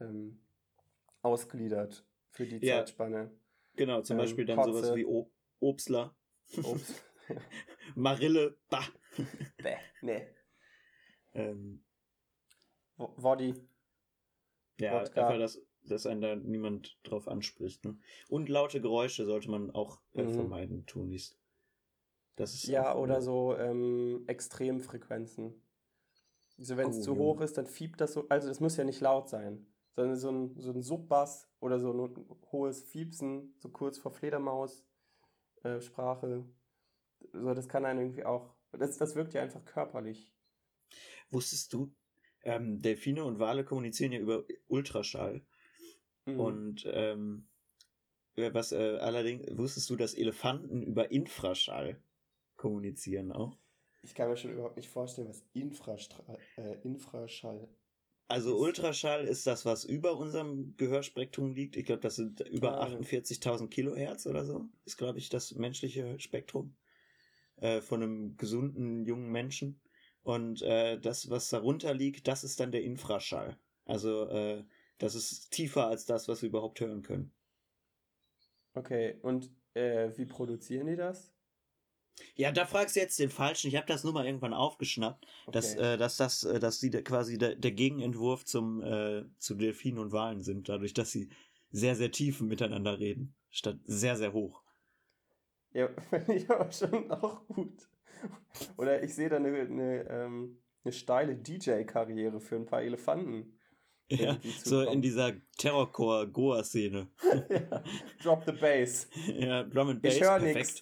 ähm, 0.00 0.40
ausgliedert 1.26 2.06
für 2.30 2.46
die 2.46 2.64
Ja. 2.64 2.76
Zeitspanne. 2.78 3.30
genau, 3.74 4.00
zum 4.02 4.14
ähm, 4.16 4.22
Beispiel 4.22 4.44
dann 4.46 4.56
Kotze. 4.56 4.72
sowas 4.72 4.94
wie 4.96 5.04
o 5.06 5.30
Obstler, 5.60 6.14
Ups. 6.62 7.02
Marille, 7.94 8.56
bah. 8.70 8.84
Bäh, 9.62 9.76
nee. 10.02 10.26
Ähm, 11.34 11.84
Woddy. 12.96 13.54
ja, 14.78 15.00
Wodka. 15.00 15.26
einfach, 15.26 15.38
dass, 15.38 15.60
dass 15.82 16.06
einen 16.06 16.20
da 16.20 16.36
niemand 16.36 16.98
drauf 17.02 17.28
anspricht. 17.28 17.84
Ne? 17.84 17.98
Und 18.28 18.48
laute 18.48 18.80
Geräusche 18.80 19.24
sollte 19.26 19.50
man 19.50 19.70
auch 19.70 20.00
äh, 20.14 20.22
Mhm. 20.22 20.34
vermeiden, 20.34 20.86
tun 20.86 21.08
dies. 21.10 21.38
Das 22.36 22.54
ist 22.54 22.66
Ja, 22.68 22.94
oder 22.94 23.20
so 23.22 23.56
ähm, 23.56 24.24
Extremfrequenzen. 24.26 25.62
Also 26.58 26.76
wenn 26.76 26.88
es 26.90 26.98
Oh, 26.98 27.02
zu 27.02 27.12
ja. 27.12 27.18
hoch 27.18 27.40
ist, 27.40 27.56
dann 27.58 27.66
fiebt 27.66 28.00
das 28.00 28.12
so. 28.14 28.28
Also 28.28 28.48
das 28.48 28.60
muss 28.60 28.76
ja 28.76 28.84
nicht 28.84 29.00
laut 29.00 29.28
sein, 29.28 29.66
sondern 29.96 30.16
so 30.16 30.30
ein, 30.30 30.54
so 30.60 30.70
ein 30.70 30.82
Subbass 30.82 31.48
oder 31.58 31.80
so 31.80 31.90
ein 31.92 32.14
hohes 32.52 32.82
Fiepsen, 32.82 33.54
so 33.58 33.70
kurz 33.70 33.98
vor 33.98 34.12
Fledermaus-Sprache. 34.12 35.76
Äh, 35.76 35.80
Sprache. 35.80 36.44
so, 37.32 37.54
das 37.54 37.68
kann 37.68 37.84
einen 37.86 38.00
irgendwie 38.00 38.24
auch. 38.24 38.54
Das, 38.72 38.98
das 38.98 39.16
wirkt 39.16 39.32
ja 39.32 39.42
einfach 39.42 39.64
körperlich. 39.64 40.32
Wusstest 41.30 41.72
du, 41.72 41.92
ähm, 42.44 42.80
Delfine 42.80 43.24
und 43.24 43.38
Wale 43.38 43.64
kommunizieren 43.64 44.12
ja 44.12 44.20
über 44.20 44.44
Ultraschall. 44.68 45.42
Mhm. 46.26 46.40
Und 46.40 46.88
ähm, 46.92 47.48
äh, 48.36 48.52
was 48.52 48.72
äh, 48.72 48.98
allerdings, 49.00 49.46
wusstest 49.56 49.88
du, 49.88 49.96
dass 49.96 50.14
Elefanten 50.14 50.82
über 50.82 51.10
Infraschall 51.10 52.00
kommunizieren 52.56 53.32
auch? 53.32 53.56
Ich 54.02 54.14
kann 54.14 54.28
mir 54.28 54.36
schon 54.36 54.52
überhaupt 54.52 54.76
nicht 54.76 54.90
vorstellen, 54.90 55.28
was 55.28 55.42
Infrastra 55.54 56.38
äh, 56.56 56.76
Infraschall 56.84 57.66
Also 58.28 58.58
Ultraschall 58.58 59.24
ist 59.26 59.46
das, 59.46 59.64
was 59.64 59.84
über 59.84 60.16
unserem 60.18 60.76
Gehörspektrum 60.76 61.54
liegt. 61.54 61.76
Ich 61.76 61.86
glaube, 61.86 62.00
das 62.00 62.16
sind 62.16 62.40
über 62.40 62.80
Ah, 62.80 62.86
48.000 62.86 63.68
Kilohertz 63.68 64.26
oder 64.26 64.44
so. 64.44 64.68
Ist, 64.84 64.96
glaube 64.96 65.18
ich, 65.18 65.28
das 65.28 65.54
menschliche 65.54 66.18
Spektrum 66.18 66.74
äh, 67.56 67.80
von 67.80 68.02
einem 68.02 68.36
gesunden 68.36 69.04
jungen 69.04 69.30
Menschen. 69.30 69.80
Und 70.22 70.60
äh, 70.62 70.98
das, 70.98 71.30
was 71.30 71.50
darunter 71.50 71.94
liegt, 71.94 72.26
das 72.26 72.42
ist 72.42 72.58
dann 72.58 72.72
der 72.72 72.82
Infraschall. 72.82 73.56
Also 73.84 74.28
äh, 74.28 74.64
das 74.98 75.14
ist 75.14 75.50
tiefer 75.52 75.86
als 75.86 76.04
das, 76.04 76.26
was 76.26 76.42
wir 76.42 76.48
überhaupt 76.48 76.80
hören 76.80 77.02
können. 77.02 77.32
Okay, 78.74 79.18
und 79.22 79.50
äh, 79.74 80.10
wie 80.16 80.26
produzieren 80.26 80.86
die 80.88 80.96
das? 80.96 81.35
Ja, 82.34 82.50
da 82.52 82.66
fragst 82.66 82.96
du 82.96 83.00
jetzt 83.00 83.18
den 83.18 83.30
Falschen. 83.30 83.68
Ich 83.68 83.76
habe 83.76 83.86
das 83.86 84.04
nur 84.04 84.12
mal 84.12 84.26
irgendwann 84.26 84.54
aufgeschnappt, 84.54 85.26
dass, 85.50 85.74
Okay. 85.74 85.94
äh, 85.94 85.96
dass 85.98 86.16
das, 86.16 86.44
äh, 86.44 86.58
dass 86.58 86.80
sie 86.80 86.90
da 86.90 87.02
quasi 87.02 87.38
der, 87.38 87.54
der 87.56 87.72
Gegenentwurf 87.72 88.44
zum 88.44 88.82
äh, 88.82 89.24
zu 89.38 89.54
Delfinen 89.54 89.98
und 89.98 90.12
Walen 90.12 90.42
sind, 90.42 90.68
dadurch, 90.68 90.94
dass 90.94 91.10
sie 91.12 91.28
sehr, 91.70 91.94
sehr 91.96 92.10
tief 92.10 92.40
miteinander 92.40 92.98
reden, 92.98 93.34
statt 93.50 93.78
sehr, 93.84 94.16
sehr 94.16 94.32
hoch. 94.32 94.62
Ja, 95.72 95.88
finde 96.10 96.34
ich 96.34 96.50
aber 96.50 96.70
schon 96.72 97.10
auch 97.10 97.46
gut. 97.48 97.88
Oder 98.76 99.02
ich 99.02 99.14
sehe 99.14 99.28
da 99.28 99.36
eine, 99.36 99.48
eine, 99.48 100.08
ähm, 100.10 100.62
eine 100.84 100.92
steile 100.92 101.36
DJ-Karriere 101.36 102.40
für 102.40 102.56
ein 102.56 102.66
paar 102.66 102.82
Elefanten. 102.82 103.55
Ja, 104.08 104.38
so 104.62 104.82
in 104.82 105.02
dieser 105.02 105.32
Terrorcore-Goa-Szene. 105.58 107.08
ja. 107.50 107.82
Drop 108.22 108.44
the 108.46 108.52
bass. 108.52 109.08
ja, 109.26 109.64
Drum 109.64 109.88
and 109.88 110.02
Bass, 110.02 110.16
Ich 110.16 110.22
höre 110.22 110.38
nichts. 110.38 110.80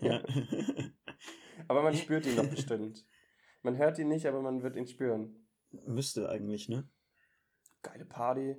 Ja. 0.00 0.22
Aber 1.68 1.82
man 1.82 1.94
spürt 1.94 2.26
ihn 2.26 2.36
doch 2.36 2.48
bestimmt. 2.48 3.04
Man 3.62 3.78
hört 3.78 3.98
ihn 3.98 4.08
nicht, 4.08 4.26
aber 4.26 4.42
man 4.42 4.62
wird 4.62 4.76
ihn 4.76 4.86
spüren. 4.86 5.46
Müsste 5.86 6.28
eigentlich, 6.28 6.68
ne? 6.68 6.88
Geile 7.80 8.04
Party. 8.04 8.56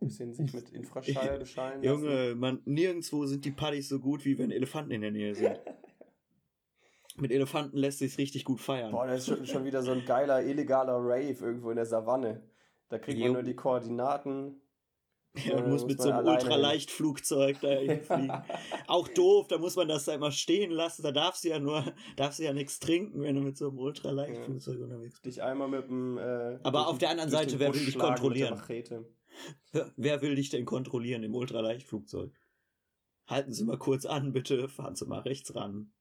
Bisschen 0.00 0.32
sich 0.32 0.54
mit 0.54 0.70
Infraschall 0.70 1.40
bescheiden. 1.40 1.82
Junge, 1.82 2.36
man, 2.36 2.62
nirgendwo 2.64 3.26
sind 3.26 3.44
die 3.44 3.50
Partys 3.50 3.88
so 3.88 3.98
gut, 3.98 4.24
wie 4.24 4.38
wenn 4.38 4.52
Elefanten 4.52 4.92
in 4.92 5.00
der 5.00 5.10
Nähe 5.10 5.34
sind. 5.34 5.58
Mit 7.16 7.32
Elefanten 7.32 7.76
lässt 7.76 7.98
sich's 7.98 8.16
richtig 8.16 8.44
gut 8.44 8.60
feiern. 8.60 8.92
Boah, 8.92 9.08
das 9.08 9.28
ist 9.28 9.48
schon 9.48 9.64
wieder 9.64 9.82
so 9.82 9.90
ein 9.90 10.04
geiler, 10.04 10.40
illegaler 10.40 10.98
Rave 10.98 11.44
irgendwo 11.44 11.70
in 11.70 11.76
der 11.76 11.86
Savanne. 11.86 12.48
Da 12.88 12.98
kriegt 12.98 13.18
man 13.20 13.32
nur 13.32 13.42
die 13.42 13.54
Koordinaten. 13.54 14.60
Ja, 15.44 15.56
und 15.58 15.64
Äh, 15.66 15.68
muss 15.68 15.82
muss 15.82 15.90
mit 15.92 16.00
so 16.02 16.10
einem 16.10 16.26
Ultraleichtflugzeug 16.26 17.60
da 17.60 17.68
hinfliegen. 17.68 18.32
Auch 18.86 19.06
doof, 19.08 19.46
da 19.46 19.58
muss 19.58 19.76
man 19.76 19.86
das 19.86 20.06
da 20.06 20.14
immer 20.14 20.32
stehen 20.32 20.70
lassen. 20.70 21.02
Da 21.02 21.12
darfst 21.12 21.44
du 21.44 21.48
ja 21.48 21.58
nur, 21.58 21.84
darfst 22.16 22.38
du 22.38 22.44
ja 22.44 22.52
nichts 22.54 22.80
trinken, 22.80 23.20
wenn 23.22 23.34
du 23.36 23.42
mit 23.42 23.56
so 23.56 23.68
einem 23.68 23.78
Ultraleichtflugzeug 23.78 24.80
unterwegs 24.80 25.20
bist. 25.20 25.26
Dich 25.36 25.42
einmal 25.42 25.68
mit 25.68 25.86
dem. 25.86 26.16
Äh, 26.18 26.58
Aber 26.62 26.88
auf 26.88 26.98
der 26.98 27.10
anderen 27.10 27.30
Seite, 27.30 27.58
wer 27.60 27.72
will 27.74 27.84
dich 27.84 27.98
kontrollieren? 27.98 28.60
Wer- 29.96 30.22
will 30.22 30.34
dich 30.34 30.48
denn 30.48 30.64
kontrollieren 30.64 31.22
im 31.22 31.34
Ultraleichtflugzeug? 31.34 32.32
Halten 33.26 33.52
Sie 33.52 33.64
mal 33.64 33.78
kurz 33.78 34.06
an, 34.06 34.32
bitte. 34.32 34.68
Fahren 34.70 34.96
Sie 34.96 35.04
mal 35.06 35.20
rechts 35.20 35.54
ran. 35.54 35.92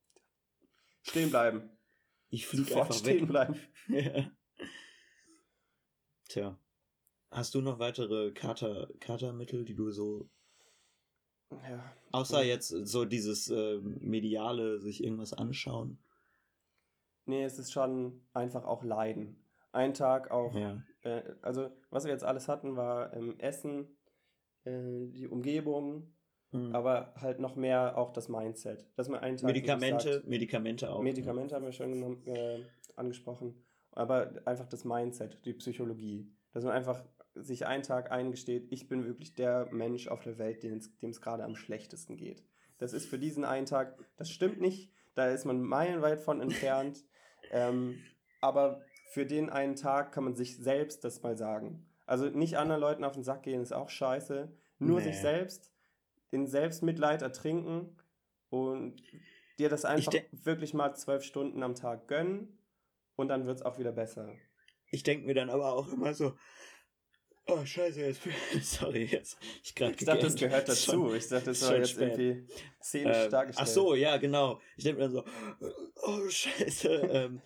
Stehen 1.02 1.30
bleiben. 1.30 1.70
Ich 2.30 2.48
fliege 2.48 2.76
einfach 2.78 2.96
stehen 2.96 3.24
weg. 3.24 3.28
bleiben. 3.28 3.56
Ja. 3.90 4.32
Tja. 6.30 6.60
Hast 7.30 7.56
du 7.56 7.62
noch 7.62 7.80
weitere 7.80 8.32
Kater, 8.32 8.88
Katermittel, 9.00 9.66
die 9.66 9.76
du 9.76 9.92
so, 9.92 10.30
Ja. 11.52 11.84
außer 12.12 12.44
jetzt 12.44 12.70
so 12.70 13.06
dieses 13.06 13.50
äh, 13.50 13.80
mediale, 13.82 14.80
sich 14.80 15.04
irgendwas 15.04 15.34
anschauen? 15.34 16.00
Nee, 17.26 17.44
es 17.44 17.60
ist 17.60 17.72
schon 17.74 18.22
einfach 18.34 18.64
auch 18.64 18.84
Leiden. 18.84 19.44
Ein 19.74 19.94
Tag 19.94 20.32
auch. 20.32 20.56
Ja. 20.56 20.82
Äh, 21.04 21.24
also, 21.42 21.70
was 21.90 22.06
wir 22.06 22.12
jetzt 22.12 22.24
alles 22.24 22.48
hatten, 22.48 22.78
war 22.78 23.14
ähm, 23.14 23.38
Essen, 23.40 23.98
äh, 24.64 25.08
die 25.08 25.28
Umgebung, 25.28 26.14
Hm. 26.52 26.74
aber 26.74 27.14
halt 27.18 27.40
noch 27.42 27.58
mehr 27.58 27.98
auch 27.98 28.14
das 28.14 28.30
Mindset. 28.30 28.90
Dass 28.96 29.10
man 29.10 29.20
einen 29.20 29.36
Tag 29.36 29.48
Medikamente, 29.48 30.14
sagt, 30.14 30.28
Medikamente 30.28 30.90
auch. 30.90 31.02
Medikamente 31.02 31.54
haben 31.56 31.66
wir 31.66 31.74
schon 31.74 31.92
genommen, 31.92 32.26
äh, 32.26 32.64
angesprochen. 32.96 33.66
Aber 33.92 34.32
einfach 34.46 34.68
das 34.68 34.86
Mindset, 34.86 35.44
die 35.44 35.54
Psychologie. 35.54 36.32
Dass 36.54 36.64
man 36.64 36.72
einfach 36.74 37.04
sich 37.44 37.66
einen 37.66 37.84
Tag 37.84 38.12
eingesteht, 38.12 38.68
ich 38.72 38.88
bin 38.88 39.06
wirklich 39.06 39.34
der 39.36 39.68
Mensch 39.72 40.08
auf 40.08 40.24
der 40.24 40.38
Welt, 40.38 40.64
dem 40.64 40.80
es 41.10 41.22
gerade 41.22 41.44
am 41.44 41.56
schlechtesten 41.56 42.18
geht. 42.18 42.44
Das 42.78 42.94
ist 42.94 43.08
für 43.08 43.20
diesen 43.20 43.44
einen 43.46 43.66
Tag, 43.66 43.98
das 44.18 44.30
stimmt 44.30 44.62
nicht, 44.62 44.92
da 45.16 45.30
ist 45.30 45.46
man 45.46 45.62
meilenweit 45.62 46.20
von 46.20 46.42
entfernt. 46.42 47.04
ähm, 47.52 48.00
aber 48.42 48.82
für 49.12 49.26
den 49.26 49.50
einen 49.50 49.76
Tag 49.76 50.12
kann 50.12 50.24
man 50.24 50.36
sich 50.36 50.58
selbst 50.58 51.04
das 51.04 51.24
mal 51.24 51.38
sagen. 51.38 51.86
Also 52.06 52.30
nicht 52.30 52.58
anderen 52.58 52.82
Leuten 52.82 53.04
auf 53.04 53.14
den 53.14 53.24
Sack 53.24 53.44
gehen 53.44 53.62
ist 53.62 53.74
auch 53.74 53.90
scheiße. 53.90 54.52
Nur 54.80 55.00
Nee. 55.00 55.08
sich 55.08 55.18
selbst, 55.20 55.74
den 56.32 56.46
Selbstmitleid 56.46 57.22
ertrinken 57.22 57.96
und 58.50 59.02
dir 59.58 59.70
das 59.70 59.86
einfach 59.86 60.14
wirklich 60.32 60.74
mal 60.74 60.94
zwölf 60.96 61.24
Stunden 61.24 61.64
am 61.64 61.74
Tag 61.74 62.08
gönnen 62.08 62.60
und 63.16 63.30
dann 63.30 63.46
wird 63.46 63.58
es 63.58 63.64
auch 63.64 63.80
wieder 63.80 63.92
besser. 63.92 64.30
Ich 64.92 65.04
denke 65.04 65.26
mir 65.26 65.34
dann 65.34 65.50
aber 65.50 65.74
auch 65.74 65.92
immer 65.92 66.14
so, 66.14 66.34
oh 67.48 67.66
scheiße, 67.66 68.02
jetzt, 68.02 68.22
sorry, 68.62 69.06
jetzt, 69.06 69.38
ich 69.64 69.74
gerade 69.76 69.94
Ich 69.98 70.06
dachte, 70.06 70.24
das 70.24 70.36
gehört 70.36 70.68
dazu. 70.68 71.14
Ich 71.14 71.28
dachte, 71.28 71.46
das 71.46 71.62
war 71.68 71.78
jetzt 71.78 71.92
spät. 71.92 72.18
irgendwie 72.18 72.48
szenisch 72.82 73.18
Äh, 73.18 73.30
dargestellt. 73.30 73.68
ach 73.68 73.74
so, 73.74 73.96
ja, 73.96 74.18
genau. 74.18 74.60
Ich 74.76 74.84
denke 74.84 75.00
mir 75.02 75.10
dann 75.10 75.14
so, 75.14 75.72
oh 76.04 76.30
scheiße. 76.30 76.90
ähm, 77.12 77.42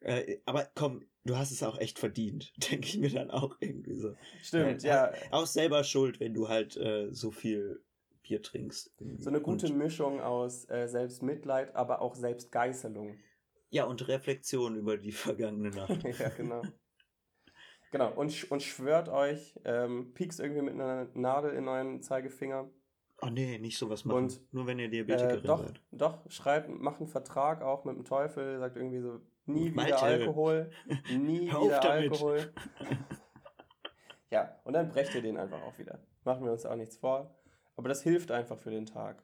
äh, 0.00 0.38
aber 0.44 0.70
komm, 0.74 1.04
du 1.24 1.36
hast 1.36 1.50
es 1.50 1.62
auch 1.62 1.78
echt 1.78 1.98
verdient, 1.98 2.52
denke 2.70 2.86
ich 2.86 2.98
mir 2.98 3.10
dann 3.10 3.30
auch 3.30 3.56
irgendwie 3.60 3.94
so. 3.94 4.14
Stimmt, 4.42 4.84
Äh, 4.84 4.88
ja. 4.88 5.12
Auch 5.30 5.46
selber 5.46 5.84
schuld, 5.84 6.20
wenn 6.20 6.34
du 6.34 6.48
halt 6.48 6.76
äh, 6.76 7.08
so 7.12 7.30
viel 7.30 7.82
Bier 8.22 8.42
trinkst. 8.42 8.92
irgendwie. 8.98 9.22
So 9.22 9.30
eine 9.30 9.40
gute 9.40 9.66
Und, 9.66 9.78
Mischung 9.78 10.20
aus 10.20 10.68
äh, 10.70 10.86
Selbstmitleid, 10.86 11.74
aber 11.74 12.00
auch 12.02 12.14
Selbstgeißelung. 12.14 13.18
ja, 13.70 13.84
und 13.84 14.06
Reflexion 14.08 14.76
über 14.76 14.96
die 14.96 15.12
vergangene 15.12 15.70
Nacht. 15.70 16.02
ja, 16.18 16.28
genau. 16.30 16.62
Genau, 17.90 18.12
und, 18.12 18.50
und 18.50 18.62
schwört 18.62 19.08
euch, 19.08 19.58
ähm, 19.64 20.12
piekst 20.14 20.40
irgendwie 20.40 20.62
mit 20.62 20.74
einer 20.74 21.08
Nadel 21.14 21.52
in 21.52 21.68
euren 21.68 22.02
Zeigefinger. 22.02 22.68
Oh 23.22 23.28
nee, 23.30 23.58
nicht 23.58 23.78
sowas 23.78 24.04
machen. 24.04 24.24
Und, 24.24 24.52
Nur 24.52 24.66
wenn 24.66 24.78
ihr 24.78 24.86
Äh, 24.86 24.90
Diabetikerin 24.90 25.42
doch, 25.42 25.64
seid. 25.64 25.80
doch, 25.90 26.30
schreibt, 26.30 26.68
macht 26.68 27.00
einen 27.00 27.08
Vertrag 27.08 27.62
auch 27.62 27.84
mit 27.84 27.96
dem 27.96 28.04
Teufel, 28.04 28.58
sagt 28.58 28.76
irgendwie 28.76 29.00
so, 29.00 29.20
nie 29.46 29.66
wieder 29.72 29.74
Malte. 29.74 29.98
Alkohol, 30.02 30.70
nie 31.10 31.46
wieder 31.48 31.80
damit. 31.80 32.12
Alkohol. 32.12 32.52
ja, 34.30 34.60
und 34.64 34.74
dann 34.74 34.88
brecht 34.88 35.14
ihr 35.14 35.22
den 35.22 35.36
einfach 35.36 35.62
auch 35.62 35.78
wieder. 35.78 35.98
Machen 36.24 36.44
wir 36.44 36.52
uns 36.52 36.66
auch 36.66 36.76
nichts 36.76 36.96
vor. 36.96 37.34
Aber 37.76 37.88
das 37.88 38.02
hilft 38.02 38.30
einfach 38.30 38.58
für 38.58 38.70
den 38.70 38.86
Tag. 38.86 39.22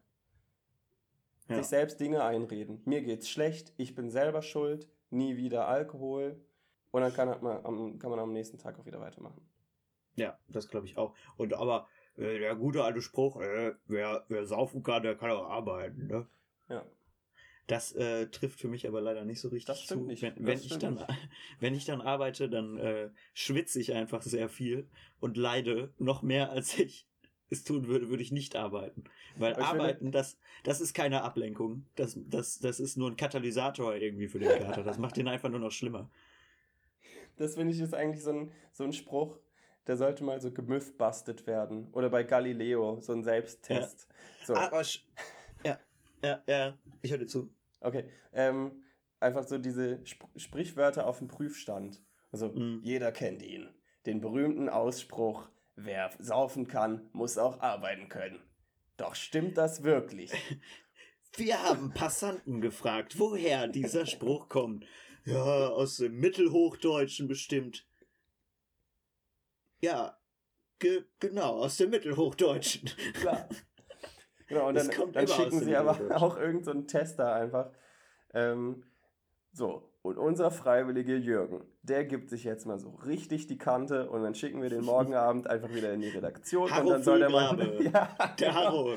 Ja. 1.48 1.56
Sich 1.56 1.66
selbst 1.66 2.00
Dinge 2.00 2.24
einreden. 2.24 2.80
Mir 2.86 3.02
geht's 3.02 3.28
schlecht, 3.28 3.74
ich 3.76 3.94
bin 3.94 4.08
selber 4.10 4.40
schuld, 4.42 4.88
nie 5.10 5.36
wieder 5.36 5.68
Alkohol. 5.68 6.40
Und 6.94 7.00
dann 7.00 7.12
kann 7.12 7.26
man, 7.42 7.64
am- 7.64 7.98
kann 7.98 8.10
man 8.10 8.20
am 8.20 8.32
nächsten 8.32 8.56
Tag 8.56 8.78
auch 8.78 8.86
wieder 8.86 9.00
weitermachen. 9.00 9.40
Ja, 10.14 10.38
das 10.46 10.68
glaube 10.68 10.86
ich 10.86 10.96
auch. 10.96 11.12
Und 11.36 11.52
aber 11.52 11.88
äh, 12.16 12.38
der 12.38 12.54
gute 12.54 12.84
alte 12.84 13.02
Spruch, 13.02 13.40
äh, 13.40 13.74
wer, 13.86 14.24
wer 14.28 14.46
saufen 14.46 14.84
kann, 14.84 15.02
der 15.02 15.16
kann 15.16 15.32
auch 15.32 15.50
arbeiten, 15.50 16.06
ne? 16.06 16.28
Ja. 16.68 16.86
Das 17.66 17.90
äh, 17.96 18.28
trifft 18.28 18.60
für 18.60 18.68
mich 18.68 18.86
aber 18.86 19.00
leider 19.00 19.24
nicht 19.24 19.40
so 19.40 19.48
richtig 19.48 19.88
zu. 19.88 19.96
nicht. 20.02 20.22
Wenn, 20.22 20.46
wenn 20.46 20.60
ich 20.60 20.78
dann, 20.78 20.94
nicht. 20.94 21.06
wenn 21.58 21.74
ich 21.74 21.84
dann 21.84 22.00
arbeite, 22.00 22.48
dann 22.48 22.78
äh, 22.78 23.10
schwitze 23.32 23.80
ich 23.80 23.92
einfach 23.92 24.22
sehr 24.22 24.48
viel 24.48 24.86
und 25.18 25.36
leide 25.36 25.92
noch 25.98 26.22
mehr 26.22 26.50
als 26.50 26.78
ich 26.78 27.08
es 27.50 27.64
tun 27.64 27.88
würde, 27.88 28.08
würde 28.08 28.22
ich 28.22 28.30
nicht 28.30 28.54
arbeiten. 28.54 29.02
Weil 29.36 29.54
Aber 29.54 29.64
arbeiten, 29.64 30.12
das, 30.12 30.38
das 30.62 30.80
ist 30.80 30.94
keine 30.94 31.22
Ablenkung. 31.22 31.86
Das, 31.96 32.16
das, 32.28 32.60
das 32.60 32.78
ist 32.78 32.96
nur 32.96 33.10
ein 33.10 33.16
Katalysator 33.16 33.96
irgendwie 33.96 34.28
für 34.28 34.38
den 34.38 34.62
Kater. 34.62 34.84
Das 34.84 34.98
macht 34.98 35.16
den 35.16 35.26
einfach 35.26 35.48
nur 35.48 35.58
noch 35.58 35.72
schlimmer. 35.72 36.08
Das 37.36 37.54
finde 37.54 37.74
ich 37.74 37.80
ist 37.80 37.94
eigentlich 37.94 38.22
so 38.22 38.30
ein, 38.30 38.52
so 38.72 38.84
ein 38.84 38.92
Spruch, 38.92 39.38
der 39.86 39.96
sollte 39.96 40.24
mal 40.24 40.40
so 40.40 40.50
gemythbustet 40.52 41.46
werden. 41.46 41.88
Oder 41.92 42.10
bei 42.10 42.22
Galileo, 42.22 43.00
so 43.00 43.12
ein 43.12 43.22
Selbsttest. 43.24 44.08
So. 44.44 44.54
Aber 44.54 44.80
sch- 44.80 45.02
ja, 45.64 45.78
ja, 46.22 46.42
ja, 46.46 46.78
ich 47.02 47.10
höre 47.10 47.18
dir 47.18 47.26
zu. 47.26 47.52
Okay, 47.80 48.08
ähm, 48.32 48.84
einfach 49.20 49.44
so 49.44 49.58
diese 49.58 50.00
Sp 50.06 50.24
Sprichwörter 50.36 51.06
auf 51.06 51.18
dem 51.18 51.28
Prüfstand. 51.28 52.02
Also, 52.32 52.48
Mhm. 52.48 52.80
jeder 52.82 53.12
kennt 53.12 53.42
ihn. 53.42 53.68
Den 54.06 54.20
berühmten 54.20 54.68
Ausspruch, 54.68 55.48
wer 55.76 56.10
saufen 56.18 56.66
kann, 56.66 57.08
muss 57.12 57.38
auch 57.38 57.60
arbeiten 57.60 58.08
können. 58.08 58.40
Doch 58.96 59.14
stimmt 59.14 59.56
das 59.58 59.82
wirklich? 59.82 60.30
Wir 61.36 61.62
haben 61.62 61.92
Passanten 61.92 62.60
gefragt, 62.60 63.18
woher 63.18 63.66
dieser 63.66 64.06
Spruch 64.06 64.48
kommt. 64.48 64.86
Ja, 65.24 65.68
aus 65.68 65.96
dem 65.96 66.18
Mittelhochdeutschen 66.20 67.28
bestimmt. 67.28 67.86
Ja, 69.80 70.18
ge 70.78 71.04
genau, 71.20 71.58
aus 71.62 71.76
dem 71.76 71.90
Mittelhochdeutschen. 71.90 72.90
Klar. 73.14 73.48
Genau, 74.46 74.68
und 74.68 74.74
dann, 74.74 74.90
dann 75.12 75.26
schicken 75.28 75.60
sie 75.60 75.74
aber 75.76 75.98
auch 76.22 76.36
irgendeinen 76.36 76.64
so 76.64 76.70
einen 76.72 76.86
Tester 76.88 77.34
einfach. 77.34 77.70
Ähm, 78.34 78.84
So, 79.52 79.90
und 80.02 80.18
unser 80.18 80.50
freiwillige 80.50 81.16
Jürgen, 81.16 81.64
der 81.82 82.04
gibt 82.04 82.28
sich 82.28 82.44
jetzt 82.44 82.66
mal 82.66 82.78
so 82.78 82.90
richtig 82.90 83.46
die 83.46 83.56
Kante 83.56 84.10
und 84.10 84.22
dann 84.22 84.34
schicken 84.34 84.60
wir 84.60 84.68
den 84.68 84.84
morgen 84.84 85.14
Abend 85.14 85.48
einfach 85.48 85.72
wieder 85.72 85.92
in 85.94 86.00
die 86.00 86.08
Redaktion 86.08 86.70
Harro 86.70 86.82
und 86.82 86.92
dann 86.92 87.02
soll 87.02 87.20
der 87.20 87.30
mal. 87.30 87.56
Ja, 87.92 88.34
Der 88.38 88.54
Harro. 88.54 88.96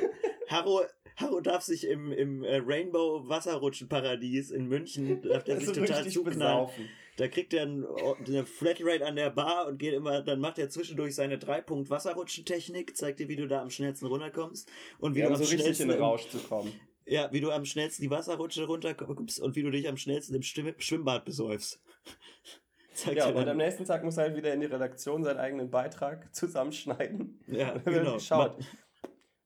Harro, 0.50 0.82
Harro 1.22 1.42
darf 1.42 1.64
sich 1.64 1.88
im, 1.88 2.12
im 2.12 2.44
äh, 2.44 2.58
Rainbow 2.66 3.28
Wasserrutschenparadies 3.28 4.52
in 4.52 4.68
München, 4.68 5.22
darf 5.24 5.44
der 5.44 5.58
sich 5.58 5.66
so 5.68 5.74
total 5.74 6.08
zuknallen. 6.08 6.70
Da 7.18 7.28
kriegt 7.28 7.52
er 7.56 7.64
ein, 7.64 7.84
eine 8.28 8.46
Flatrate 8.46 9.04
an 9.04 9.16
der 9.16 9.32
Bar 9.32 9.68
und 9.68 9.80
geht 9.80 9.94
immer, 9.96 10.22
dann 10.22 10.40
macht 10.40 10.60
er 10.60 10.70
zwischendurch 10.70 11.16
seine 11.16 11.40
Dreipunkt 11.40 11.90
Wasserrutschentechnik, 11.90 12.96
zeigt 12.96 13.20
dir, 13.20 13.28
wie 13.28 13.36
du 13.36 13.48
da 13.48 13.62
am 13.64 13.72
schnellsten 13.72 14.06
runterkommst 14.06 14.70
und 15.00 15.16
wie 15.16 15.22
Ja, 15.22 15.26
du 15.26 15.34
um 15.34 15.36
am 15.40 15.44
so 15.44 15.50
richtig 15.50 15.58
in 15.58 15.64
schnellsten 15.64 15.88
den 15.90 15.98
im- 15.98 16.04
Rausch 16.04 16.28
zu 16.30 16.38
kommen. 16.38 16.72
Ja, 17.08 17.32
wie 17.32 17.40
du 17.40 17.50
am 17.52 17.66
schnellsten 17.66 18.04
die 18.04 18.12
Wasserrutsche 18.12 18.66
runterkommst 18.66 19.40
und 19.40 19.56
wie 19.56 19.64
du 19.64 19.72
dich 19.72 19.88
am 19.88 19.98
schnellsten 19.98 20.36
im 20.36 20.42
Stimm 20.44 20.76
Schwimmbad 20.78 21.26
besäufst. 21.26 21.82
Zeigt 22.94 23.18
Ja, 23.18 23.30
und 23.30 23.48
am 23.48 23.58
nächsten 23.58 23.86
Tag 23.86 24.04
muss 24.04 24.18
er 24.18 24.26
halt 24.26 24.36
wieder 24.36 24.54
in 24.54 24.60
die 24.60 24.66
Redaktion 24.68 25.24
seinen 25.24 25.38
eigenen 25.40 25.72
Beitrag 25.72 26.34
zusammenschneiden. 26.36 27.40
ja, 27.48 27.78
genau. 27.80 28.16
geschaut. 28.16 28.58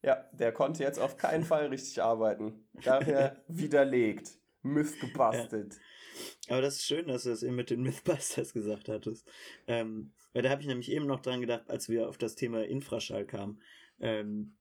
Ja, 0.04 0.30
der 0.34 0.52
konnte 0.52 0.84
jetzt 0.84 1.00
auf 1.00 1.18
keinen 1.18 1.44
Fall 1.44 1.68
richtig 1.68 2.02
arbeiten. 2.02 2.68
Daher 2.84 3.44
widerlegt. 3.48 4.32
Myth 4.64 5.00
gebastelt. 5.00 5.80
Aber 6.48 6.62
das 6.62 6.76
ist 6.76 6.86
schön, 6.86 7.08
dass 7.08 7.24
du 7.24 7.30
das 7.30 7.44
eben 7.44 7.56
mit 7.56 7.70
den 7.70 7.82
Mythbusters 7.82 8.54
gesagt 8.54 8.90
hattest. 8.90 9.28
Ähm, 9.68 10.14
weil 10.34 10.44
da 10.44 10.50
habe 10.50 10.62
ich 10.62 10.68
nämlich 10.68 10.92
eben 10.92 11.08
noch 11.08 11.20
dran 11.22 11.42
gedacht, 11.42 11.70
als 11.70 11.90
wir 11.90 12.08
auf 12.08 12.18
das 12.18 12.36
Thema 12.36 12.64
Infraschall 12.66 13.26
kamen. 13.26 13.62
Ähm, 14.00 14.58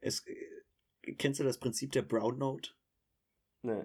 es, 0.00 0.26
äh, 0.26 1.14
kennst 1.14 1.40
du 1.40 1.44
das 1.44 1.58
Prinzip 1.58 1.92
der 1.92 2.02
Brown 2.02 2.38
Note? 2.38 2.70
Nee. 3.62 3.84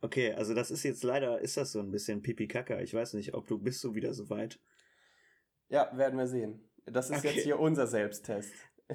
Okay, 0.00 0.32
also 0.32 0.54
das 0.54 0.70
ist 0.70 0.82
jetzt 0.82 1.02
leider, 1.02 1.40
ist 1.40 1.56
das 1.56 1.72
so 1.72 1.80
ein 1.80 1.90
bisschen 1.90 2.22
Pipi-Kaka. 2.22 2.80
Ich 2.80 2.94
weiß 2.94 3.14
nicht, 3.14 3.34
ob 3.34 3.46
du 3.46 3.58
bist 3.58 3.80
so 3.80 3.94
wieder 3.94 4.12
so 4.14 4.28
weit. 4.30 4.60
Ja, 5.68 5.90
werden 5.96 6.18
wir 6.18 6.26
sehen. 6.26 6.70
Das 6.84 7.10
ist 7.10 7.18
Okay. 7.18 7.34
jetzt 7.34 7.44
hier 7.44 7.58
unser 7.58 7.86
Selbsttest. 7.86 8.52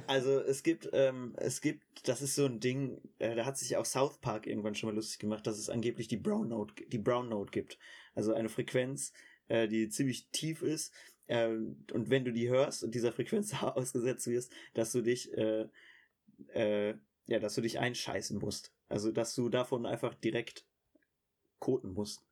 Also 0.08 0.40
es 0.40 0.64
gibt, 0.64 0.90
ähm, 0.94 1.34
es 1.38 1.60
gibt, 1.60 2.08
das 2.08 2.22
ist 2.22 2.36
so 2.36 2.46
ein 2.46 2.60
Ding, 2.60 3.02
äh, 3.20 3.36
da 3.36 3.46
hat 3.46 3.58
sich 3.58 3.76
auch 3.76 3.86
South 3.86 4.20
Park 4.20 4.48
irgendwann 4.48 4.76
schon 4.76 4.90
mal 4.90 4.96
lustig 4.96 5.20
gemacht, 5.20 5.46
dass 5.46 5.58
es 5.58 5.70
angeblich 5.70 6.08
die 6.08 6.18
Brown 6.18 6.48
Note, 6.48 6.74
die 6.88 6.98
Brown 6.98 7.28
Note 7.28 7.52
gibt. 7.52 7.78
Also 8.16 8.34
eine 8.34 8.48
Frequenz, 8.48 9.12
äh, 9.50 9.68
die 9.68 9.90
ziemlich 9.90 10.30
tief 10.30 10.62
ist. 10.62 10.94
Ähm, 11.28 11.84
und 11.92 12.10
wenn 12.10 12.24
du 12.24 12.32
die 12.32 12.50
hörst 12.50 12.84
und 12.84 12.96
dieser 12.96 13.12
Frequenz 13.12 13.54
ausgesetzt 13.62 14.28
wirst, 14.28 14.54
dass 14.74 14.94
du 14.94 15.02
dich, 15.02 15.34
äh, 15.38 15.68
äh, 16.54 16.96
ja, 17.28 17.40
dass 17.40 17.56
du 17.56 17.62
dich 17.62 17.80
einscheißen 17.80 18.40
musst. 18.40 18.74
Also 18.88 19.12
dass 19.12 19.36
du 19.36 19.50
davon 19.50 19.86
einfach 19.86 20.14
direkt 20.16 20.66
koten 21.60 21.94
musst. 21.94 22.26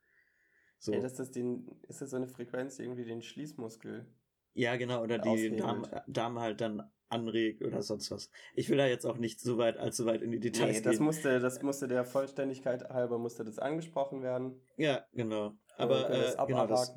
So. 0.77 0.93
Ey, 0.93 1.01
dass 1.01 1.15
das 1.15 1.31
den, 1.31 1.69
ist 1.89 2.01
das 2.01 2.11
so 2.11 2.15
eine 2.15 2.27
Frequenz, 2.27 2.77
die 2.77 2.83
irgendwie 2.83 3.03
den 3.03 3.21
Schließmuskel? 3.21 4.05
Ja, 4.53 4.77
genau, 4.77 5.03
oder 5.03 5.19
die. 5.19 5.55
Darm, 5.55 5.85
Darm 6.07 6.39
halt 6.39 6.61
dann 6.61 6.89
anregt 7.09 7.63
oder 7.63 7.81
sonst 7.81 8.11
was. 8.11 8.29
Ich 8.55 8.69
will 8.69 8.77
da 8.77 8.87
jetzt 8.87 9.05
auch 9.05 9.17
nicht 9.17 9.39
so 9.39 9.57
weit, 9.57 9.77
allzu 9.77 10.05
weit 10.05 10.21
in 10.21 10.31
die 10.31 10.39
Details 10.39 10.77
Nee, 10.77 10.81
das 10.83 10.97
gehen. 10.97 11.05
musste, 11.05 11.39
das 11.39 11.61
musste 11.61 11.87
der 11.87 12.05
Vollständigkeit 12.05 12.87
halber 12.89 13.17
musste 13.17 13.43
das 13.43 13.59
angesprochen 13.59 14.21
werden. 14.23 14.61
Ja, 14.77 15.05
genau. 15.13 15.47
Äh, 15.77 15.81
Aber 15.83 16.09
äh, 16.09 16.35
genau 16.47 16.67
das. 16.67 16.93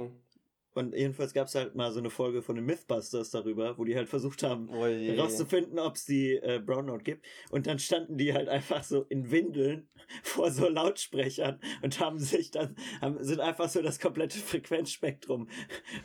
Und 0.75 0.95
jedenfalls 0.95 1.35
gab 1.35 1.49
es 1.49 1.55
halt 1.55 1.75
mal 1.75 1.93
so 1.93 1.99
eine 1.99 2.09
Folge 2.09 2.41
von 2.41 2.57
den 2.57 2.65
Mythbusters 2.65 3.29
darüber, 3.29 3.77
wo 3.77 3.85
die 3.85 3.95
halt 3.95 4.09
versucht 4.09 4.43
haben, 4.43 4.71
Oh 4.71 4.87
je. 4.87 5.15
herauszufinden, 5.15 5.79
ob 5.79 5.97
es 5.97 6.07
die 6.07 6.37
äh, 6.37 6.61
Brown 6.65 6.87
Note 6.87 7.05
gibt. 7.05 7.27
Und 7.51 7.67
dann 7.67 7.79
standen 7.79 8.17
die 8.17 8.33
halt 8.33 8.49
einfach 8.49 8.83
so 8.83 9.03
in 9.11 9.31
Windeln 9.31 9.91
vor 10.23 10.51
so 10.51 10.69
Lautsprechern 10.71 11.61
und 11.83 12.01
haben 12.01 12.19
sich 12.19 12.51
dann, 12.53 12.75
haben, 13.03 13.23
sind 13.23 13.41
einfach 13.41 13.69
so 13.69 13.83
das 13.83 14.01
komplette 14.01 14.39
Frequenzspektrum 14.39 15.49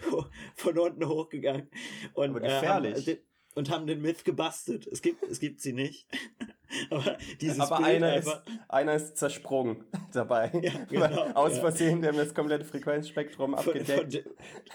von 0.55 0.77
unten 0.77 1.07
hochgegangen. 1.07 1.69
Und, 2.13 2.31
Aber 2.35 2.41
äh, 2.43 2.49
haben, 2.51 2.83
gefährlich. 2.83 3.21
Und 3.57 3.69
haben 3.69 3.87
den 3.87 4.01
Myth 4.01 4.23
gebastelt. 4.23 4.87
Es 4.87 5.01
gibt, 5.01 5.23
es 5.23 5.39
gibt 5.39 5.59
sie 5.61 5.73
nicht. 5.73 6.07
Aber 6.89 7.17
dieses 7.41 7.59
Aber 7.59 7.77
Bild 7.77 7.89
einer 7.89 8.07
einfach, 8.11 8.45
ist, 8.45 8.57
einer 8.69 8.93
ist 8.93 9.17
zersprungen 9.17 9.85
dabei. 10.13 10.51
Ja, 10.61 10.83
genau, 10.85 11.23
Aus 11.35 11.55
ja. 11.55 11.61
Versehen, 11.61 12.01
der 12.01 12.11
haben 12.11 12.17
das 12.17 12.33
komplette 12.33 12.65
Frequenzspektrum 12.65 13.55
von, 13.55 13.63
von, 13.63 13.73
abgedeckt. 13.73 14.13
de- 14.13 14.25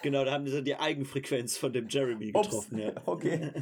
genau, 0.03 0.25
da 0.25 0.33
haben 0.33 0.47
sie 0.47 0.63
die 0.63 0.77
Eigenfrequenz 0.77 1.57
von 1.57 1.73
dem 1.73 1.89
Jeremy 1.89 2.33
Ups, 2.35 2.49
getroffen. 2.49 2.79
Ja. 2.79 2.93
okay. 3.07 3.53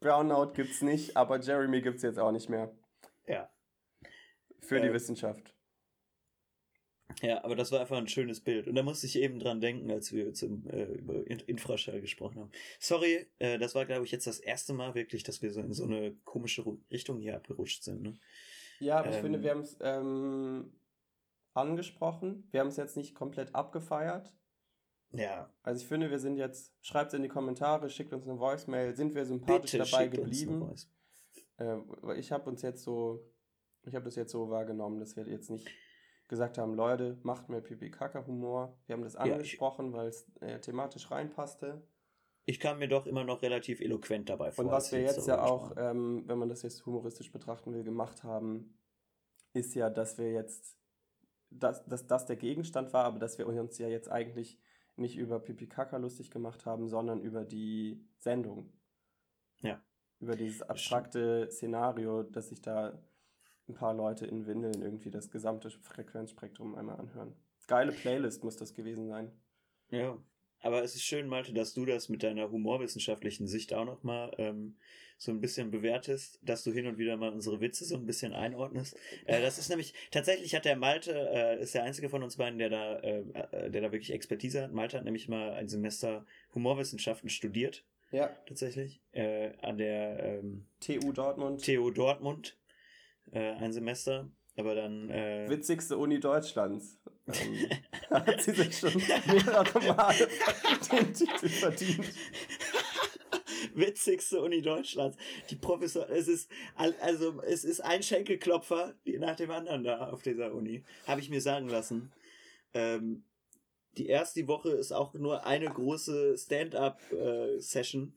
Brownout 0.00 0.52
gibt's 0.54 0.82
nicht, 0.82 1.16
aber 1.16 1.40
Jeremy 1.40 1.80
gibt's 1.80 2.02
jetzt 2.02 2.18
auch 2.18 2.32
nicht 2.32 2.48
mehr. 2.50 2.70
Ja. 3.26 3.48
Für 4.60 4.80
die 4.80 4.88
Äh, 4.88 4.92
Wissenschaft. 4.92 5.54
Ja, 7.22 7.44
aber 7.44 7.56
das 7.56 7.72
war 7.72 7.80
einfach 7.80 7.96
ein 7.96 8.08
schönes 8.08 8.40
Bild. 8.40 8.66
Und 8.68 8.74
da 8.74 8.82
musste 8.82 9.06
ich 9.06 9.18
eben 9.18 9.38
dran 9.38 9.60
denken, 9.60 9.90
als 9.90 10.12
wir 10.12 10.34
zum, 10.34 10.68
äh, 10.68 10.84
über 10.84 11.26
In 11.26 11.38
Infraschall 11.40 12.00
gesprochen 12.00 12.40
haben. 12.40 12.50
Sorry, 12.78 13.26
äh, 13.38 13.58
das 13.58 13.74
war, 13.74 13.86
glaube 13.86 14.04
ich, 14.04 14.10
jetzt 14.10 14.26
das 14.26 14.38
erste 14.38 14.72
Mal 14.72 14.94
wirklich, 14.94 15.22
dass 15.22 15.40
wir 15.40 15.52
so 15.52 15.60
in 15.60 15.72
so 15.72 15.84
eine 15.84 16.14
komische 16.24 16.64
Richtung 16.90 17.18
hier 17.18 17.36
abgerutscht 17.36 17.84
sind. 17.84 18.02
Ne? 18.02 18.18
Ja, 18.80 18.98
aber 18.98 19.10
ich 19.10 19.16
ähm, 19.16 19.22
finde, 19.22 19.42
wir 19.42 19.50
haben 19.50 19.60
es 19.60 19.76
ähm, 19.80 20.72
angesprochen. 21.54 22.48
Wir 22.50 22.60
haben 22.60 22.68
es 22.68 22.76
jetzt 22.76 22.96
nicht 22.96 23.14
komplett 23.14 23.54
abgefeiert. 23.54 24.34
Ja, 25.12 25.50
Also 25.62 25.80
ich 25.80 25.88
finde, 25.88 26.10
wir 26.10 26.18
sind 26.18 26.36
jetzt, 26.36 26.74
schreibt 26.82 27.12
es 27.12 27.14
in 27.14 27.22
die 27.22 27.28
Kommentare, 27.28 27.88
schickt 27.88 28.12
uns 28.12 28.26
eine 28.26 28.38
Voicemail, 28.38 28.94
sind 28.94 29.14
wir 29.14 29.24
sympathisch 29.24 29.72
bitte 29.72 29.90
dabei 29.90 30.08
geblieben? 30.08 30.74
Äh, 31.58 31.78
ich 32.18 32.32
habe 32.32 32.50
uns 32.50 32.62
jetzt 32.62 32.82
so, 32.82 33.24
ich 33.84 33.94
habe 33.94 34.04
das 34.04 34.16
jetzt 34.16 34.32
so 34.32 34.50
wahrgenommen, 34.50 34.98
dass 34.98 35.16
wir 35.16 35.26
jetzt 35.28 35.48
nicht 35.48 35.66
gesagt 36.28 36.58
haben, 36.58 36.74
Leute, 36.74 37.18
macht 37.22 37.48
mehr 37.48 37.60
Pipi-Kaka-Humor. 37.60 38.76
Wir 38.86 38.94
haben 38.94 39.02
das 39.02 39.14
Ja, 39.14 39.20
angesprochen, 39.20 39.92
weil 39.92 40.08
es 40.08 40.30
äh, 40.40 40.58
thematisch 40.60 41.10
reinpasste. 41.10 41.86
Ich 42.44 42.60
kam 42.60 42.78
mir 42.78 42.88
doch 42.88 43.06
immer 43.06 43.24
noch 43.24 43.42
relativ 43.42 43.80
eloquent 43.80 44.28
dabei 44.28 44.52
vor. 44.52 44.64
Und 44.64 44.70
was 44.70 44.92
wir 44.92 45.00
jetzt 45.00 45.26
ja 45.26 45.36
darüber 45.36 45.52
auch, 45.52 45.72
ähm, 45.76 46.24
wenn 46.26 46.38
man 46.38 46.48
das 46.48 46.62
jetzt 46.62 46.86
humoristisch 46.86 47.32
betrachten 47.32 47.72
will, 47.74 47.82
gemacht 47.82 48.22
haben, 48.22 48.78
ist 49.52 49.74
ja, 49.74 49.90
dass 49.90 50.18
wir 50.18 50.32
jetzt, 50.32 50.78
dass, 51.50 51.84
dass 51.86 52.06
das 52.06 52.26
der 52.26 52.36
Gegenstand 52.36 52.92
war, 52.92 53.04
aber 53.04 53.18
dass 53.18 53.38
wir 53.38 53.46
uns 53.46 53.78
ja 53.78 53.88
jetzt 53.88 54.10
eigentlich 54.10 54.60
nicht 54.96 55.16
über 55.16 55.40
Pipi 55.40 55.68
Kaka 55.68 55.96
lustig 55.96 56.30
gemacht 56.30 56.66
haben, 56.66 56.88
sondern 56.88 57.20
über 57.20 57.44
die 57.44 58.08
Sendung. 58.18 58.72
Ja. 59.60 59.82
Über 60.20 60.36
dieses 60.36 60.62
abstrakte 60.62 61.48
Szenario, 61.50 62.22
dass 62.22 62.48
sich 62.48 62.62
da 62.62 63.02
ein 63.68 63.74
paar 63.74 63.94
Leute 63.94 64.26
in 64.26 64.46
Windeln 64.46 64.82
irgendwie 64.82 65.10
das 65.10 65.30
gesamte 65.30 65.70
Frequenzspektrum 65.70 66.74
einmal 66.74 66.96
anhören. 66.96 67.34
Geile 67.66 67.92
Playlist 67.92 68.44
muss 68.44 68.56
das 68.56 68.74
gewesen 68.74 69.08
sein. 69.08 69.32
Ja, 69.90 70.18
aber 70.60 70.82
es 70.82 70.94
ist 70.94 71.04
schön, 71.04 71.28
Malte, 71.28 71.52
dass 71.52 71.74
du 71.74 71.84
das 71.84 72.08
mit 72.08 72.22
deiner 72.22 72.50
humorwissenschaftlichen 72.50 73.46
Sicht 73.46 73.74
auch 73.74 73.84
nochmal 73.84 74.32
ähm, 74.38 74.76
so 75.18 75.30
ein 75.30 75.40
bisschen 75.40 75.70
bewertest, 75.70 76.40
dass 76.42 76.64
du 76.64 76.72
hin 76.72 76.86
und 76.86 76.98
wieder 76.98 77.16
mal 77.16 77.32
unsere 77.32 77.60
Witze 77.60 77.84
so 77.84 77.96
ein 77.96 78.06
bisschen 78.06 78.32
einordnest. 78.32 78.96
Äh, 79.26 79.40
das 79.42 79.58
ist 79.58 79.68
nämlich, 79.68 79.94
tatsächlich 80.10 80.54
hat 80.54 80.64
der 80.64 80.76
Malte, 80.76 81.12
äh, 81.12 81.62
ist 81.62 81.74
der 81.74 81.84
einzige 81.84 82.08
von 82.08 82.22
uns 82.22 82.36
beiden, 82.36 82.58
der 82.58 82.70
da, 82.70 82.96
äh, 82.98 83.20
äh, 83.20 83.70
der 83.70 83.82
da 83.82 83.92
wirklich 83.92 84.12
Expertise 84.12 84.62
hat. 84.62 84.72
Malte 84.72 84.98
hat 84.98 85.04
nämlich 85.04 85.28
mal 85.28 85.52
ein 85.52 85.68
Semester 85.68 86.26
Humorwissenschaften 86.54 87.28
studiert, 87.28 87.84
Ja, 88.10 88.28
tatsächlich, 88.46 89.00
äh, 89.12 89.52
an 89.62 89.78
der 89.78 90.40
ähm, 90.40 90.66
TU 90.80 91.12
Dortmund. 91.12 91.64
TU 91.64 91.90
Dortmund, 91.90 92.56
äh, 93.32 93.52
ein 93.52 93.72
Semester. 93.72 94.28
Aber 94.56 94.74
dann. 94.74 95.10
Äh, 95.10 95.48
witzigste 95.48 95.98
Uni 95.98 96.18
Deutschlands. 96.20 96.98
Ähm, 97.26 97.68
hat 98.10 98.40
sie 98.40 98.52
sich 98.52 98.78
schon 98.78 98.94
mehrere 98.94 99.94
Male 99.94 100.28
den 100.92 101.12
Titel 101.12 101.48
verdient. 101.48 102.06
witzigste 103.74 104.40
Uni 104.40 104.62
Deutschlands. 104.62 105.16
Die 105.50 105.56
Professor, 105.56 106.08
es 106.08 106.28
ist, 106.28 106.50
al- 106.76 106.94
also, 107.02 107.42
es 107.42 107.64
ist 107.64 107.80
ein 107.80 108.02
Schenkelklopfer 108.02 108.94
nach 109.04 109.36
dem 109.36 109.50
anderen 109.50 109.84
da 109.84 110.08
auf 110.10 110.22
dieser 110.22 110.54
Uni. 110.54 110.84
Habe 111.06 111.20
ich 111.20 111.28
mir 111.30 111.40
sagen 111.40 111.68
lassen. 111.68 112.12
Ähm, 112.74 113.24
die 113.98 114.06
erste 114.08 114.46
Woche 114.46 114.70
ist 114.70 114.92
auch 114.92 115.14
nur 115.14 115.46
eine 115.46 115.66
große 115.70 116.36
Stand-up-Session. 116.38 118.12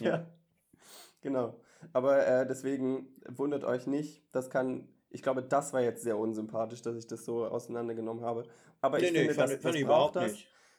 Ja. 0.00 0.06
Ja. 0.06 0.26
Genau. 1.22 1.54
Aber 1.92 2.26
äh, 2.26 2.46
deswegen 2.46 3.08
wundert 3.28 3.64
euch 3.64 3.86
nicht. 3.86 4.22
Das 4.32 4.50
kann, 4.50 4.88
ich 5.10 5.22
glaube, 5.22 5.42
das 5.42 5.72
war 5.72 5.80
jetzt 5.80 6.02
sehr 6.02 6.18
unsympathisch, 6.18 6.82
dass 6.82 6.96
ich 6.96 7.06
das 7.06 7.24
so 7.24 7.44
auseinandergenommen 7.44 8.24
habe. 8.24 8.44
Aber 8.80 8.98
ich 8.98 9.10
finde, 9.10 9.34
das, 9.34 9.60
das 9.60 9.82
braucht 9.82 10.16
das. 10.16 10.34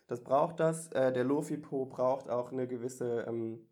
Das 0.08 0.22
braucht 0.22 0.60
das. 0.60 0.92
Äh, 0.92 1.14
der 1.14 1.24
Lofi-Po 1.24 1.86
braucht 1.86 2.30
auch 2.30 2.52
eine 2.52 2.68
gewisse 2.68 3.26
ähm, 3.28 3.68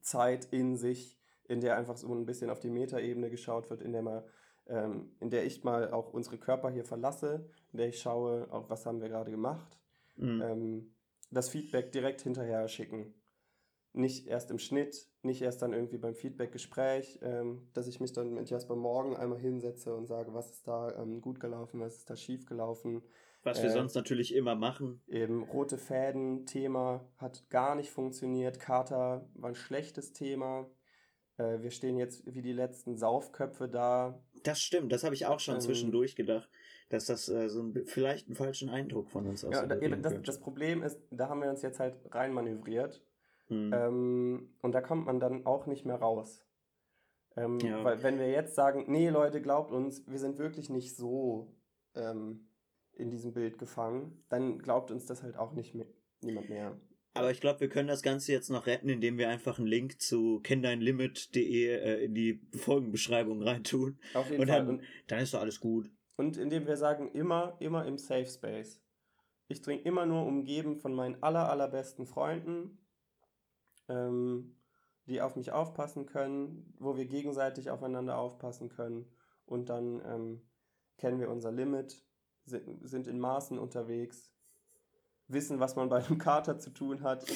Zeit 0.00 0.46
in 0.46 0.76
sich, 0.76 1.20
in 1.44 1.60
der 1.60 1.76
einfach 1.76 1.96
so 1.96 2.12
ein 2.14 2.26
bisschen 2.26 2.50
auf 2.50 2.60
die 2.60 2.70
Metaebene 2.70 3.30
geschaut 3.30 3.68
wird, 3.70 3.82
in 3.82 3.92
der 3.92 4.02
man, 4.02 4.22
ähm, 4.66 5.12
in 5.20 5.30
der 5.30 5.44
ich 5.44 5.62
mal 5.62 5.92
auch 5.92 6.12
unsere 6.12 6.38
Körper 6.38 6.70
hier 6.70 6.84
verlasse, 6.84 7.48
in 7.72 7.78
der 7.78 7.88
ich 7.88 8.00
schaue, 8.00 8.48
auch 8.50 8.70
was 8.70 8.86
haben 8.86 9.00
wir 9.00 9.08
gerade 9.08 9.30
gemacht. 9.30 9.78
Mhm. 10.16 10.42
Ähm, 10.42 10.94
das 11.30 11.48
Feedback 11.48 11.92
direkt 11.92 12.22
hinterher 12.22 12.66
schicken. 12.68 13.14
Nicht 13.94 14.26
erst 14.26 14.50
im 14.50 14.58
Schnitt, 14.58 15.06
nicht 15.22 15.42
erst 15.42 15.62
dann 15.62 15.72
irgendwie 15.72 15.98
beim 15.98 16.14
Feedback-Gespräch, 16.14 17.18
ähm, 17.22 17.68
dass 17.74 17.86
ich 17.86 18.00
mich 18.00 18.12
dann 18.12 18.32
mit 18.32 18.48
Jasper 18.50 18.76
morgen 18.76 19.16
einmal 19.16 19.38
hinsetze 19.38 19.94
und 19.94 20.06
sage, 20.06 20.32
was 20.32 20.50
ist 20.50 20.66
da 20.66 20.96
ähm, 20.98 21.20
gut 21.20 21.40
gelaufen, 21.40 21.80
was 21.80 21.98
ist 21.98 22.10
da 22.10 22.16
schief 22.16 22.46
gelaufen. 22.46 23.02
Was 23.42 23.62
wir 23.62 23.70
äh, 23.70 23.72
sonst 23.72 23.94
natürlich 23.94 24.34
immer 24.34 24.54
machen. 24.54 25.02
Eben 25.08 25.42
rote 25.42 25.76
Fäden, 25.76 26.46
Thema 26.46 27.06
hat 27.18 27.48
gar 27.50 27.74
nicht 27.74 27.90
funktioniert. 27.90 28.60
Kater 28.60 29.28
war 29.34 29.50
ein 29.50 29.54
schlechtes 29.54 30.12
Thema. 30.12 30.70
Äh, 31.36 31.60
wir 31.60 31.70
stehen 31.70 31.98
jetzt 31.98 32.22
wie 32.32 32.42
die 32.42 32.52
letzten 32.52 32.96
Saufköpfe 32.96 33.68
da. 33.68 34.22
Das 34.44 34.60
stimmt, 34.60 34.92
das 34.92 35.04
habe 35.04 35.14
ich 35.14 35.26
auch 35.26 35.40
schon 35.40 35.56
ähm, 35.56 35.60
zwischendurch 35.60 36.16
gedacht, 36.16 36.48
dass 36.88 37.06
das 37.06 37.28
äh, 37.28 37.48
so 37.48 37.62
ein, 37.62 37.84
vielleicht 37.86 38.28
einen 38.28 38.36
falschen 38.36 38.70
Eindruck 38.70 39.10
von 39.10 39.26
uns 39.26 39.44
aus. 39.44 39.54
Ja, 39.54 39.66
da, 39.66 39.78
eben, 39.80 40.00
das, 40.02 40.14
das 40.22 40.40
Problem 40.40 40.82
ist, 40.82 40.98
da 41.10 41.28
haben 41.28 41.42
wir 41.42 41.50
uns 41.50 41.62
jetzt 41.62 41.78
halt 41.78 41.96
reinmanövriert 42.10 43.02
Mhm. 43.52 43.72
Ähm, 43.72 44.48
und 44.62 44.72
da 44.72 44.80
kommt 44.80 45.06
man 45.06 45.20
dann 45.20 45.46
auch 45.46 45.66
nicht 45.66 45.84
mehr 45.84 45.96
raus. 45.96 46.44
Ähm, 47.36 47.58
ja. 47.60 47.82
Weil 47.84 48.02
wenn 48.02 48.18
wir 48.18 48.30
jetzt 48.30 48.54
sagen, 48.54 48.84
nee 48.88 49.08
Leute, 49.08 49.40
glaubt 49.40 49.72
uns, 49.72 50.06
wir 50.06 50.18
sind 50.18 50.38
wirklich 50.38 50.70
nicht 50.70 50.96
so 50.96 51.54
ähm, 51.94 52.48
in 52.94 53.10
diesem 53.10 53.32
Bild 53.32 53.58
gefangen, 53.58 54.24
dann 54.28 54.58
glaubt 54.58 54.90
uns 54.90 55.06
das 55.06 55.22
halt 55.22 55.36
auch 55.36 55.52
nicht 55.52 55.74
mehr, 55.74 55.86
niemand 56.22 56.48
mehr. 56.48 56.78
Aber 57.14 57.30
ich 57.30 57.40
glaube, 57.40 57.60
wir 57.60 57.68
können 57.68 57.88
das 57.88 58.02
Ganze 58.02 58.32
jetzt 58.32 58.48
noch 58.48 58.66
retten, 58.66 58.88
indem 58.88 59.18
wir 59.18 59.28
einfach 59.28 59.58
einen 59.58 59.66
Link 59.66 60.00
zu 60.00 60.40
kenndeinlimit.de 60.40 61.66
äh, 61.68 62.04
in 62.04 62.14
die 62.14 62.40
Folgenbeschreibung 62.52 63.42
reintun. 63.42 63.98
Auf 64.14 64.30
jeden 64.30 64.42
und 64.42 64.48
Fall. 64.48 64.64
Dann, 64.64 64.82
dann 65.08 65.18
ist 65.20 65.34
doch 65.34 65.40
alles 65.40 65.60
gut. 65.60 65.90
Und 66.16 66.38
indem 66.38 66.66
wir 66.66 66.76
sagen, 66.76 67.10
immer, 67.12 67.56
immer 67.60 67.86
im 67.86 67.98
Safe 67.98 68.26
Space. 68.26 68.80
Ich 69.48 69.60
trinke 69.60 69.84
immer 69.84 70.06
nur 70.06 70.24
umgeben 70.24 70.76
von 70.76 70.94
meinen 70.94 71.22
aller, 71.22 71.50
allerbesten 71.50 72.06
Freunden 72.06 72.78
ähm, 73.92 74.56
die 75.06 75.20
auf 75.20 75.36
mich 75.36 75.52
aufpassen 75.52 76.06
können, 76.06 76.74
wo 76.78 76.96
wir 76.96 77.06
gegenseitig 77.06 77.70
aufeinander 77.70 78.18
aufpassen 78.18 78.68
können 78.68 79.06
und 79.46 79.68
dann 79.68 80.00
ähm, 80.06 80.42
kennen 80.96 81.20
wir 81.20 81.30
unser 81.30 81.52
Limit, 81.52 82.02
sind, 82.44 82.88
sind 82.88 83.06
in 83.06 83.18
Maßen 83.18 83.58
unterwegs, 83.58 84.30
wissen, 85.28 85.60
was 85.60 85.76
man 85.76 85.88
bei 85.88 86.04
einem 86.04 86.18
Kater 86.18 86.58
zu 86.58 86.70
tun 86.70 87.02
hat. 87.02 87.24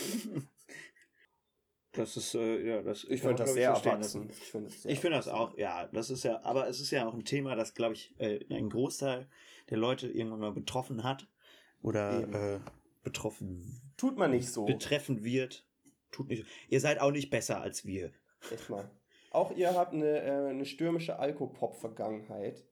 Das 1.93 2.15
ist, 2.15 2.35
äh, 2.35 2.63
ja, 2.63 2.83
das. 2.83 3.05
Ich 3.05 3.23
finde 3.23 3.37
das 3.37 3.55
sehr 3.55 3.71
erwachsen. 3.71 4.29
Ich 4.29 4.37
finde 4.37 4.69
das, 4.69 4.85
ich 4.85 5.01
find 5.01 5.15
das 5.15 5.29
auch, 5.29 5.57
ja. 5.57 5.87
Das 5.87 6.11
ist 6.11 6.25
ja, 6.25 6.43
aber 6.45 6.69
es 6.69 6.79
ist 6.79 6.91
ja 6.91 7.09
auch 7.09 7.15
ein 7.15 7.25
Thema, 7.25 7.55
das, 7.57 7.73
glaube 7.73 7.95
ich, 7.95 8.15
äh, 8.19 8.45
ein 8.55 8.69
Großteil 8.69 9.27
der 9.71 9.79
Leute 9.79 10.07
irgendwann 10.07 10.41
mal 10.41 10.53
betroffen 10.53 11.05
hat. 11.05 11.27
Oder 11.81 12.57
äh, 12.57 12.61
betroffen. 13.03 13.81
Tut 13.97 14.19
man 14.19 14.33
nicht 14.33 14.51
so. 14.51 14.67
Betreffen 14.67 15.25
wird 15.25 15.66
tut 16.17 16.29
nicht. 16.29 16.47
Ihr 16.69 16.81
seid 16.81 17.01
auch 17.01 17.11
nicht 17.11 17.31
besser 17.31 17.61
als 17.61 17.85
wir. 17.85 18.11
Echt 18.53 18.71
mal. 18.71 18.91
Auch 19.31 19.55
ihr 19.55 19.75
habt 19.75 19.93
eine, 19.93 20.23
äh, 20.23 20.49
eine 20.49 20.65
stürmische 20.65 21.19
Alkopop-Vergangenheit. 21.19 22.65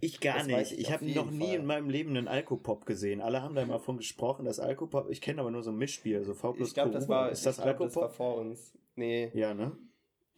Ich 0.00 0.20
gar 0.20 0.38
das 0.38 0.46
nicht. 0.46 0.72
Ich, 0.72 0.78
ich 0.80 0.92
habe 0.92 1.04
noch 1.06 1.30
nie 1.30 1.48
Fall. 1.48 1.56
in 1.56 1.66
meinem 1.66 1.90
Leben 1.90 2.16
einen 2.16 2.28
Alkopop 2.28 2.86
gesehen. 2.86 3.20
Alle 3.20 3.42
haben 3.42 3.54
da 3.54 3.62
immer 3.62 3.80
von 3.80 3.96
gesprochen, 3.96 4.44
dass 4.44 4.60
Alkopop. 4.60 5.10
Ich 5.10 5.20
kenne 5.20 5.40
aber 5.40 5.50
nur 5.50 5.62
so 5.62 5.70
ein 5.70 5.76
Mischspiel, 5.76 6.22
so 6.24 6.34
V 6.34 6.52
plus 6.52 6.68
Ich 6.68 6.74
glaube, 6.74 6.92
das 6.92 7.08
war, 7.08 7.30
ist 7.30 7.44
das 7.44 7.60
glaub, 7.60 7.78
Das 7.78 7.96
war 7.96 8.10
vor 8.10 8.36
uns. 8.36 8.78
Nee. 8.94 9.30
Ja, 9.34 9.54
ne? 9.54 9.76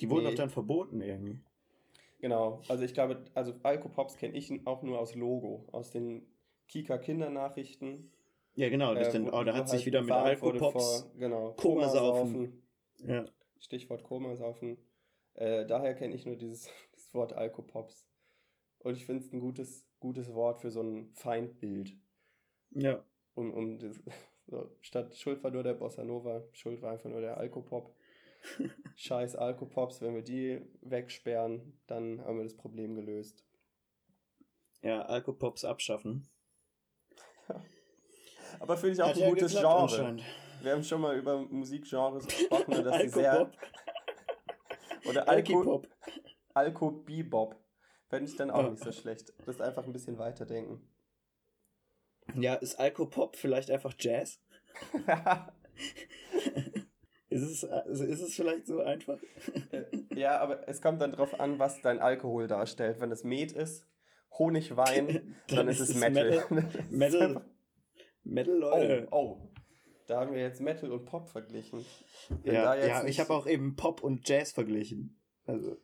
Die 0.01 0.09
wurden 0.09 0.24
nee. 0.24 0.30
doch 0.30 0.36
dann 0.36 0.51
verboten 0.51 1.01
irgendwie. 1.01 1.40
Genau. 2.20 2.62
Also 2.68 2.84
ich 2.84 2.94
glaube, 2.94 3.24
also 3.34 3.55
Alkopops 3.62 4.16
kenne 4.16 4.36
ich 4.36 4.51
auch 4.66 4.82
nur 4.82 4.98
aus 4.98 5.14
Logo, 5.14 5.66
aus 5.72 5.90
den 5.90 6.26
Kika 6.68 6.98
Kindernachrichten. 6.98 8.12
Ja, 8.55 8.68
genau. 8.68 8.94
Das 8.94 9.09
äh, 9.09 9.12
denn, 9.12 9.30
oh, 9.30 9.44
da 9.44 9.55
hat 9.55 9.68
sich 9.68 9.80
halt 9.80 9.86
wieder 9.86 10.03
mit 10.03 10.11
Alkopops 10.11 11.03
vor, 11.03 11.12
genau, 11.18 11.53
Komasaufen. 11.53 12.62
Ja. 12.98 13.24
Stichwort 13.59 14.03
Komasaufen. 14.03 14.78
Äh, 15.34 15.66
daher 15.66 15.94
kenne 15.94 16.14
ich 16.14 16.26
nur 16.26 16.36
dieses, 16.36 16.68
dieses 16.94 17.14
Wort 17.14 17.32
Alkopops. 17.32 18.07
Und 18.78 18.96
ich 18.96 19.07
finde 19.07 19.24
es 19.24 19.32
ein 19.32 19.40
gutes, 19.40 19.86
gutes 20.01 20.32
Wort 20.34 20.61
für 20.61 20.70
so 20.70 20.82
ein 20.82 21.12
Feindbild. 21.14 21.96
Ja. 22.70 23.05
Um, 23.34 23.53
um 23.53 23.78
das, 23.78 24.01
so, 24.46 24.70
statt 24.80 25.14
Schuld 25.14 25.42
war 25.42 25.51
nur 25.51 25.62
der 25.62 25.74
Bossa 25.74 26.05
Nova, 26.05 26.44
Schuld 26.53 26.82
war 26.82 26.92
einfach 26.92 27.11
nur 27.11 27.20
der 27.20 27.36
Alkopop. 27.36 27.94
Scheiß 28.96 29.36
Alkopops, 29.36 30.01
wenn 30.01 30.14
wir 30.14 30.22
die 30.22 30.62
wegsperren, 30.80 31.78
dann 31.86 32.24
haben 32.24 32.38
wir 32.38 32.44
das 32.44 32.57
Problem 32.57 32.94
gelöst. 32.94 33.44
Ja, 34.82 35.03
Alkopops 35.03 35.64
abschaffen. 35.64 36.26
Ja. 37.48 37.62
Aber 38.61 38.76
finde 38.76 38.94
ich 38.94 39.02
auch 39.02 39.08
Hat 39.08 39.20
ein 39.20 39.30
gutes 39.30 39.52
Genre. 39.58 40.16
Wir 40.62 40.72
haben 40.72 40.84
schon 40.84 41.00
mal 41.00 41.16
über 41.16 41.38
Musikgenres 41.38 42.26
gesprochen, 42.26 42.84
dass 42.84 43.00
sie 43.00 43.08
sehr. 43.08 43.50
Oder 45.08 45.28
Alko. 45.28 45.82
Alko 46.52 46.90
Bebop. 46.90 47.56
Fände 48.08 48.30
ich 48.30 48.36
dann 48.36 48.50
auch 48.50 48.68
nicht 48.70 48.82
so 48.82 48.92
schlecht. 48.92 49.32
Das 49.46 49.56
ist 49.56 49.62
einfach 49.62 49.84
ein 49.84 49.92
bisschen 49.92 50.18
weiterdenken. 50.18 50.86
Ja, 52.34 52.54
ist 52.54 52.78
Alkopop 52.78 53.36
vielleicht 53.36 53.70
einfach 53.70 53.94
Jazz? 53.98 54.40
ist, 57.28 57.42
es, 57.42 57.64
also 57.64 58.04
ist 58.04 58.20
es 58.20 58.34
vielleicht 58.34 58.66
so 58.66 58.80
einfach? 58.80 59.18
Äh, 59.70 59.84
ja, 60.14 60.38
aber 60.38 60.68
es 60.68 60.82
kommt 60.82 61.00
dann 61.00 61.12
drauf 61.12 61.40
an, 61.40 61.58
was 61.58 61.80
dein 61.80 61.98
Alkohol 61.98 62.46
darstellt. 62.46 63.00
Wenn 63.00 63.11
es 63.11 63.24
Met 63.24 63.52
ist, 63.52 63.86
Honigwein, 64.38 65.36
dann, 65.48 65.56
dann 65.56 65.68
ist 65.68 65.80
es 65.80 65.94
Metal. 65.94 66.44
Metal, 66.50 66.84
Metal 66.90 67.44
Metal, 68.24 68.54
Leute. 68.54 69.08
Oh, 69.10 69.16
oh. 69.16 69.50
Da 70.06 70.20
haben 70.20 70.34
wir 70.34 70.40
jetzt 70.40 70.60
Metal 70.60 70.90
und 70.90 71.04
Pop 71.04 71.28
verglichen. 71.28 71.84
ja, 72.42 72.74
ja 72.74 73.04
ich 73.04 73.20
habe 73.20 73.32
auch 73.32 73.46
eben 73.46 73.76
Pop 73.76 74.02
und 74.02 74.28
Jazz 74.28 74.52
verglichen. 74.52 75.20
Also. 75.46 75.76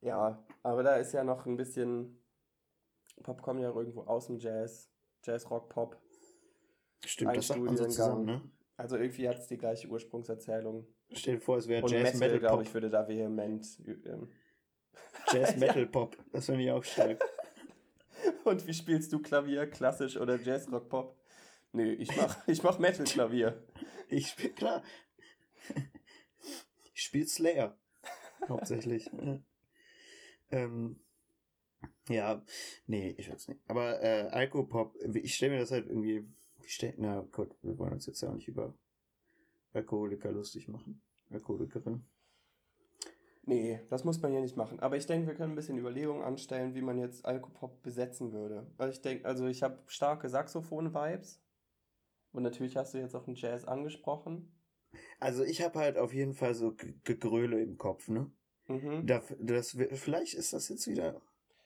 Ja, 0.00 0.44
aber 0.62 0.82
da 0.82 0.96
ist 0.96 1.12
ja 1.12 1.24
noch 1.24 1.46
ein 1.46 1.56
bisschen. 1.56 2.22
Pop 3.22 3.42
kommt 3.42 3.60
ja 3.60 3.70
irgendwo 3.70 4.02
aus 4.02 4.26
dem 4.26 4.38
Jazz. 4.38 4.90
Jazz, 5.24 5.50
Rock, 5.50 5.70
Pop. 5.70 5.96
Stimmt, 7.04 7.36
das 7.36 7.48
sagt 7.48 7.60
man 7.60 7.76
so 7.76 7.84
zusammen, 7.84 8.24
ne? 8.24 8.42
Also 8.76 8.96
irgendwie 8.96 9.28
hat 9.28 9.38
es 9.38 9.48
die 9.48 9.58
gleiche 9.58 9.88
Ursprungserzählung. 9.88 10.86
Stell 11.12 11.36
dir 11.36 11.40
vor, 11.40 11.58
es 11.58 11.66
wäre 11.66 11.80
Jazz, 11.88 12.14
Metal, 12.14 12.18
Metal 12.18 12.38
glaube 12.38 12.62
ich, 12.62 12.74
würde 12.74 12.90
da 12.90 13.08
vehement. 13.08 13.66
Ähm, 13.86 14.28
Jazz, 15.32 15.56
Metal, 15.58 15.86
Pop. 15.86 16.16
Das 16.32 16.46
finde 16.46 16.62
ich 16.62 16.70
auch 16.70 16.84
stark. 16.84 17.18
Und 18.44 18.66
wie 18.66 18.74
spielst 18.74 19.12
du 19.12 19.20
Klavier, 19.20 19.66
klassisch 19.68 20.16
oder 20.16 20.38
Jazz, 20.40 20.70
Rock, 20.70 20.88
Pop? 20.88 21.17
Nee, 21.72 21.92
ich 21.92 22.16
mach, 22.16 22.36
ich 22.48 22.62
mach 22.62 22.78
Metal-Klavier. 22.78 23.62
Ich 24.08 24.28
spiel, 24.28 24.50
klar. 24.50 24.82
Ich 26.94 27.02
spiel 27.02 27.26
Slayer. 27.26 27.78
Hauptsächlich. 28.48 29.10
ähm, 30.50 31.00
ja, 32.08 32.42
nee, 32.86 33.14
ich 33.18 33.30
weiß 33.30 33.48
nicht. 33.48 33.60
Aber 33.68 34.02
äh, 34.02 34.28
Alkopop, 34.30 34.96
ich 35.14 35.34
stelle 35.34 35.52
mir 35.52 35.60
das 35.60 35.70
halt 35.70 35.86
irgendwie. 35.86 36.26
Ich 36.64 36.74
stell, 36.74 36.94
na 36.98 37.26
Gott, 37.32 37.56
wir 37.62 37.78
wollen 37.78 37.92
uns 37.92 38.06
jetzt 38.06 38.20
ja 38.20 38.28
auch 38.28 38.34
nicht 38.34 38.48
über 38.48 38.74
Alkoholiker 39.72 40.32
lustig 40.32 40.68
machen. 40.68 41.02
Alkoholikerin. 41.30 42.04
Nee, 43.48 43.80
das 43.88 44.04
muss 44.04 44.20
man 44.20 44.34
ja 44.34 44.40
nicht 44.40 44.56
machen. 44.56 44.78
Aber 44.80 44.96
ich 44.96 45.06
denke, 45.06 45.26
wir 45.26 45.34
können 45.34 45.52
ein 45.52 45.56
bisschen 45.56 45.78
Überlegungen 45.78 46.22
anstellen, 46.22 46.74
wie 46.74 46.82
man 46.82 46.98
jetzt 46.98 47.24
Alkopop 47.24 47.82
besetzen 47.82 48.32
würde. 48.32 48.66
Weil 48.76 48.90
ich 48.90 49.00
denke, 49.00 49.24
also 49.24 49.46
ich 49.46 49.62
habe 49.62 49.78
starke 49.86 50.28
Saxophon-Vibes. 50.28 51.40
Und 52.38 52.44
natürlich 52.44 52.76
hast 52.76 52.94
du 52.94 52.98
jetzt 52.98 53.16
auch 53.16 53.24
den 53.24 53.34
Jazz 53.34 53.64
angesprochen. 53.64 54.48
Also 55.18 55.42
ich 55.42 55.60
habe 55.60 55.76
halt 55.80 55.98
auf 55.98 56.14
jeden 56.14 56.34
Fall 56.34 56.54
so 56.54 56.72
Gegröle 57.02 57.60
im 57.60 57.78
Kopf, 57.78 58.06
ne? 58.06 58.30
Mhm. 58.68 59.08
Da, 59.08 59.20
das, 59.40 59.76
vielleicht 59.94 60.34
ist 60.34 60.52
das 60.52 60.68
jetzt 60.68 60.86
wieder. 60.86 61.20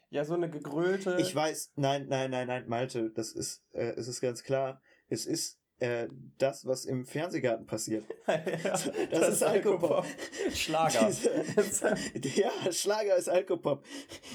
Ja, 0.09 0.25
so 0.25 0.33
eine 0.33 0.49
gegrölte. 0.49 1.19
Ich 1.21 1.35
weiß, 1.35 1.73
nein, 1.77 2.07
nein, 2.09 2.31
nein, 2.31 2.47
nein, 2.47 2.67
Malte, 2.69 3.11
das 3.11 3.33
ist, 3.33 3.63
äh, 3.73 3.93
es 3.99 4.09
ist 4.09 4.23
ganz 4.23 4.45
klar. 4.45 4.81
Es 5.11 5.27
ist 5.27 5.61
äh, 5.79 6.09
das, 6.39 6.65
was 6.65 6.87
im 6.87 7.05
Fernsehgarten 7.05 7.67
passiert. 7.67 8.07
ja, 8.27 8.39
das, 8.63 8.91
das, 9.11 9.29
ist 9.29 9.43
Alkopop. 9.43 10.07
Schlager. 10.55 11.07
Diese, 11.07 12.41
ja, 12.41 12.73
Schlager 12.73 13.17
ist 13.17 13.29
Alkopop. 13.29 13.85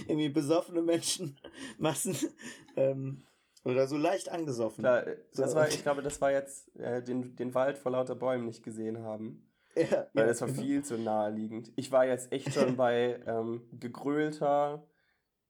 Irgendwie 0.07 0.29
besoffene 0.29 0.83
Menschen, 0.83 1.39
Massen. 1.79 2.15
Ähm, 2.75 3.23
oder 3.63 3.87
so 3.87 3.97
leicht 3.97 4.29
angesoffen. 4.29 4.83
Klar, 4.83 5.05
das 5.35 5.55
war, 5.55 5.67
ich 5.67 5.81
glaube, 5.83 6.01
das 6.01 6.21
war 6.21 6.31
jetzt 6.31 6.75
äh, 6.77 7.01
den, 7.01 7.35
den 7.35 7.53
Wald 7.53 7.77
vor 7.77 7.91
lauter 7.91 8.15
Bäumen 8.15 8.45
nicht 8.45 8.63
gesehen 8.63 9.03
haben. 9.03 9.43
Ja, 9.75 10.07
weil 10.13 10.23
ja, 10.23 10.27
das 10.27 10.41
war 10.41 10.47
genau. 10.47 10.61
viel 10.61 10.83
zu 10.83 10.97
naheliegend. 10.97 11.71
Ich 11.75 11.91
war 11.91 12.05
jetzt 12.05 12.31
echt 12.31 12.53
schon 12.53 12.75
bei 12.77 13.19
ähm, 13.27 13.67
gegrölter 13.73 14.87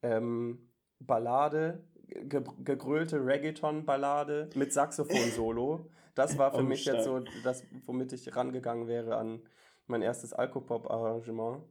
ähm, 0.02 0.70
Ballade, 1.00 1.84
ge 2.08 2.44
gegrölte 2.64 3.26
Reggaeton-Ballade 3.26 4.50
mit 4.56 4.74
Saxophon-Solo. 4.74 5.90
Das 6.16 6.38
war 6.38 6.52
für 6.52 6.62
oh, 6.62 6.64
mich 6.64 6.82
stark. 6.82 6.98
jetzt 6.98 7.06
so 7.06 7.24
das, 7.44 7.64
womit 7.86 8.12
ich 8.12 8.36
rangegangen 8.36 8.88
wäre 8.88 9.18
an 9.18 9.42
mein 9.86 10.02
erstes 10.02 10.34
Alkopop-Arrangement. 10.34 11.64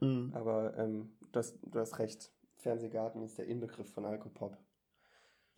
Mhm. 0.00 0.32
Aber 0.34 0.76
ähm, 0.76 1.16
das, 1.32 1.58
du 1.62 1.78
hast 1.78 1.98
recht. 1.98 2.32
Fernsehgarten 2.56 3.22
ist 3.22 3.38
der 3.38 3.46
Inbegriff 3.46 3.92
von 3.92 4.04
Alkopop. 4.04 4.56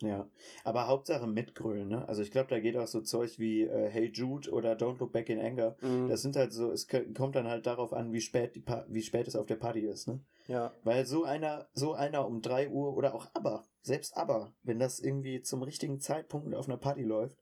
Ja, 0.00 0.30
aber 0.62 0.86
Hauptsache 0.86 1.26
mitgrölen, 1.26 1.88
ne? 1.88 2.06
Also 2.08 2.22
ich 2.22 2.30
glaube, 2.30 2.48
da 2.50 2.60
geht 2.60 2.76
auch 2.76 2.86
so 2.86 3.00
Zeug 3.00 3.38
wie 3.38 3.62
äh, 3.62 3.88
Hey 3.88 4.10
Jude 4.12 4.50
oder 4.50 4.74
Don't 4.74 4.98
Look 5.00 5.12
Back 5.12 5.28
in 5.28 5.40
Anger. 5.40 5.76
Mhm. 5.80 6.08
Das 6.08 6.22
sind 6.22 6.36
halt 6.36 6.52
so, 6.52 6.70
es 6.70 6.86
kommt 6.86 7.34
dann 7.34 7.48
halt 7.48 7.66
darauf 7.66 7.92
an, 7.92 8.12
wie 8.12 8.20
spät 8.20 8.54
die 8.54 8.60
pa 8.60 8.84
wie 8.88 9.02
spät 9.02 9.26
es 9.26 9.34
auf 9.34 9.46
der 9.46 9.56
Party 9.56 9.80
ist, 9.80 10.06
ne? 10.06 10.20
Ja. 10.46 10.72
Weil 10.84 11.04
so 11.04 11.24
einer, 11.24 11.68
so 11.74 11.94
einer 11.94 12.26
um 12.26 12.40
3 12.42 12.70
Uhr 12.70 12.96
oder 12.96 13.12
auch 13.14 13.26
aber, 13.34 13.64
selbst 13.82 14.16
aber, 14.16 14.54
wenn 14.62 14.78
das 14.78 15.00
irgendwie 15.00 15.42
zum 15.42 15.62
richtigen 15.62 16.00
Zeitpunkt 16.00 16.54
auf 16.54 16.68
einer 16.68 16.78
Party 16.78 17.02
läuft. 17.02 17.36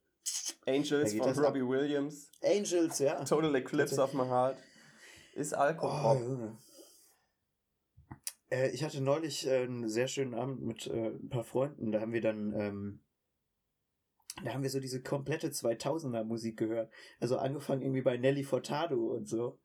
Angels 0.65 1.13
von 1.13 1.27
das 1.27 1.37
ab. 1.37 1.45
Robbie 1.45 1.65
Williams. 1.67 2.31
Angels, 2.43 2.99
ja. 2.99 3.23
Total 3.23 3.53
Eclipse 3.55 4.01
of 4.01 4.13
my 4.13 4.25
heart. 4.25 4.57
Ist 5.35 5.53
Oh, 5.53 5.57
Alkohol. 5.57 6.21
Junge. 6.21 6.57
Äh, 8.49 8.69
ich 8.71 8.83
hatte 8.83 9.01
neulich 9.01 9.47
äh, 9.47 9.63
einen 9.63 9.89
sehr 9.89 10.07
schönen 10.07 10.33
Abend 10.33 10.61
mit 10.61 10.87
äh, 10.87 11.09
ein 11.09 11.29
paar 11.29 11.43
Freunden. 11.43 11.91
Da 11.91 12.01
haben 12.01 12.13
wir 12.13 12.21
dann, 12.21 12.53
ähm, 12.53 12.99
da 14.43 14.53
haben 14.53 14.63
wir 14.63 14.69
so 14.69 14.79
diese 14.79 15.01
komplette 15.01 15.49
2000er 15.49 16.23
Musik 16.23 16.57
gehört. 16.57 16.91
Also 17.19 17.37
angefangen 17.37 17.81
irgendwie 17.81 18.01
bei 18.01 18.17
Nelly 18.17 18.43
Furtado 18.43 19.13
und 19.13 19.27
so. 19.27 19.59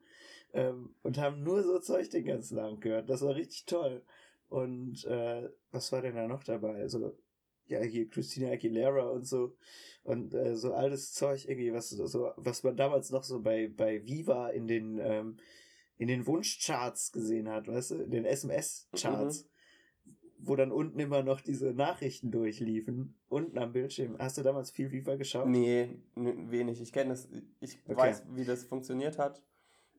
Ähm, 0.53 0.95
und 1.01 1.17
haben 1.17 1.43
nur 1.43 1.63
so 1.63 1.79
Zeug 1.79 2.09
den 2.09 2.25
ganzen 2.25 2.59
Abend 2.59 2.81
gehört. 2.81 3.09
Das 3.09 3.21
war 3.21 3.35
richtig 3.35 3.65
toll. 3.65 4.03
Und 4.49 5.03
äh, 5.05 5.49
was 5.71 5.91
war 5.91 6.01
denn 6.01 6.15
da 6.15 6.27
noch 6.27 6.43
dabei? 6.43 6.81
Also, 6.81 7.17
ja, 7.65 7.81
hier 7.81 8.07
Christina 8.09 8.51
Aguilera 8.51 9.09
und 9.09 9.25
so. 9.25 9.55
Und 10.03 10.33
äh, 10.35 10.55
so 10.55 10.73
altes 10.73 11.13
Zeug 11.13 11.47
irgendwie, 11.47 11.73
was 11.73 11.89
so, 11.89 12.31
was 12.35 12.63
man 12.63 12.77
damals 12.77 13.09
noch 13.09 13.23
so 13.23 13.41
bei, 13.41 13.69
bei 13.75 14.05
Viva 14.05 14.49
in 14.49 14.67
den, 14.67 14.99
ähm, 14.99 15.37
in 15.97 16.07
den 16.07 16.25
Wunschcharts 16.27 17.11
gesehen 17.11 17.49
hat, 17.49 17.67
weißt 17.67 17.91
du, 17.91 17.95
in 18.03 18.11
den 18.11 18.25
SMS-Charts, 18.25 19.47
wo 20.39 20.55
dann 20.55 20.71
unten 20.71 20.99
immer 20.99 21.23
noch 21.23 21.39
diese 21.41 21.73
Nachrichten 21.73 22.31
durchliefen, 22.31 23.15
unten 23.29 23.57
am 23.57 23.71
Bildschirm. 23.71 24.17
Hast 24.19 24.37
du 24.37 24.41
damals 24.41 24.71
viel 24.71 24.91
Viva 24.91 25.15
geschaut? 25.15 25.47
Nee, 25.47 25.99
wenig. 26.15 26.81
Ich 26.81 26.91
kenne 26.91 27.11
das, 27.11 27.29
ich 27.61 27.77
Okay. 27.87 27.95
weiß, 27.97 28.23
wie 28.33 28.43
das 28.43 28.63
funktioniert 28.65 29.17
hat. 29.17 29.41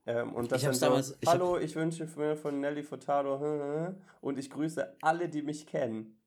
Ähm, 0.07 0.34
und 0.34 0.53
das 0.53 0.61
Ich 0.61 0.66
hab's 0.66 0.80
dann 0.80 0.90
so, 1.03 1.12
damals- 1.12 1.18
ich 1.20 1.28
hab- 1.28 1.34
Hallo, 1.40 1.59
ich 1.59 1.74
wünsche 1.76 2.07
mir 2.16 2.36
von 2.36 2.61
Nelly 2.61 2.82
Furtado 2.82 3.95
und 4.20 4.38
ich 4.38 4.51
grüße 4.51 4.97
alle, 5.01 5.30
die 5.30 5.42
mich 5.42 5.66
kennen. 5.66 6.18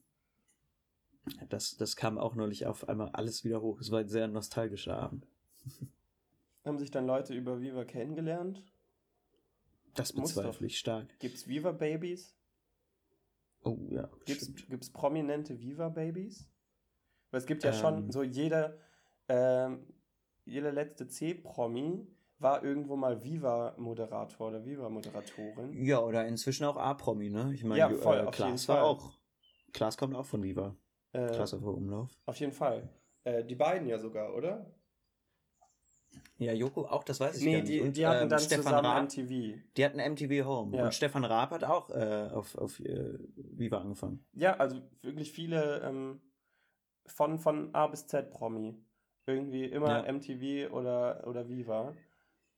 Das, 1.48 1.76
das 1.76 1.96
kam 1.96 2.18
auch 2.18 2.34
neulich 2.34 2.66
auf 2.66 2.88
einmal 2.88 3.10
alles 3.10 3.44
wieder 3.44 3.60
hoch. 3.60 3.80
Es 3.80 3.90
war 3.90 4.00
ein 4.00 4.08
sehr 4.08 4.28
nostalgischer 4.28 4.96
Abend. 4.96 5.26
Haben 6.64 6.78
sich 6.78 6.90
dann 6.90 7.06
Leute 7.06 7.34
über 7.34 7.60
Viva 7.60 7.84
kennengelernt? 7.84 8.62
Das 9.94 10.12
bezweifle 10.12 10.66
ich 10.66 10.78
stark. 10.78 11.18
Gibt's 11.18 11.48
Viva 11.48 11.72
Babies? 11.72 12.34
Oh 13.64 13.78
ja, 13.90 14.08
Gibt's, 14.24 14.54
gibt's 14.68 14.90
prominente 14.90 15.58
Viva 15.60 15.88
Babies? 15.88 16.48
Weil 17.30 17.38
es 17.38 17.46
gibt 17.46 17.64
ja 17.64 17.72
Ähm. 17.72 17.76
schon 17.76 18.12
so 18.12 18.22
jeder, 18.22 18.78
ähm, 19.28 19.86
jeder 20.44 20.72
letzte 20.72 21.08
C-Promi 21.08 22.06
war 22.40 22.62
irgendwo 22.62 22.96
mal 22.96 23.22
Viva-Moderator 23.22 24.48
oder 24.48 24.64
Viva-Moderatorin. 24.64 25.72
Ja, 25.84 26.00
oder 26.00 26.26
inzwischen 26.26 26.64
auch 26.64 26.76
A-Promi, 26.76 27.30
ne? 27.30 27.50
Ich 27.54 27.64
meine, 27.64 27.80
Ja, 27.80 27.88
die, 27.88 27.96
voll, 27.96 28.18
äh, 28.26 28.30
Klaas 28.30 28.68
war 28.68 28.84
auch. 28.84 29.12
Klaas 29.72 29.96
kommt 29.96 30.14
auch 30.14 30.26
von 30.26 30.42
Viva. 30.42 30.74
Äh, 31.12 31.26
Klaas 31.28 31.54
auf 31.54 31.62
Umlauf. 31.62 32.10
auf 32.26 32.36
jeden 32.38 32.52
Fall. 32.52 32.88
Äh, 33.24 33.44
die 33.44 33.54
beiden 33.54 33.88
ja 33.88 33.98
sogar, 33.98 34.34
oder? 34.34 34.66
Ja, 36.38 36.52
Joko 36.52 36.86
auch, 36.86 37.02
das 37.02 37.18
weiß 37.18 37.38
ich 37.38 37.44
Nee, 37.44 37.52
gar 37.54 37.58
nicht. 37.62 37.68
die, 37.72 37.80
Und, 37.80 37.96
die 37.96 38.06
hatten 38.06 38.22
ähm, 38.24 38.28
dann 38.28 38.38
Stefan 38.38 38.62
zusammen 38.64 38.86
Raab, 38.86 39.02
MTV. 39.04 39.58
die 39.76 39.84
hatten 39.84 39.98
MTV 39.98 40.46
Home. 40.46 40.76
Ja. 40.76 40.84
Und 40.84 40.94
Stefan 40.94 41.24
Raab 41.24 41.50
hat 41.50 41.64
auch 41.64 41.90
äh, 41.90 42.28
auf, 42.32 42.54
auf 42.56 42.78
äh, 42.80 43.18
Viva 43.36 43.78
angefangen. 43.78 44.24
Ja, 44.34 44.54
also 44.56 44.80
wirklich 45.02 45.32
viele 45.32 45.80
ähm, 45.80 46.20
von, 47.06 47.38
von 47.38 47.74
A 47.74 47.88
bis 47.88 48.06
Z 48.06 48.30
Promi. 48.30 48.76
Irgendwie 49.26 49.64
immer 49.64 50.06
Ja. 50.06 50.12
MTV 50.12 50.72
oder, 50.72 51.26
oder 51.26 51.48
Viva. 51.48 51.94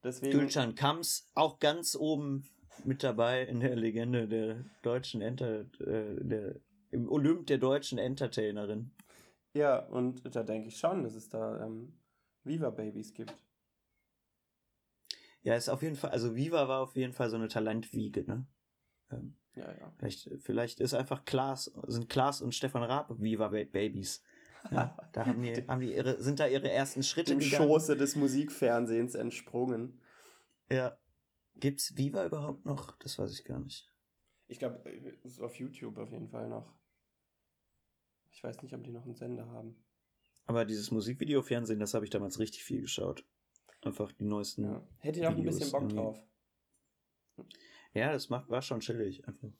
Deswegen. 0.02 0.38
Gülcan 0.38 0.74
Kams 0.74 1.30
auch 1.34 1.58
ganz 1.58 1.94
oben 1.94 2.48
mit 2.84 3.02
dabei 3.02 3.42
in 3.42 3.60
der 3.60 3.76
Legende 3.76 4.26
der 4.26 4.64
deutschen 4.82 5.20
Enter, 5.20 5.66
äh, 5.80 6.16
der, 6.24 6.56
im 6.90 7.10
Olymp 7.10 7.46
der 7.46 7.58
deutschen 7.58 7.98
Entertainerin. 7.98 8.90
Ja, 9.52 9.80
und 9.86 10.34
da 10.34 10.42
denke 10.42 10.68
ich 10.68 10.78
schon, 10.78 11.02
dass 11.02 11.14
es 11.14 11.28
da 11.28 11.64
ähm, 11.64 11.92
Viva-Babys 12.44 13.12
gibt. 13.14 13.34
Ja, 15.42 15.54
ist 15.54 15.68
auf 15.68 15.82
jeden 15.82 15.96
Fall, 15.96 16.10
also 16.10 16.36
Viva 16.36 16.68
war 16.68 16.80
auf 16.80 16.96
jeden 16.96 17.12
Fall 17.12 17.30
so 17.30 17.36
eine 17.36 17.48
Talentwiege, 17.48 18.24
ne? 18.24 18.46
Ähm, 19.10 19.34
Ja, 19.54 19.72
ja. 19.72 19.92
vielleicht, 19.98 20.30
vielleicht 20.38 20.80
ist 20.80 20.94
einfach 20.94 21.24
Klaas, 21.24 21.64
sind 21.86 22.08
Klaas 22.08 22.42
und 22.42 22.54
Stefan 22.54 22.82
Raab 22.82 23.10
Viva 23.20 23.48
Ba- 23.48 23.64
Babies. 23.64 24.22
Ja, 24.70 24.96
da 25.12 25.26
haben 25.26 25.42
die, 25.42 25.54
haben 25.66 25.80
die 25.80 25.94
ihre, 25.94 26.22
sind 26.22 26.40
da 26.40 26.46
ihre 26.46 26.70
ersten 26.70 27.02
Schritte 27.02 27.32
Im 27.32 27.38
gegangen. 27.38 27.68
Schoße 27.68 27.96
des 27.96 28.16
Musikfernsehens 28.16 29.14
entsprungen. 29.14 30.00
Ja. 30.70 30.96
Gibt's 31.56 31.96
Viva 31.96 32.24
überhaupt 32.24 32.64
noch? 32.64 32.96
Das 32.98 33.18
weiß 33.18 33.32
ich 33.32 33.44
gar 33.44 33.58
nicht. 33.58 33.90
Ich 34.48 34.58
glaube, 34.58 34.82
es 35.24 35.32
ist 35.32 35.40
auf 35.40 35.56
YouTube 35.56 35.98
auf 35.98 36.10
jeden 36.10 36.28
Fall 36.28 36.48
noch. 36.48 36.74
Ich 38.30 38.42
weiß 38.42 38.62
nicht, 38.62 38.74
ob 38.74 38.82
die 38.82 38.90
noch 38.90 39.04
einen 39.04 39.14
Sender 39.14 39.46
haben. 39.46 39.76
Aber 40.46 40.64
dieses 40.64 40.90
Musikvideo-Fernsehen, 40.90 41.78
das 41.78 41.94
habe 41.94 42.04
ich 42.04 42.10
damals 42.10 42.38
richtig 42.38 42.64
viel 42.64 42.80
geschaut. 42.80 43.24
Einfach 43.82 44.10
die 44.12 44.24
neuesten. 44.24 44.64
Ja. 44.64 44.82
Hätte 44.98 45.20
ich 45.20 45.26
auch 45.26 45.30
ein 45.30 45.36
Videos 45.36 45.58
bisschen 45.58 45.72
Bock 45.72 45.88
drauf. 45.88 46.24
Ja, 47.92 48.12
das 48.12 48.28
macht, 48.28 48.48
war 48.48 48.62
schon 48.62 48.80
chillig. 48.80 49.26
Einfach. 49.26 49.50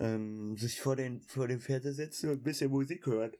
Ähm, 0.00 0.56
sich 0.56 0.80
vor 0.80 0.96
den, 0.96 1.20
vor 1.22 1.48
den 1.48 1.60
Fernseher 1.60 1.92
setzen 1.92 2.30
und 2.30 2.36
ein 2.40 2.42
bisschen 2.42 2.70
Musik 2.70 3.06
hören. 3.06 3.32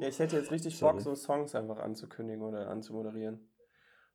Ja, 0.00 0.08
ich 0.08 0.18
hätte 0.18 0.36
jetzt 0.36 0.50
richtig 0.50 0.76
Sorry. 0.76 0.94
Bock, 0.94 1.02
so 1.02 1.14
Songs 1.14 1.54
einfach 1.54 1.78
anzukündigen 1.78 2.42
oder 2.42 2.68
anzumoderieren. 2.70 3.48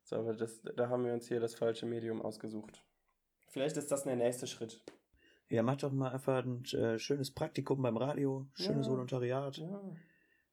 So, 0.02 0.16
aber 0.16 0.34
das, 0.34 0.60
da 0.62 0.88
haben 0.88 1.04
wir 1.04 1.12
uns 1.12 1.28
hier 1.28 1.40
das 1.40 1.54
falsche 1.54 1.86
Medium 1.86 2.20
ausgesucht. 2.20 2.84
Vielleicht 3.48 3.76
ist 3.76 3.90
das 3.90 4.04
der 4.04 4.16
nächste 4.16 4.46
Schritt. 4.46 4.82
Ja, 5.48 5.62
mach 5.62 5.76
doch 5.76 5.92
mal 5.92 6.12
einfach 6.12 6.44
ein 6.44 6.64
äh, 6.66 6.98
schönes 6.98 7.32
Praktikum 7.32 7.82
beim 7.82 7.96
Radio, 7.96 8.46
schönes 8.54 8.86
Ja. 8.86 8.92
Volontariat. 8.92 9.56
Ja. 9.58 9.80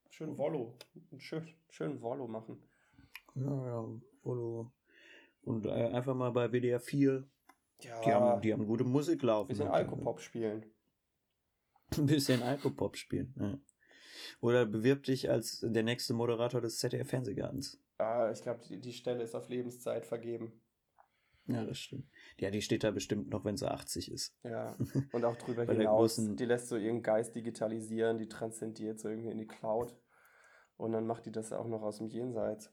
Schön 0.09 0.38
Volo. 0.38 0.73
Schön, 1.17 1.47
schön 1.69 2.01
Volo 2.01 2.28
machen. 2.28 2.57
Ja, 3.36 3.67
ja, 3.67 3.86
Volo. 4.23 4.71
Und 5.43 5.65
äh, 5.65 5.69
einfach 5.69 6.15
mal 6.15 6.32
bei 6.32 6.51
WDR 6.51 6.80
4. 6.80 7.23
Ja, 7.82 8.01
Die, 8.01 8.11
haben, 8.11 8.41
die 8.41 8.53
haben 8.53 8.65
gute 8.65 8.84
Musik 8.84 9.21
laufen. 9.21 9.49
bisschen 9.49 9.67
Und, 9.67 9.73
Alkopop 9.73 10.19
spielen. 10.19 10.65
Ein 11.97 12.05
bisschen 12.05 12.41
Alkopop 12.43 12.97
spielen. 12.97 13.34
Ja. 13.39 13.59
Oder 14.41 14.65
bewirb 14.65 15.03
dich 15.03 15.30
als 15.30 15.59
der 15.61 15.84
nächste 15.84 16.13
Moderator 16.13 16.59
des 16.61 16.78
ZDF 16.80 17.07
Fernsehgartens. 17.09 17.80
Ah, 17.97 18.32
ich 18.32 18.41
glaube, 18.41 18.61
die, 18.67 18.80
die 18.80 18.93
Stelle 18.93 19.23
ist 19.23 19.36
auf 19.36 19.47
Lebenszeit 19.49 20.05
vergeben. 20.05 20.61
Ja, 21.45 21.63
das 21.63 21.78
stimmt. 21.80 22.09
Ja, 22.38 22.51
die 22.51 22.61
steht 22.61 22.84
da 22.84 22.91
bestimmt 22.91 23.30
noch, 23.30 23.45
wenn 23.45 23.55
sie 23.55 23.71
80 23.71 24.11
ist. 24.11 24.36
Ja, 24.43 24.75
und 25.13 25.23
auch 25.23 25.38
drüber 25.38 25.63
hinaus. 25.65 26.17
großen- 26.17 26.36
Die 26.36 26.45
lässt 26.45 26.67
so 26.67 26.75
ihren 26.75 27.01
Geist 27.01 27.36
digitalisieren, 27.36 28.17
die 28.17 28.28
transzendiert 28.28 28.99
so 28.99 29.07
irgendwie 29.07 29.30
in 29.32 29.38
die 29.38 29.47
Cloud. 29.47 29.95
Und 30.75 30.91
dann 30.91 31.07
macht 31.07 31.25
die 31.25 31.32
das 31.32 31.53
auch 31.53 31.67
noch 31.67 31.82
aus 31.84 31.99
dem 31.99 32.07
Jenseits. 32.07 32.71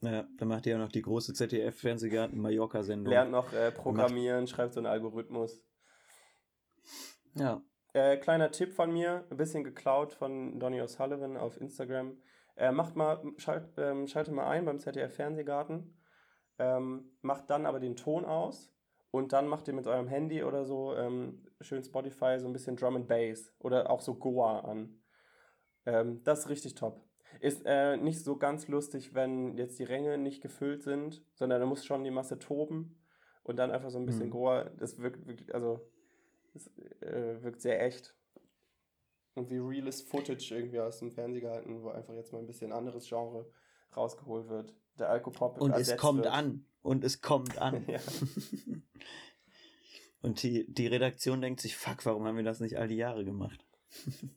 Ja, 0.00 0.26
dann 0.36 0.48
macht 0.48 0.66
ihr 0.66 0.72
ja 0.72 0.78
noch 0.78 0.92
die 0.92 1.02
große 1.02 1.32
ZDF 1.32 1.80
Fernsehgarten 1.80 2.38
Mallorca-Sendung. 2.38 3.10
Lernt 3.10 3.30
noch 3.30 3.52
äh, 3.52 3.72
Programmieren, 3.72 4.46
schreibt 4.46 4.74
so 4.74 4.80
einen 4.80 4.86
Algorithmus. 4.86 5.64
Ja. 7.34 7.62
Äh, 7.94 8.18
kleiner 8.18 8.50
Tipp 8.50 8.74
von 8.74 8.92
mir, 8.92 9.24
ein 9.30 9.36
bisschen 9.38 9.64
geklaut 9.64 10.12
von 10.12 10.60
Donny 10.60 10.82
O'Sullivan 10.82 11.38
auf 11.38 11.58
Instagram. 11.60 12.18
Äh, 12.56 12.72
macht 12.72 12.94
mal, 12.94 13.22
schalt, 13.38 13.68
ähm, 13.78 14.06
schalte 14.06 14.32
mal 14.32 14.48
ein 14.48 14.64
beim 14.66 14.78
ZDF 14.78 15.14
Fernsehgarten. 15.14 15.98
Ähm, 16.58 17.16
macht 17.22 17.50
dann 17.50 17.66
aber 17.66 17.80
den 17.80 17.96
Ton 17.96 18.24
aus 18.24 18.72
und 19.10 19.32
dann 19.32 19.46
macht 19.46 19.68
ihr 19.68 19.74
mit 19.74 19.86
eurem 19.86 20.08
Handy 20.08 20.42
oder 20.42 20.64
so 20.64 20.94
ähm, 20.94 21.46
schön 21.60 21.84
Spotify 21.84 22.38
so 22.38 22.46
ein 22.46 22.52
bisschen 22.52 22.76
Drum 22.76 22.96
and 22.96 23.08
Bass 23.08 23.54
oder 23.58 23.90
auch 23.90 24.00
so 24.00 24.14
Goa 24.14 24.60
an. 24.60 25.02
Ähm, 25.84 26.22
das 26.24 26.40
ist 26.40 26.48
richtig 26.48 26.74
top. 26.74 27.05
Ist 27.40 27.62
äh, 27.64 27.96
nicht 27.96 28.22
so 28.22 28.36
ganz 28.36 28.68
lustig, 28.68 29.14
wenn 29.14 29.56
jetzt 29.56 29.78
die 29.78 29.84
Ränge 29.84 30.18
nicht 30.18 30.42
gefüllt 30.42 30.82
sind, 30.82 31.22
sondern 31.34 31.60
da 31.60 31.66
muss 31.66 31.84
schon 31.84 32.04
die 32.04 32.10
Masse 32.10 32.38
toben 32.38 32.98
und 33.42 33.56
dann 33.56 33.70
einfach 33.70 33.90
so 33.90 33.98
ein 33.98 34.06
bisschen 34.06 34.26
Mhm. 34.26 34.30
Goa. 34.32 34.64
Das 34.78 34.98
wirkt 34.98 35.26
wirklich, 35.26 35.54
also 35.54 35.80
Es 36.54 36.68
äh, 37.02 37.42
wirkt 37.42 37.60
sehr 37.60 37.82
echt. 37.84 38.14
Und 39.34 39.50
wie 39.50 39.58
real 39.58 39.86
ist 39.86 40.08
Footage 40.08 40.54
irgendwie 40.54 40.80
aus 40.80 41.00
dem 41.00 41.10
Fernsehen 41.12 41.42
gehalten, 41.42 41.82
wo 41.82 41.90
einfach 41.90 42.14
jetzt 42.14 42.32
mal 42.32 42.38
ein 42.38 42.46
bisschen 42.46 42.72
anderes 42.72 43.06
Genre 43.06 43.46
rausgeholt 43.94 44.48
wird. 44.48 44.74
Der 44.98 45.10
Alkopop 45.10 45.60
Und 45.60 45.74
es 45.76 45.94
kommt 45.98 46.24
wird. 46.24 46.32
an. 46.32 46.64
Und 46.80 47.04
es 47.04 47.20
kommt 47.20 47.58
an. 47.58 47.84
ja. 47.88 48.00
Und 50.22 50.42
die, 50.42 50.66
die 50.72 50.86
Redaktion 50.86 51.40
denkt 51.40 51.60
sich, 51.60 51.76
fuck, 51.76 52.04
warum 52.06 52.24
haben 52.24 52.36
wir 52.36 52.44
das 52.44 52.60
nicht 52.60 52.76
all 52.78 52.88
die 52.88 52.96
Jahre 52.96 53.24
gemacht? 53.24 53.64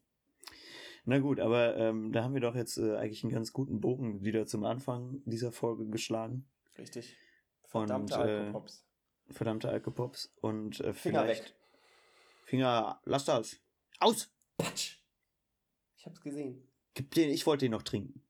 Na 1.10 1.18
gut, 1.18 1.40
aber 1.40 1.76
ähm, 1.76 2.12
da 2.12 2.24
haben 2.24 2.36
wir 2.36 2.42
doch 2.42 2.54
jetzt 2.54 2.78
äh, 2.78 2.96
eigentlich 2.96 3.24
einen 3.24 3.34
ganz 3.34 3.52
guten 3.52 3.82
Bogen 3.82 4.24
wieder 4.24 4.46
zum 4.46 4.64
Anfang 4.64 5.24
dieser 5.26 5.52
Folge 5.52 5.88
geschlagen. 5.88 6.48
Richtig. 6.78 7.18
Verdammte 7.64 8.14
Und, 8.14 8.22
Alkopops. 8.22 8.86
Äh, 9.28 9.34
verdammte 9.34 9.70
Alkopops. 9.70 10.32
Und 10.40 10.80
äh, 10.82 10.94
Finger 10.94 11.28
weg. 11.28 11.56
Finger, 12.46 13.02
lass 13.06 13.26
das. 13.26 13.60
Aus! 14.00 14.32
Patsch! 14.56 14.98
Ich 15.98 16.06
hab's 16.06 16.22
gesehen. 16.22 16.70
Gib 16.94 17.10
den, 17.16 17.32
ich 17.32 17.48
wollte 17.48 17.66
den 17.66 17.72
noch 17.72 17.82
trinken. 17.82 18.22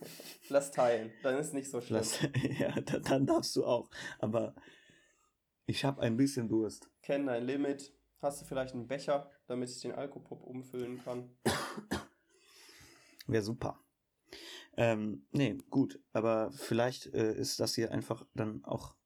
Lass 0.48 0.70
teilen, 0.70 1.12
dann 1.24 1.36
ist 1.36 1.52
nicht 1.52 1.68
so 1.68 1.80
schlimm. 1.80 1.98
Lass, 1.98 2.20
ja, 2.60 2.80
dann, 2.80 3.02
dann 3.02 3.26
darfst 3.26 3.56
du 3.56 3.64
auch. 3.64 3.90
Aber 4.20 4.54
ich 5.66 5.84
habe 5.84 6.00
ein 6.00 6.16
bisschen 6.16 6.48
Durst. 6.48 6.88
Kenn 7.02 7.26
dein 7.26 7.44
Limit. 7.44 7.92
Hast 8.22 8.40
du 8.40 8.46
vielleicht 8.46 8.72
einen 8.72 8.86
Becher, 8.86 9.32
damit 9.48 9.68
ich 9.70 9.80
den 9.80 9.92
Alkopop 9.92 10.44
umfüllen 10.44 11.02
kann? 11.02 11.36
Wäre 13.26 13.42
super. 13.42 13.80
Ähm, 14.76 15.26
nee, 15.32 15.58
gut. 15.70 16.00
Aber 16.12 16.50
vielleicht 16.52 17.06
äh, 17.14 17.34
ist 17.34 17.60
das 17.60 17.74
hier 17.74 17.92
einfach 17.92 18.26
dann 18.34 18.64
auch. 18.64 18.96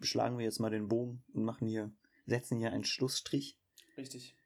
Schlagen 0.00 0.38
wir 0.38 0.44
jetzt 0.44 0.58
mal 0.58 0.70
den 0.70 0.88
Bogen 0.88 1.22
und 1.32 1.44
machen 1.44 1.68
hier, 1.68 1.92
setzen 2.26 2.58
hier 2.58 2.72
einen 2.72 2.84
Schlussstrich. 2.84 3.58
Richtig. 3.96 4.36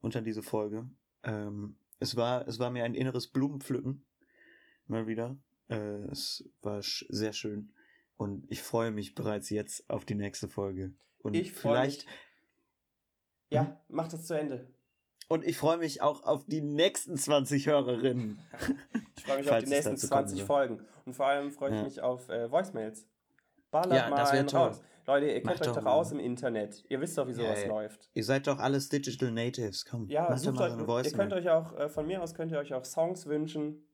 Unter 0.00 0.22
diese 0.22 0.42
Folge. 0.42 0.88
Ähm, 1.22 1.76
es 2.00 2.16
war, 2.16 2.46
es 2.48 2.58
war 2.58 2.70
mir 2.70 2.84
ein 2.84 2.94
inneres 2.94 3.28
Blumenpflücken. 3.28 4.04
Mal 4.86 5.06
wieder. 5.06 5.36
Äh, 5.68 6.04
es 6.10 6.48
war 6.62 6.80
sehr 6.82 7.32
schön. 7.32 7.72
Und 8.16 8.50
ich 8.50 8.62
freue 8.62 8.90
mich 8.90 9.14
bereits 9.14 9.50
jetzt 9.50 9.88
auf 9.90 10.04
die 10.04 10.14
nächste 10.14 10.48
Folge. 10.48 10.92
Und 11.20 11.34
ich 11.34 11.52
vielleicht. 11.52 12.06
Mich. 12.06 12.14
Ja, 13.50 13.80
mach 13.88 14.08
das 14.08 14.26
zu 14.26 14.34
Ende. 14.34 14.68
Und 15.28 15.44
ich 15.44 15.58
freue 15.58 15.76
mich 15.76 16.00
auch 16.00 16.24
auf 16.24 16.44
die 16.46 16.62
nächsten 16.62 17.16
20 17.16 17.66
Hörerinnen. 17.66 18.38
ich 19.16 19.24
freue 19.24 19.38
mich 19.38 19.50
auf 19.50 19.58
die 19.58 19.68
nächsten 19.68 19.96
20 19.96 20.42
Folgen. 20.42 20.80
Und 21.04 21.14
vor 21.14 21.26
allem 21.26 21.52
freue 21.52 21.70
ich 21.70 21.76
ja. 21.76 21.82
mich 21.82 22.00
auf 22.02 22.28
äh, 22.30 22.50
Voicemails. 22.50 23.06
Ballert 23.70 23.92
ja, 23.92 24.08
mal 24.08 24.16
das 24.16 24.30
einen 24.30 24.46
toll. 24.46 24.60
raus. 24.68 24.82
Leute, 25.06 25.26
ihr 25.26 25.42
kennt 25.42 25.60
euch 25.60 25.74
doch 25.74 25.86
aus 25.86 26.12
im 26.12 26.20
Internet. 26.20 26.84
Ihr 26.88 27.00
wisst 27.00 27.16
doch, 27.16 27.26
wie 27.26 27.32
sowas 27.32 27.62
ja, 27.62 27.68
läuft. 27.68 28.10
Ihr 28.12 28.24
seid 28.24 28.46
doch 28.46 28.58
alles 28.58 28.90
Digital 28.90 29.30
Natives. 29.30 29.86
Komm, 29.86 30.06
ja, 30.08 30.36
sucht 30.36 30.60
euch, 30.60 30.72
so 30.72 30.98
ihr 30.98 31.12
könnt 31.12 31.32
euch 31.32 31.48
auch, 31.48 31.78
äh, 31.78 31.88
von 31.88 32.06
mir 32.06 32.22
aus 32.22 32.34
könnt 32.34 32.52
ihr 32.52 32.58
euch 32.58 32.74
auch 32.74 32.84
Songs 32.84 33.26
wünschen. 33.26 33.86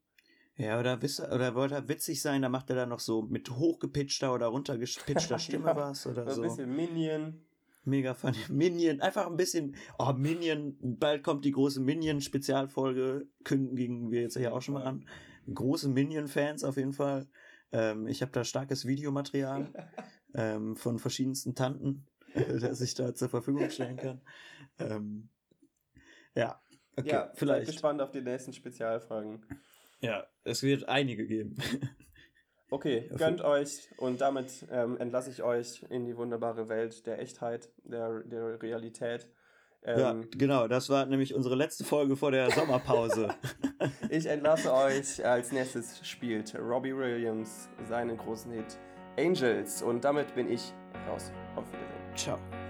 Ja, 0.56 0.78
oder, 0.78 1.02
wisst, 1.02 1.20
oder 1.20 1.54
wollt 1.54 1.72
ihr 1.72 1.88
witzig 1.88 2.20
sein, 2.20 2.42
da 2.42 2.48
macht 2.48 2.70
er 2.70 2.76
dann 2.76 2.88
noch 2.88 3.00
so 3.00 3.22
mit 3.22 3.50
hochgepitchter 3.50 4.32
oder 4.32 4.46
runtergepitchter 4.46 5.38
Stimme 5.38 5.68
ja, 5.68 5.76
was 5.76 6.06
oder 6.06 6.28
so. 6.30 6.42
Ein 6.42 6.48
bisschen 6.48 6.74
Minion. 6.74 7.44
Mega 7.84 8.14
funny. 8.14 8.38
Minion, 8.48 9.00
einfach 9.00 9.26
ein 9.26 9.36
bisschen, 9.36 9.76
oh, 9.98 10.12
Minion, 10.12 10.76
bald 10.80 11.22
kommt 11.22 11.44
die 11.44 11.52
große 11.52 11.80
Minion-Spezialfolge, 11.80 13.26
kündigen 13.44 14.10
wir 14.10 14.22
jetzt 14.22 14.36
hier 14.36 14.54
auch 14.54 14.62
schon 14.62 14.74
mal 14.74 14.84
an. 14.84 15.06
Große 15.52 15.88
Minion-Fans 15.88 16.64
auf 16.64 16.76
jeden 16.76 16.94
Fall. 16.94 17.28
Ähm, 17.72 18.06
ich 18.06 18.22
habe 18.22 18.32
da 18.32 18.44
starkes 18.44 18.86
Videomaterial 18.86 19.68
ähm, 20.34 20.76
von 20.76 20.98
verschiedensten 20.98 21.54
Tanten, 21.54 22.06
äh, 22.32 22.58
das 22.60 22.80
ich 22.80 22.94
da 22.94 23.14
zur 23.14 23.28
Verfügung 23.28 23.68
stellen 23.68 23.96
kann. 23.96 24.20
Ähm, 24.78 25.28
ja, 26.34 26.60
okay, 26.96 27.10
ja, 27.10 27.32
vielleicht. 27.34 27.66
Seid 27.66 27.74
gespannt 27.74 28.00
auf 28.00 28.10
die 28.10 28.22
nächsten 28.22 28.52
Spezialfolgen. 28.52 29.44
Ja, 30.00 30.26
es 30.44 30.62
wird 30.62 30.88
einige 30.88 31.26
geben. 31.26 31.56
Okay, 32.74 33.08
gönnt 33.16 33.40
euch 33.40 33.88
und 33.98 34.20
damit 34.20 34.66
ähm, 34.72 34.98
entlasse 34.98 35.30
ich 35.30 35.44
euch 35.44 35.84
in 35.90 36.06
die 36.06 36.16
wunderbare 36.16 36.68
Welt 36.68 37.06
der 37.06 37.20
Echtheit, 37.20 37.68
der, 37.84 38.18
der 38.24 38.60
Realität. 38.60 39.28
Ähm, 39.84 39.98
ja, 40.00 40.16
genau, 40.36 40.66
das 40.66 40.90
war 40.90 41.06
nämlich 41.06 41.36
unsere 41.36 41.54
letzte 41.54 41.84
Folge 41.84 42.16
vor 42.16 42.32
der 42.32 42.50
Sommerpause. 42.50 43.28
ich 44.10 44.26
entlasse 44.26 44.74
euch. 44.74 45.24
Als 45.24 45.52
nächstes 45.52 46.04
spielt 46.04 46.52
Robbie 46.58 46.96
Williams 46.96 47.68
seinen 47.88 48.16
großen 48.16 48.50
Hit 48.50 48.76
Angels 49.16 49.80
und 49.80 50.02
damit 50.02 50.34
bin 50.34 50.50
ich 50.50 50.72
raus. 51.08 51.30
Auf 51.54 51.66
Wiedersehen. 51.68 52.16
Ciao. 52.16 52.63